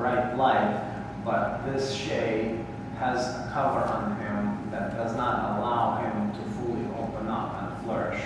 [0.00, 0.80] bright light,
[1.24, 2.64] but this shade
[2.98, 7.84] has a cover on him that does not allow him to fully open up and
[7.84, 8.20] flourish.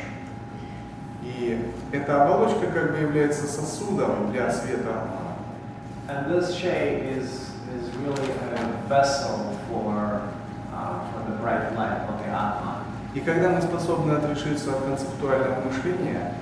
[1.23, 5.31] И эта оболочка как бы является сосудом для света атмана.
[6.09, 10.29] And this shade is, is really a vessel for,
[10.73, 12.81] uh, for the bright light of the Atman.
[13.15, 16.33] И когда мы способны отрешиться от концептуального мышления,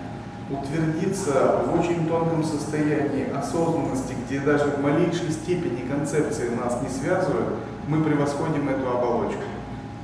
[0.50, 7.56] утвердиться в очень тонком состоянии осознанности, где даже в малейшей степени концепции нас не связывают,
[7.88, 9.44] мы превосходим эту оболочку.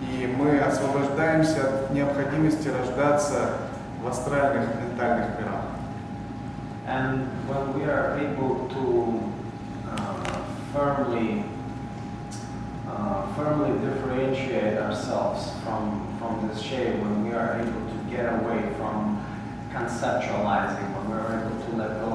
[0.01, 3.57] И мы освобождаемся от необходимости рождаться
[4.01, 5.65] в астральных ментальных мирах.
[6.87, 9.21] And when we are able to
[9.87, 10.41] uh,
[10.73, 11.43] firmly,
[12.87, 18.73] uh, firmly differentiate ourselves from, from this shade, when we are able to get away
[18.79, 19.18] from
[19.72, 22.12] conceptualizing, when we're able to let go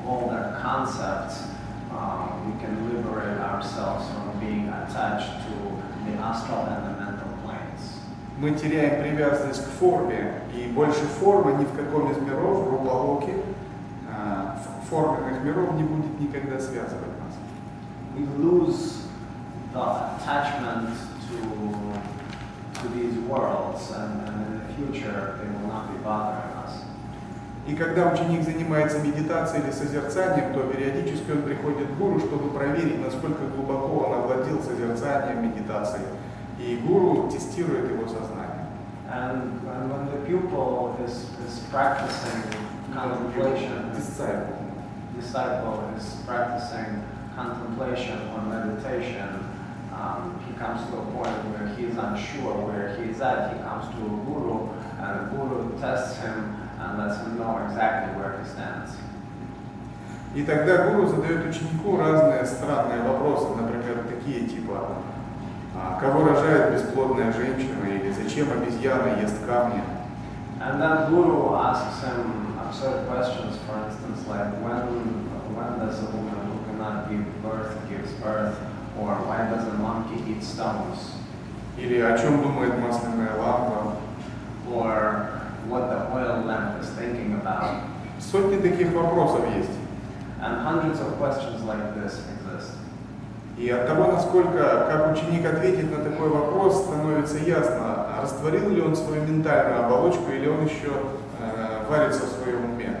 [0.00, 1.44] of all their concepts,
[1.92, 5.54] uh, we can liberate ourselves from being attached to
[6.10, 8.00] the astral and the mental planes.
[8.38, 13.34] Мы теряем привязанность к форме, и больше формы ни в каком из миров, в Рупалоке,
[14.10, 17.34] а, ф- форменных миров не будет никогда связывать нас.
[18.16, 19.06] we lose
[19.72, 20.88] the attachment
[21.28, 21.40] to,
[22.80, 26.57] to these worlds, and, and in the future they will not be bothering us.
[27.69, 32.99] И когда ученик занимается медитацией или созерцанием, то периодически он приходит к гуру, чтобы проверить,
[32.99, 36.05] насколько глубоко он овладел созерцанием, медитацией.
[36.57, 38.65] И гуру тестирует его сознание.
[39.07, 42.41] And, and when the pupil is, is practicing
[42.91, 44.57] contemplation, Disciple.
[45.15, 47.03] disciple is practicing
[47.35, 49.47] contemplation or meditation,
[49.93, 53.53] um, he comes to a point where he's unsure where he's at.
[53.53, 56.58] He comes to a guru, and the guru tests him
[56.97, 58.95] lets him know exactly where he stands.
[60.35, 64.89] И тогда гуру задает ученику разные странные вопросы, например, такие типа,
[65.75, 69.81] а, кого рожает бесплодная женщина, или зачем обезьяна ест камни.
[70.61, 74.85] And then Guru asks him absurd questions, for instance, like when,
[75.55, 78.55] when does a woman who cannot give birth gives birth,
[78.99, 81.15] or why does a monkey eat stones,
[81.77, 83.95] Или о чем думает масляная лампа.
[84.71, 85.38] or
[85.68, 87.82] what the oil lamp is thinking about.
[88.20, 89.70] Сотни таких вопросов есть.
[90.40, 92.72] And hundreds of questions like this exist.
[93.56, 98.82] И от того, насколько, как ученик ответит на такой вопрос, становится ясно, а растворил ли
[98.82, 100.90] он свою ментальную оболочку или он еще
[101.40, 102.98] э, варится в своем уме.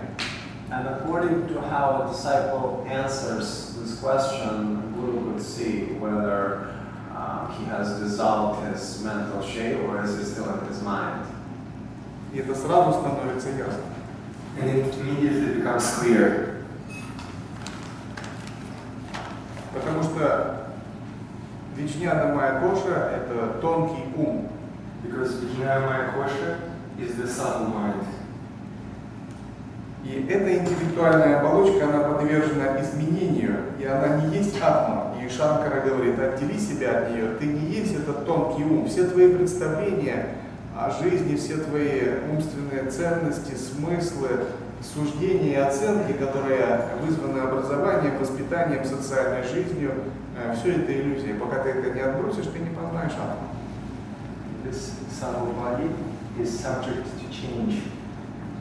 [0.70, 6.74] And according to how a disciple answers this question, Guru would see whether
[7.14, 11.26] uh, he has dissolved his mental shape or is he still in his mind.
[12.33, 13.83] И это сразу становится ясно.
[14.61, 16.63] And it immediately becomes clear
[19.73, 20.67] Потому что
[21.77, 24.49] Вичняна Майя Коша– это тонкий ум.
[25.03, 26.59] because Vijnana Kosha
[26.99, 28.05] is the subtle mind.
[30.03, 35.13] И эта интеллектуальная оболочка, она подвержена изменению, и она не есть атма.
[35.21, 38.87] И Шанкара говорит, отдели себя от нее, ты не есть этот тонкий ум.
[38.87, 40.35] Все твои представления
[40.79, 44.29] о жизни, все твои умственные ценности, смыслы,
[44.81, 49.91] суждения и оценки, которые вызваны образованием, воспитанием, социальной жизнью,
[50.57, 51.33] все это иллюзия.
[51.33, 53.49] Пока ты это не отбросишь, ты не познаешь атом.
[54.63, 55.89] This subtle body
[56.39, 57.81] is subject to change.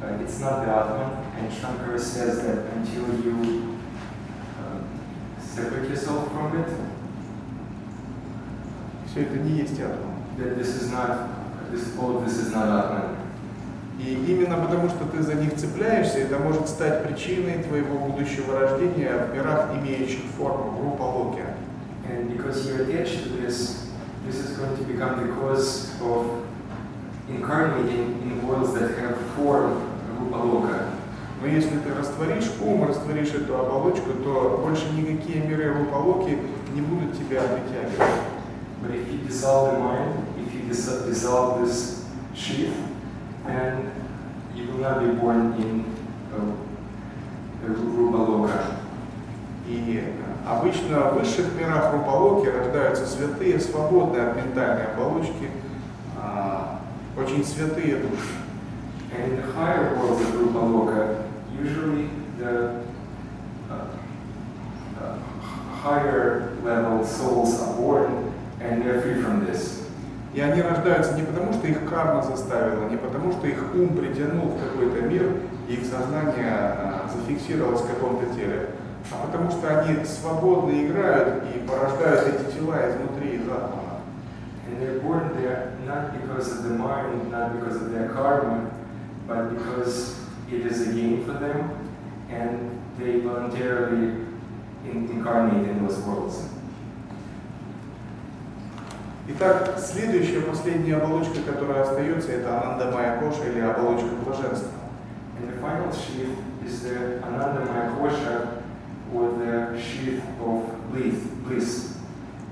[0.03, 3.77] Uh, it's not the Atman, and Shankara says that until you
[4.59, 4.81] uh,
[5.41, 6.69] separate yourself from it,
[9.07, 10.19] Все это не есть атом.
[10.39, 11.29] that this is not,
[11.71, 13.17] this, all this is not Atman.
[13.99, 19.13] И именно потому, что ты за них цепляешься, это может стать причиной твоего будущего рождения
[19.13, 21.45] в мирах, имеющих форму, в Рупалоке.
[22.09, 23.89] And because you're attached to this,
[24.25, 26.47] this is going to become the cause of
[27.29, 29.83] incarnating in worlds that have form
[30.19, 30.91] Rupaloka.
[31.41, 36.39] Но если ты растворишь ум, растворишь эту оболочку, то больше никакие миры Рупалоки
[36.75, 38.23] не будут тебя притягивать.
[38.81, 40.15] But if you dissolve the mind,
[40.68, 42.76] dissolve this sheath,
[43.46, 43.92] then
[44.56, 45.86] you will not be born in
[46.34, 48.80] a, a Rupaloka.
[49.68, 50.04] И
[50.46, 55.50] обычно в высших мирах Рупалоки рождаются святые, свободные от ментальной оболочки,
[56.18, 56.82] а,
[57.18, 58.44] очень святые души.
[59.16, 61.24] And in the higher worlds of Rupaloka,
[61.58, 62.82] usually the
[63.70, 63.88] uh,
[65.00, 65.18] uh,
[65.72, 69.77] higher level souls are born and they're free from this.
[70.39, 74.51] И они рождаются не потому, что их карма заставила, не потому, что их ум притянул
[74.51, 75.33] в какой-то мир,
[75.69, 78.69] и их сознание а, зафиксировалось в каком-то теле,
[79.11, 83.99] а потому что они свободно играют и порождают эти тела изнутри, из атома.
[84.69, 88.71] And they're born there not because of the mind, not because of their karma,
[89.27, 90.21] but because
[90.53, 91.69] it is a game for them
[92.31, 94.25] and they voluntarily
[94.85, 96.58] in- incarnate in those worlds.
[99.31, 104.71] Итак, следующая, последняя оболочка, которая остается, это Ананда Майя Коша или оболочка блаженства.
[105.39, 106.35] And the final sheath
[106.65, 108.63] is the Anandamaya Kosha
[109.13, 111.95] or the sheath of bliss.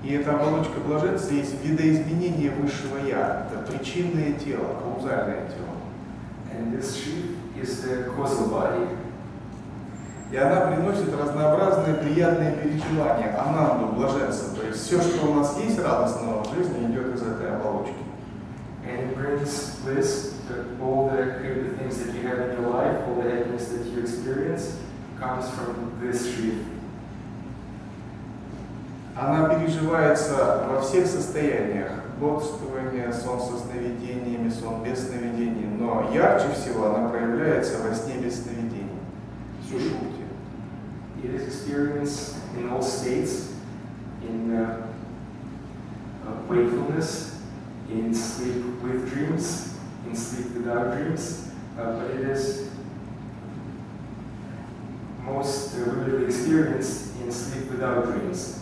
[0.03, 5.77] И эта оболочка блаженства есть видоизменение высшего Я, это причинное тело, каузальное тело.
[6.53, 8.87] And this sheath is the causal body.
[10.29, 14.59] И она приносит разнообразные приятные переживания, ананду, блаженство.
[14.59, 17.93] То есть все, что у нас есть радостного в жизни, идет из этой оболочки.
[18.85, 23.05] And it brings bliss, the, all the good things that you have in your life,
[23.07, 24.77] all the happiness that you experience,
[25.19, 26.63] comes from this sheath.
[29.15, 31.91] Она переживается во всех состояниях.
[32.19, 35.67] Бодрствование, сон со сновидениями, сон без сновидений.
[35.67, 38.99] Но ярче всего она проявляется во сне без сновидений.
[39.67, 40.17] Сушупти.
[41.77, 43.53] Experienced in all states,
[44.23, 44.87] in uh,
[46.25, 47.39] uh, wakefulness,
[47.87, 49.77] in sleep with dreams,
[50.07, 52.71] in sleep without dreams, uh, but it is
[55.21, 58.59] most uh, vividly experienced in sleep without dreams.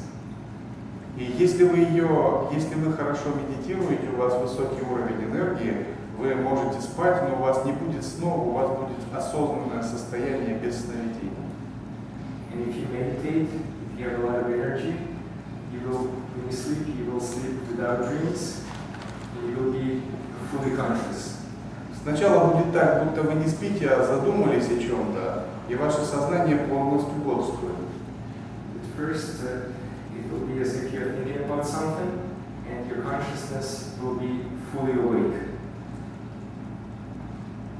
[1.17, 5.85] И если вы ее, если вы хорошо медитируете, у вас высокий уровень энергии,
[6.19, 10.83] вы можете спать, но у вас не будет снов, у вас будет осознанное состояние без
[10.83, 11.44] сновидений.
[12.56, 14.95] And if you meditate, if you have a lot of energy,
[15.73, 18.64] you will, when you sleep, you will sleep without dreams,
[19.36, 20.02] and you will be
[20.52, 21.36] fully conscious.
[22.02, 27.15] Сначала будет так, будто вы не спите, а задумались о чем-то, и ваше сознание полностью
[27.15, 27.76] бодрствует.
[28.76, 29.73] At first, uh,
[30.15, 32.22] it will be as if you're thinking about something,
[32.69, 35.41] and your consciousness will be fully awake.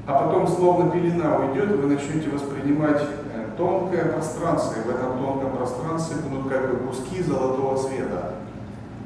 [0.06, 3.25] А потом, словно пелена уйдет, вы начнете воспринимать э,
[3.56, 8.34] тонкое пространство, и в этом тонком пространстве будут как бы куски золотого света.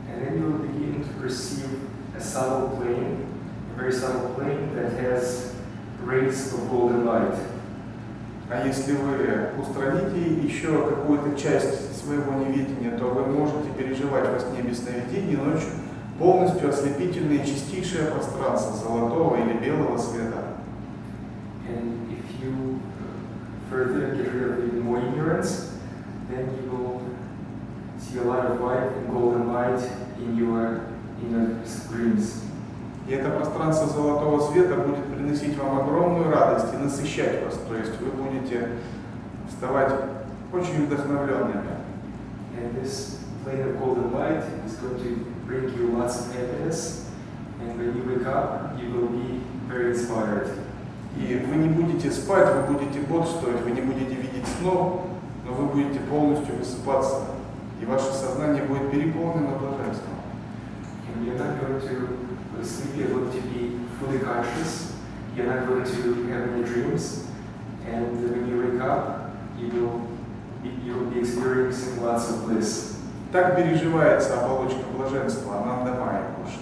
[0.09, 3.27] And then you will begin to perceive a subtle plane,
[3.74, 5.55] a very subtle plane that has
[6.05, 7.35] rays of golden light.
[8.51, 14.62] А если вы устраните еще какую-то часть своего неведения, то вы можете переживать во сне
[14.62, 15.70] без сновидений ночью
[16.18, 20.56] полностью ослепительное чистейшее пространство золотого или белого света.
[21.68, 22.81] And if you
[23.71, 25.73] further get rid of even more ignorance,
[26.29, 27.01] then you will
[27.99, 29.81] see a lot of white and golden light
[30.19, 30.85] in your
[31.23, 31.47] in your
[31.89, 32.43] dreams.
[33.09, 37.59] И это пространство золотого света будет приносить вам огромную радость и насыщать вас.
[37.69, 38.69] То есть вы будете
[39.49, 39.93] вставать
[40.53, 41.79] очень вдохновленными.
[42.57, 47.09] And this plane of golden light is going to bring you lots of happiness.
[47.61, 50.70] And when you wake up, you will be very inspired.
[51.16, 55.03] И вы не будете спать, вы будете бодрствовать, вы не будете видеть снов,
[55.45, 57.24] но вы будете полностью высыпаться.
[57.81, 60.15] И ваше сознание будет переполнено блаженством.
[61.09, 64.93] And you're not going to sleep, you're going to be fully conscious.
[65.37, 67.27] You're not going to have any dreams.
[67.87, 70.09] And when you wake up, you will
[70.62, 72.97] be, you will be experiencing lots of bliss.
[73.32, 76.59] Так переживается оболочка блаженства, Ананда Майя Коша.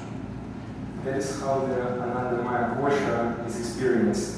[1.05, 4.38] That is how the Ananda Maya Kosha is experienced.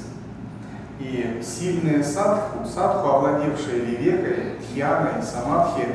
[1.01, 5.87] И сильные садху, садху, овладевшие вивекой, дьяной, самадхи,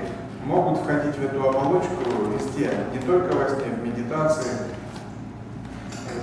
[0.45, 1.95] могут входить в эту оболочку
[2.35, 4.51] везде, не только во сне, в медитации.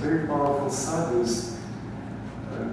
[0.02, 1.56] Very powerful sadhus
[2.52, 2.68] uh,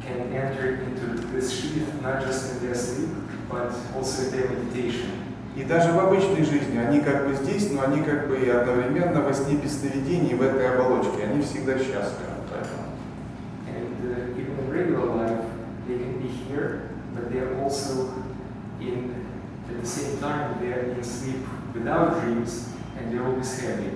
[0.00, 3.10] can enter into this sheath not just in their sleep,
[3.50, 5.10] but also in their meditation.
[5.56, 9.20] И даже в обычной жизни они как бы здесь, но они как бы и одновременно
[9.20, 11.24] во сне без сновидений в этой оболочке.
[11.24, 12.34] Они всегда счастливы.
[12.50, 12.84] Поэтому.
[13.68, 15.44] And uh, even in regular life,
[15.86, 18.14] they can be here, but they are also
[18.80, 19.26] in,
[19.68, 21.42] at the same time, they are in sleep
[21.74, 23.90] without dreams, and they're always happy.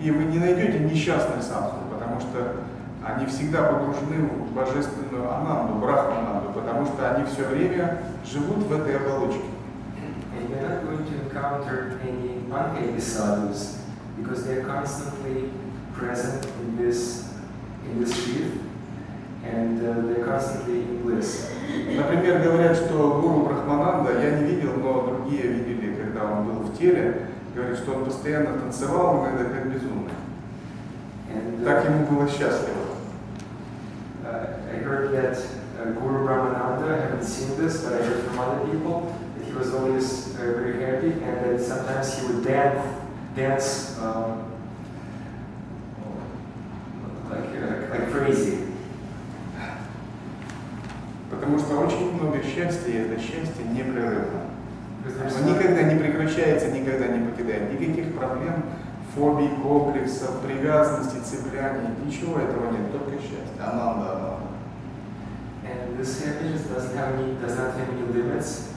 [0.00, 2.62] И вы не найдете несчастных садху, потому что
[3.04, 8.96] они всегда погружены в божественную ананду, брахмананду, потому что они все время живут в этой
[8.96, 9.42] оболочке.
[10.36, 13.82] And you're not going to encounter any unhappy sadhus
[14.16, 15.50] because they're constantly
[15.92, 17.34] present in this
[17.84, 18.60] in this sheath
[19.44, 21.57] and uh, they're constantly in bliss.
[21.68, 26.78] Например, говорят, что гуру Брахмананда, я не видел, но другие видели, когда он был в
[26.78, 30.12] теле, говорят, что он постоянно танцевал, иногда как безумный.
[31.30, 32.78] And Так uh, ему было счастливо.
[34.24, 35.36] uh, I heard that
[35.78, 39.52] uh, Guru Brahmananda, I haven't seen this, but I heard from other people that he
[39.52, 42.82] was always uh, very happy and that sometimes he would dance,
[43.36, 44.50] dance um,
[47.30, 48.67] like, uh, like crazy.
[51.48, 54.52] Потому что очень много счастья, и это счастье непрерывно.
[55.06, 57.72] Оно никогда не прекращается, никогда не покидает.
[57.72, 58.64] Никаких проблем,
[59.14, 63.56] фобий, комплексов, привязанностей, цепляний, ничего этого нет, только счастье.
[63.58, 64.38] Ананда, ананда.
[65.64, 68.74] And this happiness doesn't have any, does not have any limits.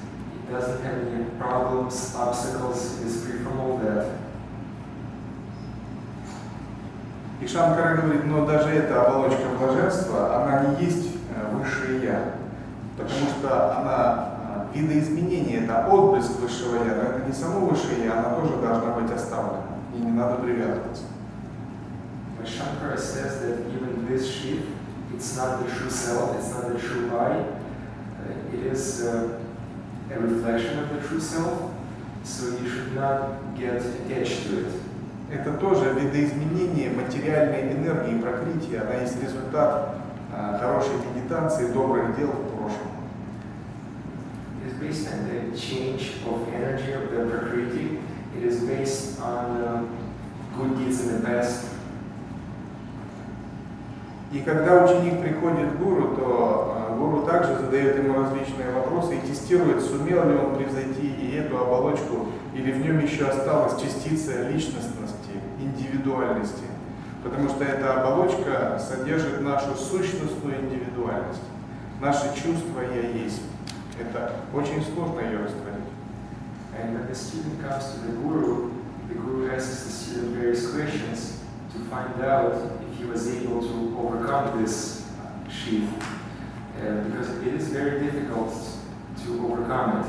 [0.48, 3.02] It doesn't have any problems, obstacles.
[3.02, 4.08] It is free from all that.
[7.42, 12.41] И Шанкара говорит, но даже эта оболочка блаженства, она не есть э, высшее Я.
[13.04, 14.30] Потому что она
[14.74, 18.92] э, видоизменение, это отблеск высшего Я, но это не само высшее Я, она тоже должна
[18.94, 19.62] быть оставлена.
[19.96, 21.04] И не надо привязываться.
[22.38, 24.62] But Shankara says that even this sheep,
[25.14, 27.38] it's not the true self, it's not the true I.
[27.38, 29.38] Uh, it is uh,
[30.10, 31.72] a reflection of the true self.
[32.24, 34.74] So you should not get attached to it.
[35.32, 38.82] Это тоже видоизменение материальной энергии, прокрытия.
[38.82, 39.96] Она есть результат
[40.36, 42.91] э, хорошей медитации, добрых дел в прошлом.
[44.66, 48.00] Is based on the change of energy of the Prakriti.
[48.38, 49.86] It is based on uh,
[50.56, 51.66] good deeds in the past.
[54.32, 59.28] И когда ученик приходит к гуру, то э, гуру также задает ему различные вопросы и
[59.28, 65.32] тестирует, сумел ли он превзойти и эту оболочку, или в нем еще осталась частица личностности,
[65.60, 66.64] индивидуальности.
[67.24, 71.44] Потому что эта оболочка содержит нашу сущностную индивидуальность.
[72.00, 73.42] Наши чувства «я есть».
[74.00, 75.84] Это очень сложно ее растворить.
[76.80, 78.72] And when the student comes to the guru,
[79.10, 81.40] the guru asks the student various questions
[81.74, 82.54] to find out
[82.90, 85.06] if he was able to overcome this
[85.50, 85.90] sheath,
[86.80, 88.54] uh, because it is very difficult
[89.26, 90.08] to overcome it.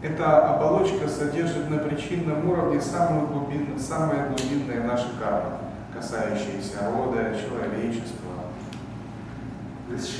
[0.00, 5.58] Эта оболочка содержит на причинном уровне самые глубинные, самые глубинные наши кармы,
[5.92, 8.30] касающиеся рода, человечества,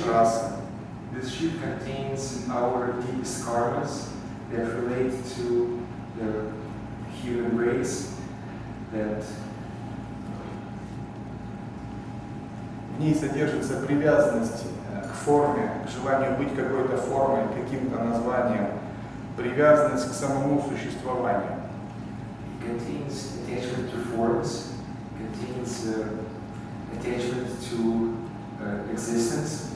[0.05, 0.58] расы.
[1.18, 4.08] this sheath contains our deepest karmas
[4.50, 5.80] that relate to
[6.18, 6.52] the
[7.22, 8.14] human race,
[8.92, 9.24] that
[12.96, 18.68] В ней содержится привязанность э, к форме, к желанию быть какой-то формой, каким-то названием,
[19.36, 21.64] привязанность к самому существованию.
[22.64, 24.72] contains attachment to forms,
[25.16, 26.08] contains uh,
[26.98, 28.26] attachment to
[28.62, 29.67] uh, existence.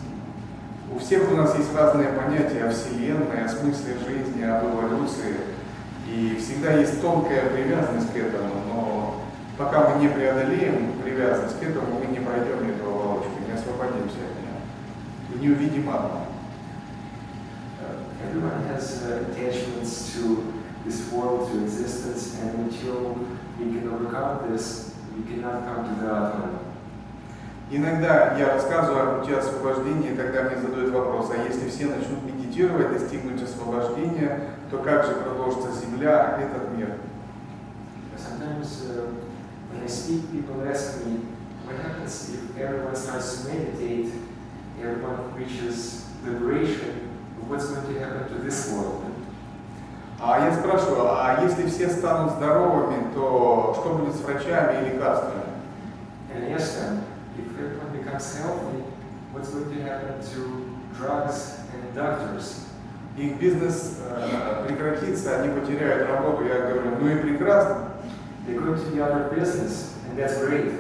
[0.94, 5.38] У всех у нас есть разные понятия о Вселенной, о смысле жизни, об эволюции.
[6.08, 9.22] И всегда есть тонкая привязанность к этому, но
[9.58, 14.38] пока мы не преодолеем привязанность к этому, мы не пройдем эту оболочку, не освободимся от
[14.38, 15.34] нее.
[15.34, 16.28] И не увидим одно.
[18.24, 20.54] Everyone has uh, attachments to
[20.86, 23.18] this world, to existence, and until
[23.60, 26.63] we can overcome this, we cannot come to the.
[27.72, 32.24] Иногда я рассказываю о пути освобождения, и тогда мне задают вопрос, а если все начнут
[32.24, 36.98] медитировать, достигнуть освобождения, то как же продолжится Земля, этот мир?
[38.16, 39.10] Sometimes uh,
[39.72, 41.26] when I speak, people ask me,
[41.66, 44.14] what happens if everyone starts to meditate
[44.82, 47.10] everyone reaches liberation,
[47.48, 49.04] what's going to happen to this world?
[50.20, 55.44] А я спрашиваю, а если все станут здоровыми, то что будет с врачами и лекарствами?
[56.34, 57.13] And I ask them, if everyone
[58.14, 58.84] becomes healthy,
[59.32, 62.60] what's going to happen to drugs and doctors?
[63.18, 66.46] Их бизнес э, прекратится, они потеряют работу.
[66.46, 67.90] Я говорю, ну и прекрасно.
[68.48, 70.72] They're going to out of business, and that's great.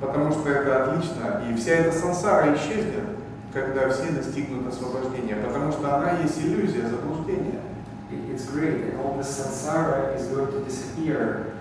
[0.00, 1.42] Потому что это отлично.
[1.50, 3.04] И вся эта сансара исчезнет,
[3.52, 5.34] когда все достигнут освобождения.
[5.36, 7.60] Потому что она есть иллюзия, заблуждение.
[8.10, 11.54] It- It's great, and all this samsara is going to disappear.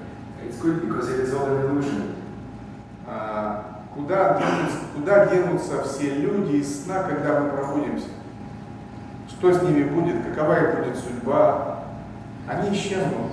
[0.47, 2.13] It's good because it is all an illusion.
[3.17, 8.07] А, куда, денутся, куда денутся все люди из сна, когда мы пробудимся?
[9.29, 10.15] Что с ними будет?
[10.25, 11.85] Какова их будет судьба?
[12.47, 13.31] Они исчезнут.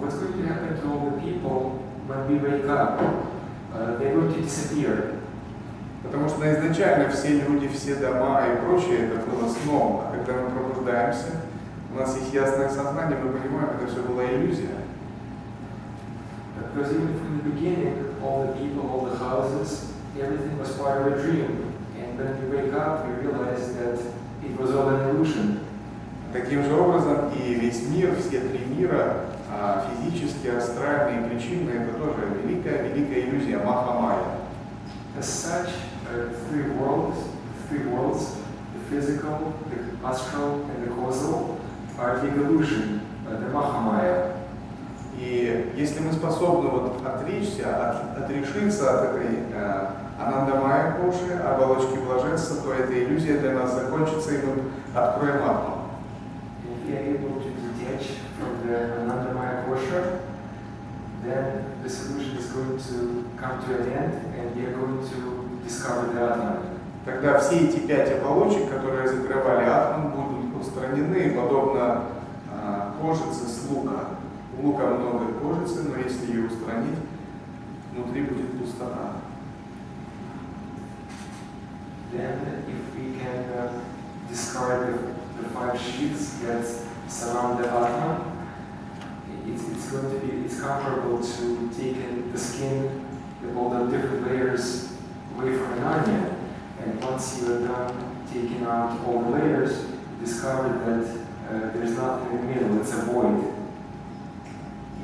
[0.00, 3.00] What's going to happen to all the people when we wake up?
[3.74, 5.14] Uh, they're going to disappear.
[6.02, 10.02] Потому что изначально все люди, все дома и прочее, это было сном.
[10.04, 11.40] А когда мы пробуждаемся,
[11.92, 14.68] у нас есть ясное сознание, мы понимаем, это все была иллюзия.
[16.74, 21.13] Because even from the beginning, all the people, all the houses, everything was part of
[21.13, 21.73] a dream.
[21.97, 23.99] And when we wake up, we realize that
[24.43, 25.65] it was all an illusion.
[26.33, 32.27] Таким же образом и весь мир, все три мира, а, физические, астральные, причинные, это тоже
[32.41, 34.37] великая-великая иллюзия Маха-майя.
[35.19, 35.69] As such,
[36.09, 37.17] uh, three worlds,
[37.67, 38.37] three worlds,
[38.73, 41.59] the physical, the astral, and the causal,
[41.99, 44.34] are the illusion, uh, the Mahamaya.
[45.18, 49.86] И если мы способны вот отречься, от- отрешиться от этой э,
[50.20, 54.62] анандамая коши, оболочки блаженства, то эта иллюзия для нас закончится, и мы
[54.94, 55.76] откроем атму.
[59.66, 60.20] Kosha,
[61.24, 65.60] then the solution is going to come to an end, and we are going to
[65.64, 66.56] discover the Atman.
[67.04, 72.02] Тогда все эти пять оболочек, которые закрывали атман, будут устранены, подобно
[72.52, 74.15] э, кожице с лука.
[74.57, 76.99] У лука много кожицы, но если ее устранить,
[77.93, 79.21] внутри будет пустота.
[82.11, 83.81] Then, if we can uh,
[84.27, 86.65] discard the, the five sheets that
[87.07, 88.31] surround the Atman,
[89.47, 93.07] it's, it's going to be, it's comparable to taking the skin
[93.41, 94.91] with all the different layers
[95.37, 96.35] away from an onion.
[96.83, 101.97] And once you are done taking out all the layers, you discover that uh, there's
[101.97, 103.54] nothing in the middle, it's a void.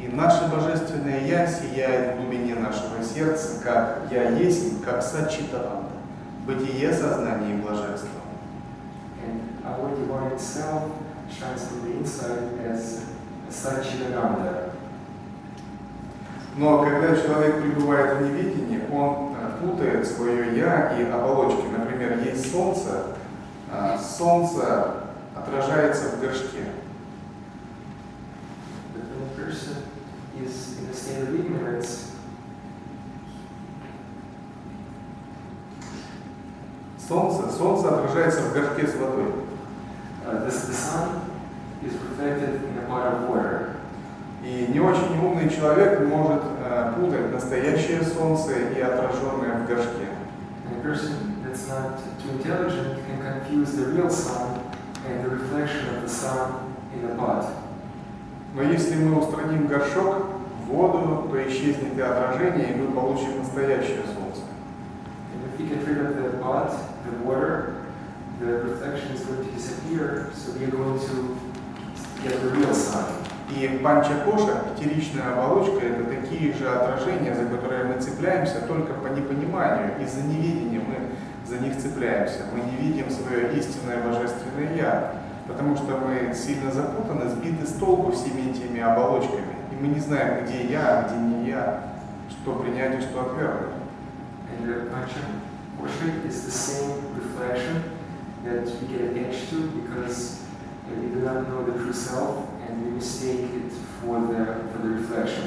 [0.03, 5.91] И наше божественное Я сияет в глубине нашего сердца, как Я есть, как Сачитананда,
[6.45, 8.09] бытие, сознание и блаженство.
[16.57, 21.65] Но когда человек пребывает в невидении, он э, путает свое «я» и оболочки.
[21.77, 23.05] Например, есть солнце,
[23.70, 24.95] а солнце
[25.35, 26.65] отражается в горшке.
[29.37, 29.91] Person
[30.41, 32.09] is in a state of ignorance,
[36.99, 39.33] Солнце, солнце отражается в горшке с водой.
[40.27, 41.31] uh, the, the sun
[41.85, 43.77] is reflected in a pot of water.
[44.45, 50.09] И не очень умный человек может э, путать настоящее солнце и отраженное в горшке.
[50.67, 54.61] And a person that's not too intelligent can confuse the real sun
[55.07, 57.47] and the reflection of the sun in the pot.
[58.55, 60.27] Но если мы устраним горшок,
[60.66, 64.43] воду, то исчезнет и отражение, и мы получим настоящее солнце.
[65.33, 66.70] And if we get rid of the pot,
[67.05, 67.74] the water,
[68.41, 71.39] the reflection is going to disappear, so we are going to
[72.23, 73.07] get the real sun.
[73.51, 79.93] И панча-коша, пятеричная оболочка, это такие же отражения, за которые мы цепляемся только по непониманию.
[80.03, 80.97] Из-за неведения мы
[81.47, 82.45] за них цепляемся.
[82.53, 88.12] Мы не видим свое истинное божественное Я, потому что мы сильно запутаны, сбиты с толку
[88.12, 89.52] всеми этими оболочками.
[89.70, 91.82] И мы не знаем, где я, а где не я,
[92.31, 93.70] что принять и что отвергнуть.
[94.52, 95.19] And the Pancha
[95.81, 97.82] Kosha is the same reflection
[98.44, 100.43] that we get attached to because
[100.89, 104.94] we do not know the true self and we mistake it for the, for the
[104.94, 105.44] reflection.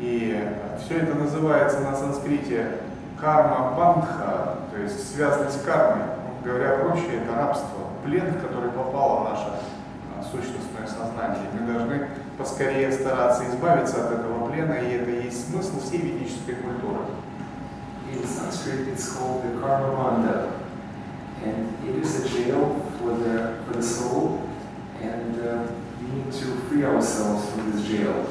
[0.00, 0.36] И
[0.84, 2.78] все это называется на санскрите
[3.20, 6.04] карма бандха, то есть связанность с кармой.
[6.44, 9.46] Говоря проще, это рабство, плен, в который попало наше
[10.14, 11.48] а, сущностное сознание.
[11.52, 12.08] Мы должны
[12.38, 17.04] поскорее стараться избавиться от этого плена, и это и есть смысл всей ведической культуры.
[18.12, 20.52] In Sanskrit, it's called the karma manda,
[21.44, 24.48] and it is a jail for the for the soul,
[25.00, 25.66] and uh,
[26.00, 28.26] we need to free ourselves from this jail.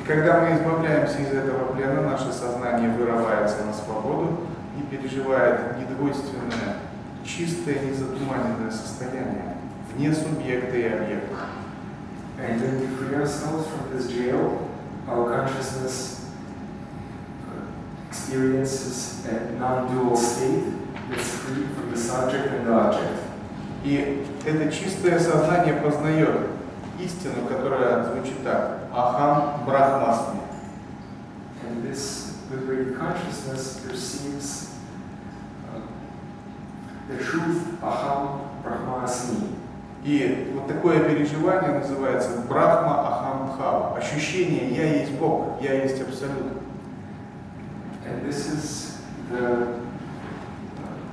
[0.00, 6.76] И когда мы избавляемся из этого плена, наше сознание вырывается на свободу, и переживает недвойственное,
[7.36, 9.56] чистое, незатуманенное состояние,
[9.94, 11.36] вне субъекта и объекта.
[12.38, 14.68] And when we free ourselves from this jail,
[15.08, 16.26] our consciousness
[17.46, 20.64] uh, experiences a non-dual state
[21.08, 23.18] that's free from the subject and the object.
[23.84, 26.48] И это чистое сознание познает
[27.00, 28.88] истину, которая звучит так.
[28.92, 30.40] Ахам Брахмасми.
[31.66, 34.71] And this liberated consciousness perceives uh,
[37.08, 39.58] the truth, aham brahmasmi.
[40.04, 43.96] И вот такое переживание называется Брахма Ахам Бхава.
[43.96, 46.60] Ощущение «Я есть Бог», «Я есть Абсолют».
[48.04, 48.98] And this is
[49.30, 49.80] the,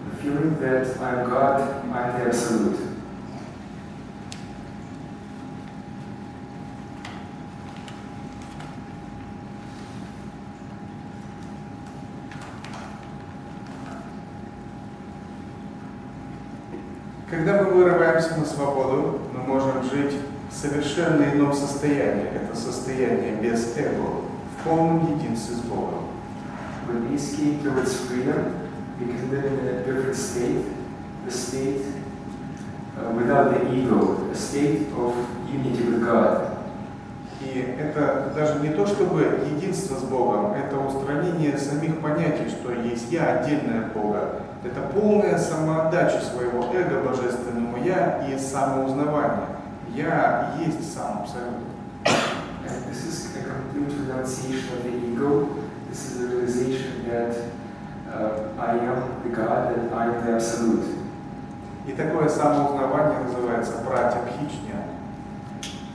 [0.10, 2.90] the feeling that I'm God, I'm the Absolute.
[17.30, 17.72] Когда мы
[18.20, 20.16] вырываемся на свободу, мы можем жить
[20.50, 22.28] в совершенно ином состоянии.
[22.36, 24.22] Это состояние без эго,
[24.58, 26.06] в полном единстве с Богом.
[26.88, 28.68] When we escape towards freedom,
[29.00, 30.66] we can live in a different state,
[31.26, 31.86] the state
[32.98, 35.16] uh, without the ego, a state of
[35.48, 36.56] unity with God.
[37.41, 43.12] И это даже не то, чтобы единство с Богом, это устранение самих понятий, что есть
[43.12, 44.41] я отдельное от Бога.
[44.61, 49.48] Это полная самоотдача своего эго божественному я и самоузнавание.
[49.95, 51.64] Я есть сам абсолют.
[52.06, 55.48] And this is a complete renunciation of the ego.
[55.90, 57.36] This is a realization that
[58.11, 60.86] uh, I am the God, that I am the Absolute.
[61.88, 64.76] И такое самоузнавание называется пратябхичня.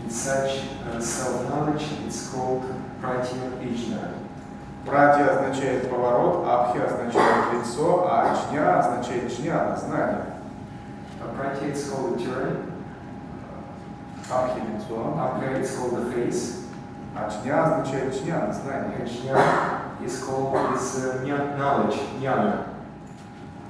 [0.05, 2.65] In such uh, self-knowledge, it's called
[3.01, 3.53] pratya
[4.87, 10.27] Пратья означает поворот, абхи означает лицо, а чня означает чняна, знание.
[11.37, 12.71] Pratya it's called the turn,
[14.31, 16.67] Абхи лицо, apya it's called the face,
[17.17, 19.07] а чня означает чняна, знание.
[19.07, 21.25] jnana is called is uh,
[21.57, 22.67] knowledge, jnana.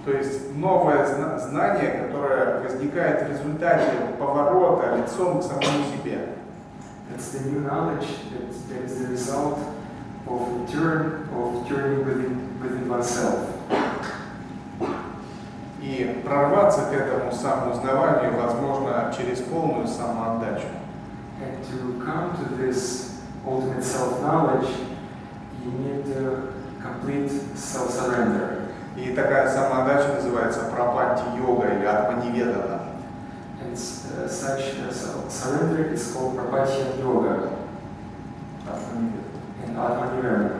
[0.04, 6.28] То есть новое зна- знание, которое возникает в результате поворота лицом к самому себе.
[7.14, 9.58] It's the new knowledge that, that is the result
[10.26, 13.50] of turn, of turning within, within oneself.
[15.80, 20.66] И прорваться к этому самоузнаванию возможно через полную самоотдачу.
[21.42, 24.70] And to come to this ultimate self-knowledge,
[25.62, 28.70] you need uh, complete self-surrender.
[28.96, 32.80] И такая самоотдача называется прапанти-йога или атманиведана.
[33.60, 37.50] And uh, such uh, surrender is called Prapatya Yoga
[38.66, 39.13] Атманиведана.
[39.76, 40.50] Atmanivana.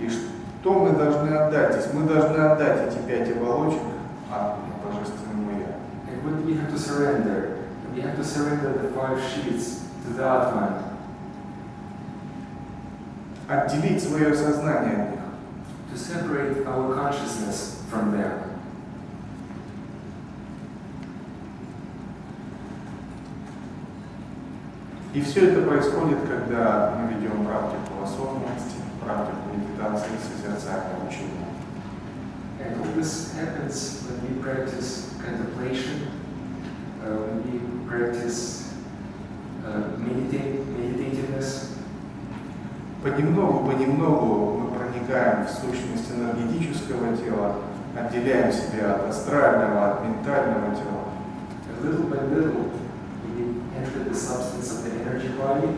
[0.00, 1.92] И что мы должны отдать здесь?
[1.92, 3.80] Мы должны отдать эти пять оболочек
[4.30, 5.76] Атману, Божественному Я.
[6.08, 7.58] And what do we have to surrender?
[7.94, 10.84] We have to surrender the five sheets to the Atman,
[13.48, 15.18] Отделить свое сознание от них.
[15.90, 18.47] to separate our consciousness from them.
[25.18, 31.48] И все это происходит, когда мы ведем практику осознанности, практику медитации, созерцания, учения.
[32.62, 36.06] And all this happens when we practice contemplation,
[37.02, 37.58] uh, when we
[37.88, 38.72] practice
[39.66, 41.74] uh, meditate, meditativeness,
[43.02, 47.56] Понемногу, понемногу мы проникаем в сущность энергетического тела,
[47.96, 51.08] отделяем себя от астрального, от ментального тела.
[51.68, 52.70] and little by little
[53.34, 53.42] we
[53.76, 54.47] enter the substance
[55.38, 55.68] body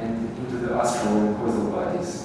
[0.00, 2.24] and into the astral and causal bodies.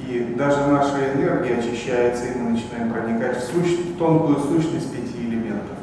[0.00, 5.26] И даже наша энергия очищается, и мы начинаем проникать в, сущ- в тонкую сущность пяти
[5.26, 5.76] элементов.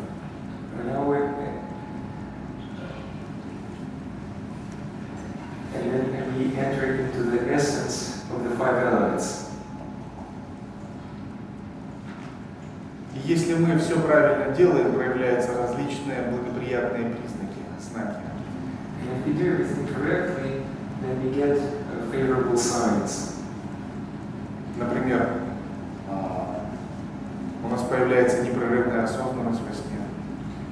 [13.16, 18.23] И если мы все правильно делаем, проявляются различные благоприятные признаки, знаки.
[19.14, 20.64] And if we do everything correctly,
[21.02, 23.30] then we get uh, favorable signs.
[24.76, 25.30] Например,
[26.10, 26.65] а,
[27.64, 29.99] у нас появляется непрерывная осознанность во сне.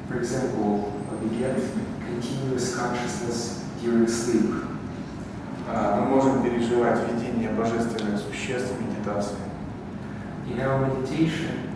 [0.09, 1.55] For example, uh, we get
[1.99, 4.63] continuous consciousness during sleep.
[5.69, 9.37] А, Мы можем переживать видение божественных существ в медитации.
[10.47, 11.69] In our meditation,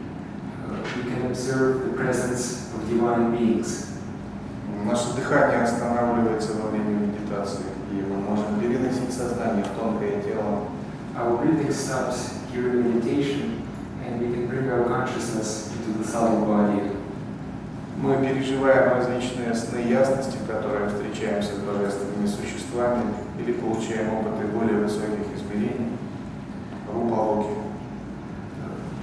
[0.68, 3.95] uh, we can observe the presence of divine beings.
[4.86, 10.68] Наше дыхание останавливается во время медитации, и мы можем переносить сознание в тонкое тело.
[11.18, 13.64] Our breathing stops during meditation,
[14.06, 16.92] and we can bring our consciousness into the subtle body.
[17.98, 23.06] Мы переживаем различные сны ясности, в которые встречаемся с божественными существами
[23.40, 25.98] или получаем опыты более высоких измерений,
[26.94, 27.56] рупалоки.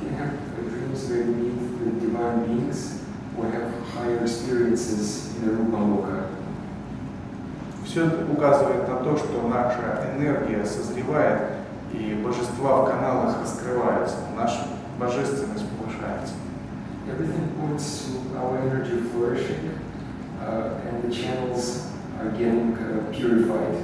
[0.01, 3.03] We dreams we meet with divine beings
[3.37, 6.27] or have higher experiences in Rupa Loka.
[7.85, 11.43] Все это указывает на то, что наша энергия созревает
[11.93, 14.67] и божества в каналах раскрываются, наша
[14.99, 16.35] божественность повышается.
[17.07, 19.79] Everything points to our energy flourishing,
[20.41, 21.89] uh, and the channels
[22.19, 23.77] are getting uh, purified.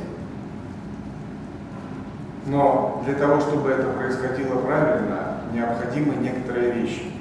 [2.47, 7.13] Но для того, чтобы это происходило правильно, необходимы некоторые вещи.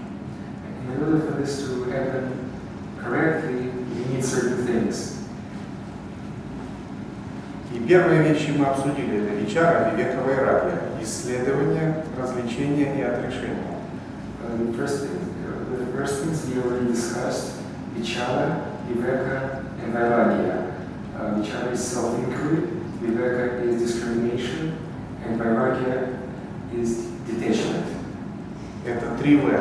[0.86, 2.37] In order for this to happen
[3.04, 5.14] correctly, we need certain things.
[7.74, 13.78] И первые вещи мы обсудили, это Вичара, Вивека, Вайрагья, исследование, развлечение и отрешение.
[14.44, 17.58] Uh, the first thing, uh, the first things we already discussed:
[17.96, 20.74] vichara, viveka, and vairagya.
[21.18, 22.70] Uh, vichara is self-inquiry,
[23.02, 24.78] viveka is discrimination,
[25.26, 26.18] and vairagya
[26.74, 27.86] is detachment.
[28.86, 29.52] Это три В.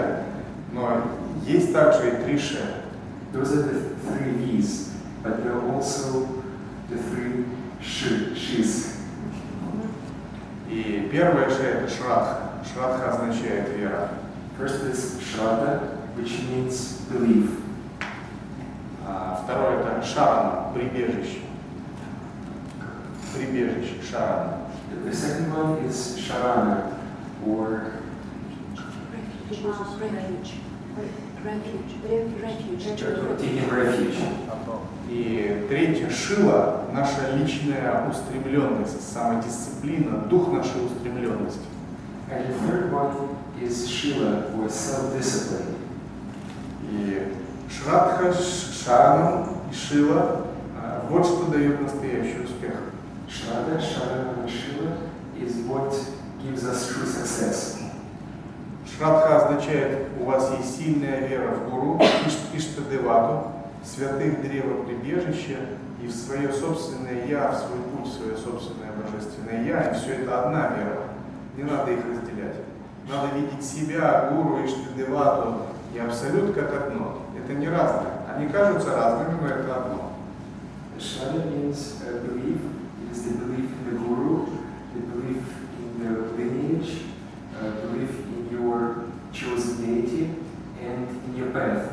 [0.73, 1.03] Но
[1.45, 2.59] есть также и три Ш.
[3.33, 6.43] Those are the three V's, but there are also
[6.89, 7.45] the three
[7.81, 8.97] sh, she's.
[10.69, 12.65] И первое Ш это Шрадха.
[12.65, 14.11] Шрадха означает вера.
[14.59, 17.61] First is shraddha, which means belief.
[19.05, 21.43] А второе это Шарана, прибежище.
[23.35, 24.67] Прибежище, Шарана.
[25.05, 26.99] The second one is sharana,
[27.47, 27.93] or
[30.01, 30.55] Refuge.
[33.39, 34.17] Taking refuge.
[35.09, 41.61] И третье Шила, наша личная устремленность, самодисциплина, дух нашей устремленности.
[42.29, 45.77] And the third one is shila, or self-discipline.
[46.91, 47.33] И
[47.71, 50.47] Шрадха, Ш- Шаранам и Шила
[50.77, 52.75] а, вот что дает настоящий успех.
[53.29, 54.97] Shraddha, sharana, and shila
[55.41, 55.95] is what
[56.43, 57.76] gives us true success.
[58.97, 63.49] Шрадха означает, у вас есть сильная вера в Гуру, Иш- Иштадевату,
[63.85, 65.59] святых древа прибежища
[66.03, 69.91] и в свое собственное Я, в свой путь, в свое собственное божественное Я.
[69.91, 70.99] И все это одна вера.
[71.57, 72.57] Не надо их разделять.
[73.09, 75.57] Надо видеть себя, Гуру, Иштадевату
[75.95, 77.19] и Абсолют как одно.
[77.39, 78.13] Это не разное.
[78.35, 80.13] Они кажутся разными, но это одно.
[80.99, 82.59] Shraddha means uh, belief.
[83.05, 84.47] It is the belief in the guru,
[84.95, 85.43] the belief
[85.79, 87.03] in the lineage,
[87.55, 90.31] uh, belief in your chosen deity,
[91.57, 91.93] path.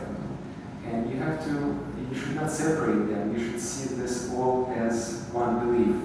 [0.85, 1.79] And you have to,
[2.09, 3.33] you should not separate them.
[3.35, 5.95] You should see this all as one belief.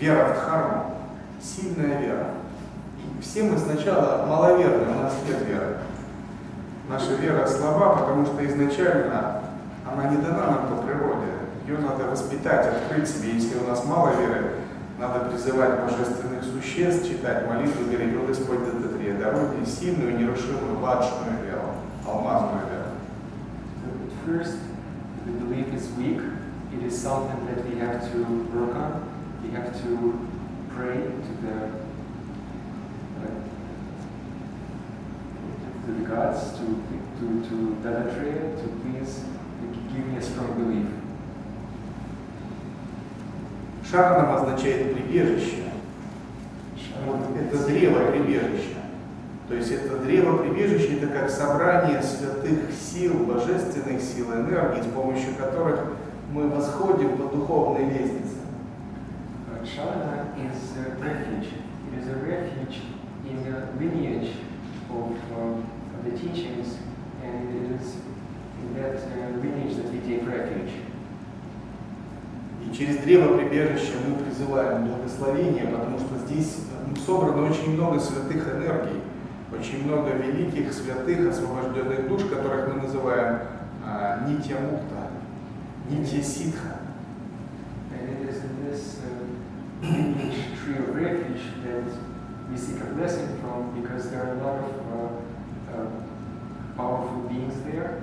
[0.00, 0.94] Вера в Дхарму–
[1.42, 2.30] сильная вера.
[3.20, 5.78] Все мы сначала маловерны, у нас нет веры.
[6.88, 9.42] Наша вера слаба, потому что изначально
[9.90, 11.32] она не дана нам по природе.
[11.66, 13.32] Ее надо воспитать, открыть себе.
[13.32, 14.52] Если у нас мало веры,
[14.99, 21.43] надо призывать божественных существ, читать молитву, говорить, о Господь Дататрия, даруй мне сильную, нерушимую, баджную
[21.43, 21.75] веру,
[22.05, 22.83] алмазную веру.
[23.81, 24.57] So at first,
[25.25, 26.21] the belief is weak.
[26.73, 29.09] It is something that we have to work on.
[29.43, 30.27] We have to
[30.69, 31.65] pray to the
[33.19, 33.43] uh,
[35.85, 36.65] to the gods, to
[37.19, 39.23] to to Dattatreya, to please
[39.93, 40.87] give me a strong belief.
[43.90, 45.64] Шаранам означает прибежище.
[47.40, 48.78] Это древо прибежища.
[49.48, 55.34] То есть это древо прибежища, это как собрание святых сил, божественных сил, энергий, с помощью
[55.36, 55.92] которых
[56.32, 58.36] мы восходим по духовной лестнице.
[59.50, 61.48] Uh, Shavana is a refuge.
[61.90, 62.82] It is a refuge
[63.24, 64.34] in the lineage
[64.90, 65.64] of, um,
[65.96, 66.76] of the teachings,
[67.24, 67.96] and it is
[68.60, 70.87] in that uh, lineage that we take refuge.
[72.76, 76.58] Через древо прибежища мы призываем благословение, потому что здесь
[77.04, 79.00] собрано очень много святых энергий,
[79.52, 83.40] очень много великих, святых, освобожденных душ, которых мы называем
[83.84, 85.10] а, Нитья Мукта,
[85.88, 86.78] Нитья Ситха.
[87.90, 89.86] Uh,
[94.92, 95.08] uh,
[95.72, 95.86] uh,
[96.76, 98.02] powerful beings there.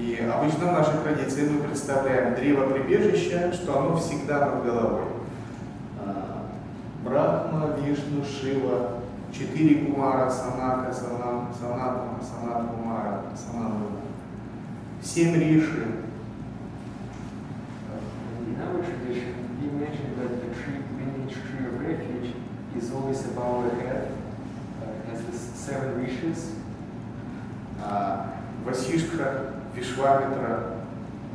[0.00, 5.02] И обычно в нашей традиции мы представляем древо прибежища, что оно всегда над головой.
[6.02, 6.46] А,
[7.04, 9.00] Брахма, Вишну, Шива,
[9.30, 13.88] четыре кумара, Санака, Санам, Санатма, Санат Кумара, Санатма,
[15.02, 15.86] семь риши,
[21.80, 22.34] refuge
[22.76, 24.12] is always above our head,
[24.82, 26.54] uh, has the s- seven wishes,
[28.64, 30.74] Васишка, Вишвамитра,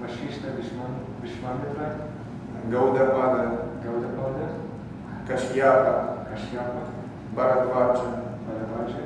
[0.01, 0.91] Вашишта, Вишман,
[1.21, 1.95] Вишвамитра,
[2.69, 4.49] Гаудапада, Гаудапада,
[5.27, 6.81] Кашьяпа, Кашьяпа,
[7.31, 8.01] Бхарадваджа.
[8.45, 9.01] Бхарадваджа.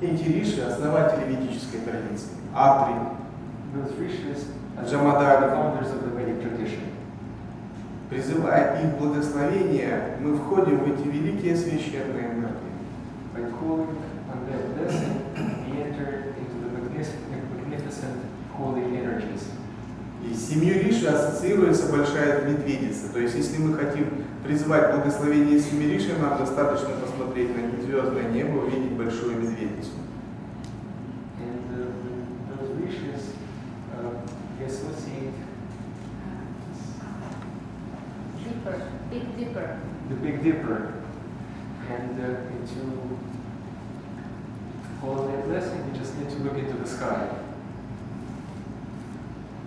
[0.00, 2.32] Эти риши– основатели ведической традиции.
[2.54, 2.94] Атри,
[6.16, 6.80] Vedic tradition.
[8.10, 12.66] Призывая их благословения, мы входим в эти великие священные энергии.
[13.34, 13.96] By calling
[14.30, 15.20] on their blessing,
[15.66, 18.16] we enter into the magnific- magnificent
[18.56, 19.50] holy energies.
[20.56, 23.12] И с семью Риши ассоциируется большая медведица.
[23.12, 28.60] То есть, если мы хотим призвать благословение семи Риши, нам достаточно посмотреть на звездное небо,
[28.60, 29.90] увидеть большую медведицу.
[31.68, 31.90] Uh,
[38.66, 39.78] uh, Big Dipper.
[40.08, 40.92] the Big Dipper.
[41.90, 42.26] And uh,
[42.72, 43.18] to
[45.00, 47.28] follow that blessing, we just need to look into the sky.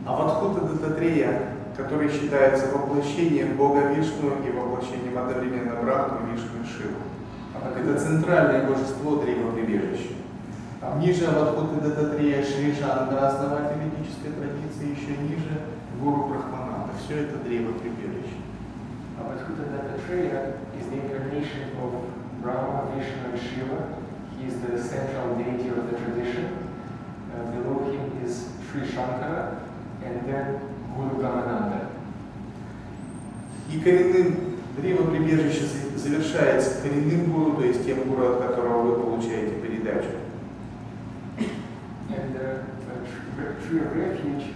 [0.05, 6.99] А Вадхута Дататрея, который считается воплощением Бога Вишну и воплощением одновременно Брахмы, Вишну и Шиву.
[7.75, 10.13] Это центральное божество древоприбежища.
[10.81, 15.61] А ниже Авадхуты Дататрея Шри Шандра, основатель ведической традиции, еще ниже
[16.01, 16.91] Гуру Брахманата.
[17.03, 18.39] Все это древоприбежище.
[19.19, 21.91] Abhadhuta Dattatreya is the incarnation of
[22.41, 23.97] Brahma, Vishnu, and Shiva.
[24.37, 26.69] He is the central deity of the tradition.
[27.35, 29.59] Uh, below him is Sri Shankara,
[30.05, 30.59] and then
[30.95, 31.89] Guru Gamananda.
[33.71, 34.35] И коренным
[34.77, 40.09] древоприбежище за- завершается коренным гуру, то есть тем гуру, от которого вы получаете передачу.
[42.09, 42.63] And the
[43.37, 44.55] tr- tree of refuge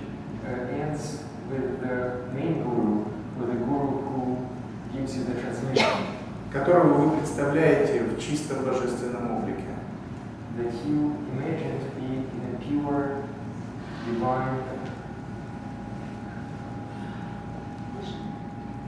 [0.73, 3.05] ends with the main guru,
[3.39, 4.37] with the guru who
[4.91, 5.85] gives you the transmission,
[6.51, 9.59] которого вы представляете в чистом божественном облике.
[10.55, 13.23] that you imagine to be in a pure,
[14.05, 14.59] divine,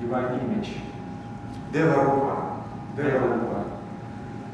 [0.01, 0.77] divine image.
[1.71, 2.57] Деварупа.
[2.95, 3.63] Деварупа.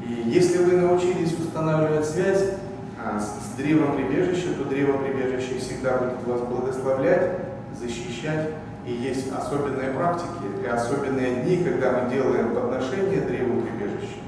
[0.04, 2.54] И если вы научились устанавливать связь
[2.98, 7.38] а, с, с древом прибежища, то древо прибежища всегда будет вас благословлять,
[7.78, 8.50] защищать.
[8.84, 14.18] И есть особенные практики и особенные дни, когда мы делаем подношение древу прибежища.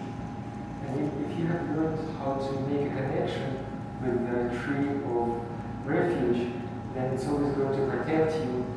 [5.86, 6.50] Refuge,
[6.94, 8.73] then it's always going to protect you.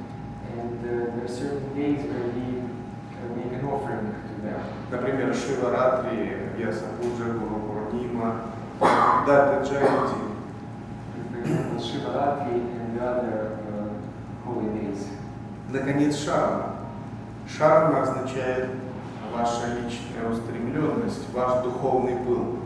[0.57, 4.61] And uh, there are certain days where we uh, make an offering to them.
[4.89, 10.15] Например, Шиваратри, Вьяса Пуджа, Гуру Пурнима, Дата Джаянти.
[11.31, 15.07] For example, Shivaratri and the other uh, holy days.
[15.69, 16.77] Наконец, шарма.
[17.47, 18.69] Шарма означает
[19.31, 22.59] ваша личная устремленность, ваш духовный пыл,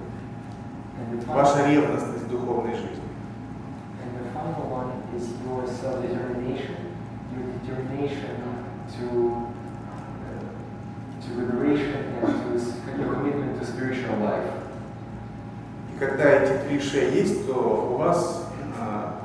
[1.27, 3.01] ваша ревностность духовной жизни.
[4.03, 6.76] and the final one is your self-determination,
[7.36, 8.36] your determination
[8.98, 9.06] to
[10.28, 10.44] uh,
[11.24, 14.52] to liberation and to your commitment to spiritual life.
[15.94, 18.48] И когда эти три ше есть, то у вас
[18.80, 19.22] а,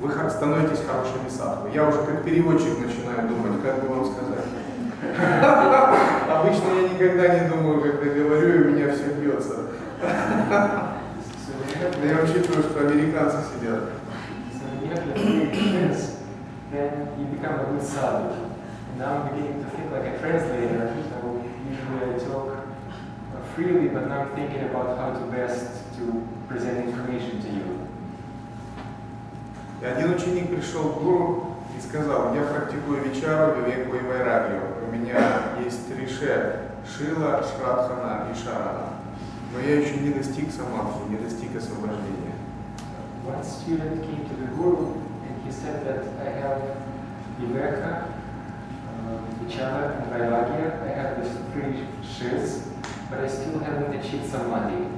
[0.00, 1.68] вы становитесь хорошими садху.
[1.72, 4.44] Я уже как переводчик начинаю думать, как бы вам сказать.
[6.30, 9.54] Обычно я никогда не думаю, когда говорю, и у меня все бьется.
[12.00, 13.80] Но я учитываю, что американцы сидят.
[14.52, 16.14] So when you have the three visions,
[16.70, 17.82] then you become a good.
[18.90, 20.94] And now I'm beginning to think like a translator.
[21.10, 22.66] So usually I talk
[23.34, 27.80] uh, freely, but now I'm thinking about how to best to present information to you.
[29.82, 34.62] И один ученик пришел к гуру и сказал, я практикую вечару, вивеку и вайрагию.
[34.86, 38.94] У меня есть три ше– Шила, Шрадхана и Шарана.
[39.52, 42.34] Но я еще не достиг самадхи, не достиг освобождения.
[43.26, 45.03] One student came to the guru
[45.44, 46.62] he said that I have
[47.38, 50.82] Viveka, uh, Vichara, and Vairagya.
[50.82, 52.68] I have these three shis,
[53.10, 54.88] but I still haven't achieved samadhi.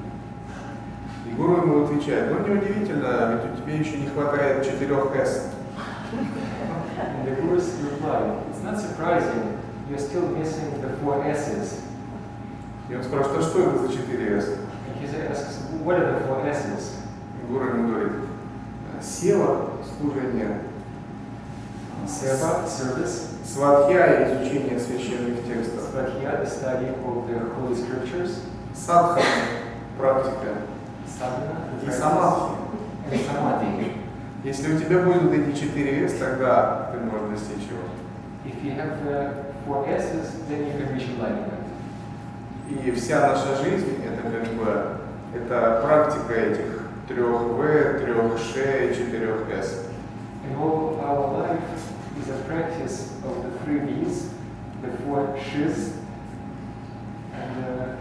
[1.26, 5.50] И гуру ему отвечает, ну неудивительно, ведь у тебя еще не хватает четырех «с».
[6.12, 9.58] And the Guru's reply, it's not surprising,
[9.90, 11.80] you're still missing the four S's.
[12.88, 14.50] И он спрашивает, а что это за четыре «с»?
[14.86, 16.92] And he asks, what are the four S's?
[17.42, 18.12] И гуру ему говорит,
[19.02, 20.60] села– служение,
[22.06, 28.42] Seva, service, сватхья– изучение священных текстов, Svadhyaya, the study of the holy scriptures,
[28.74, 29.22] садхана–
[29.98, 30.62] практика,
[31.82, 32.56] the и самадхи.
[33.26, 33.92] samadhi.
[34.44, 37.82] Если у тебя будут эти четыре «с», тогда ты можешь достичь его.
[38.44, 41.66] If you have uh, four S's, then you can reach enlightenment.
[42.68, 44.98] И вся наша жизнь это как бы
[45.34, 49.86] это практика этих трех В, трех Ш и четырех С.
[50.44, 51.60] And all our life
[52.20, 54.30] is a practice of the three V's,
[54.82, 55.94] the four Sh's,
[57.34, 57.96] and uh,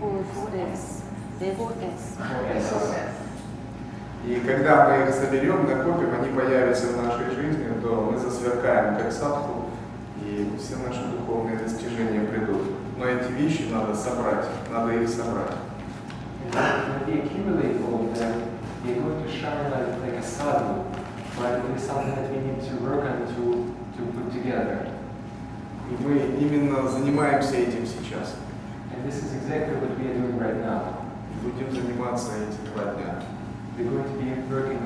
[0.00, 0.24] Four
[0.72, 1.02] S.
[1.56, 2.16] Four S.
[4.24, 9.12] И когда мы их соберем, накопим, они появятся в нашей жизни, то мы засверкаем как
[9.12, 9.66] садху,
[10.22, 12.62] и все наши духовные достижения придут.
[12.96, 15.52] Но эти вещи надо собрать, надо их собрать.
[16.53, 20.83] And when we accumulate all of them, they're going to shine like, like a sadhu,
[21.37, 24.87] but it is something that we need to work on to, to put together.
[25.89, 28.35] И мы именно занимаемся этим сейчас.
[28.93, 31.05] And this is exactly what we are doing right now.
[31.43, 33.23] Будем заниматься эти два дня.
[33.77, 34.81] We're going to be working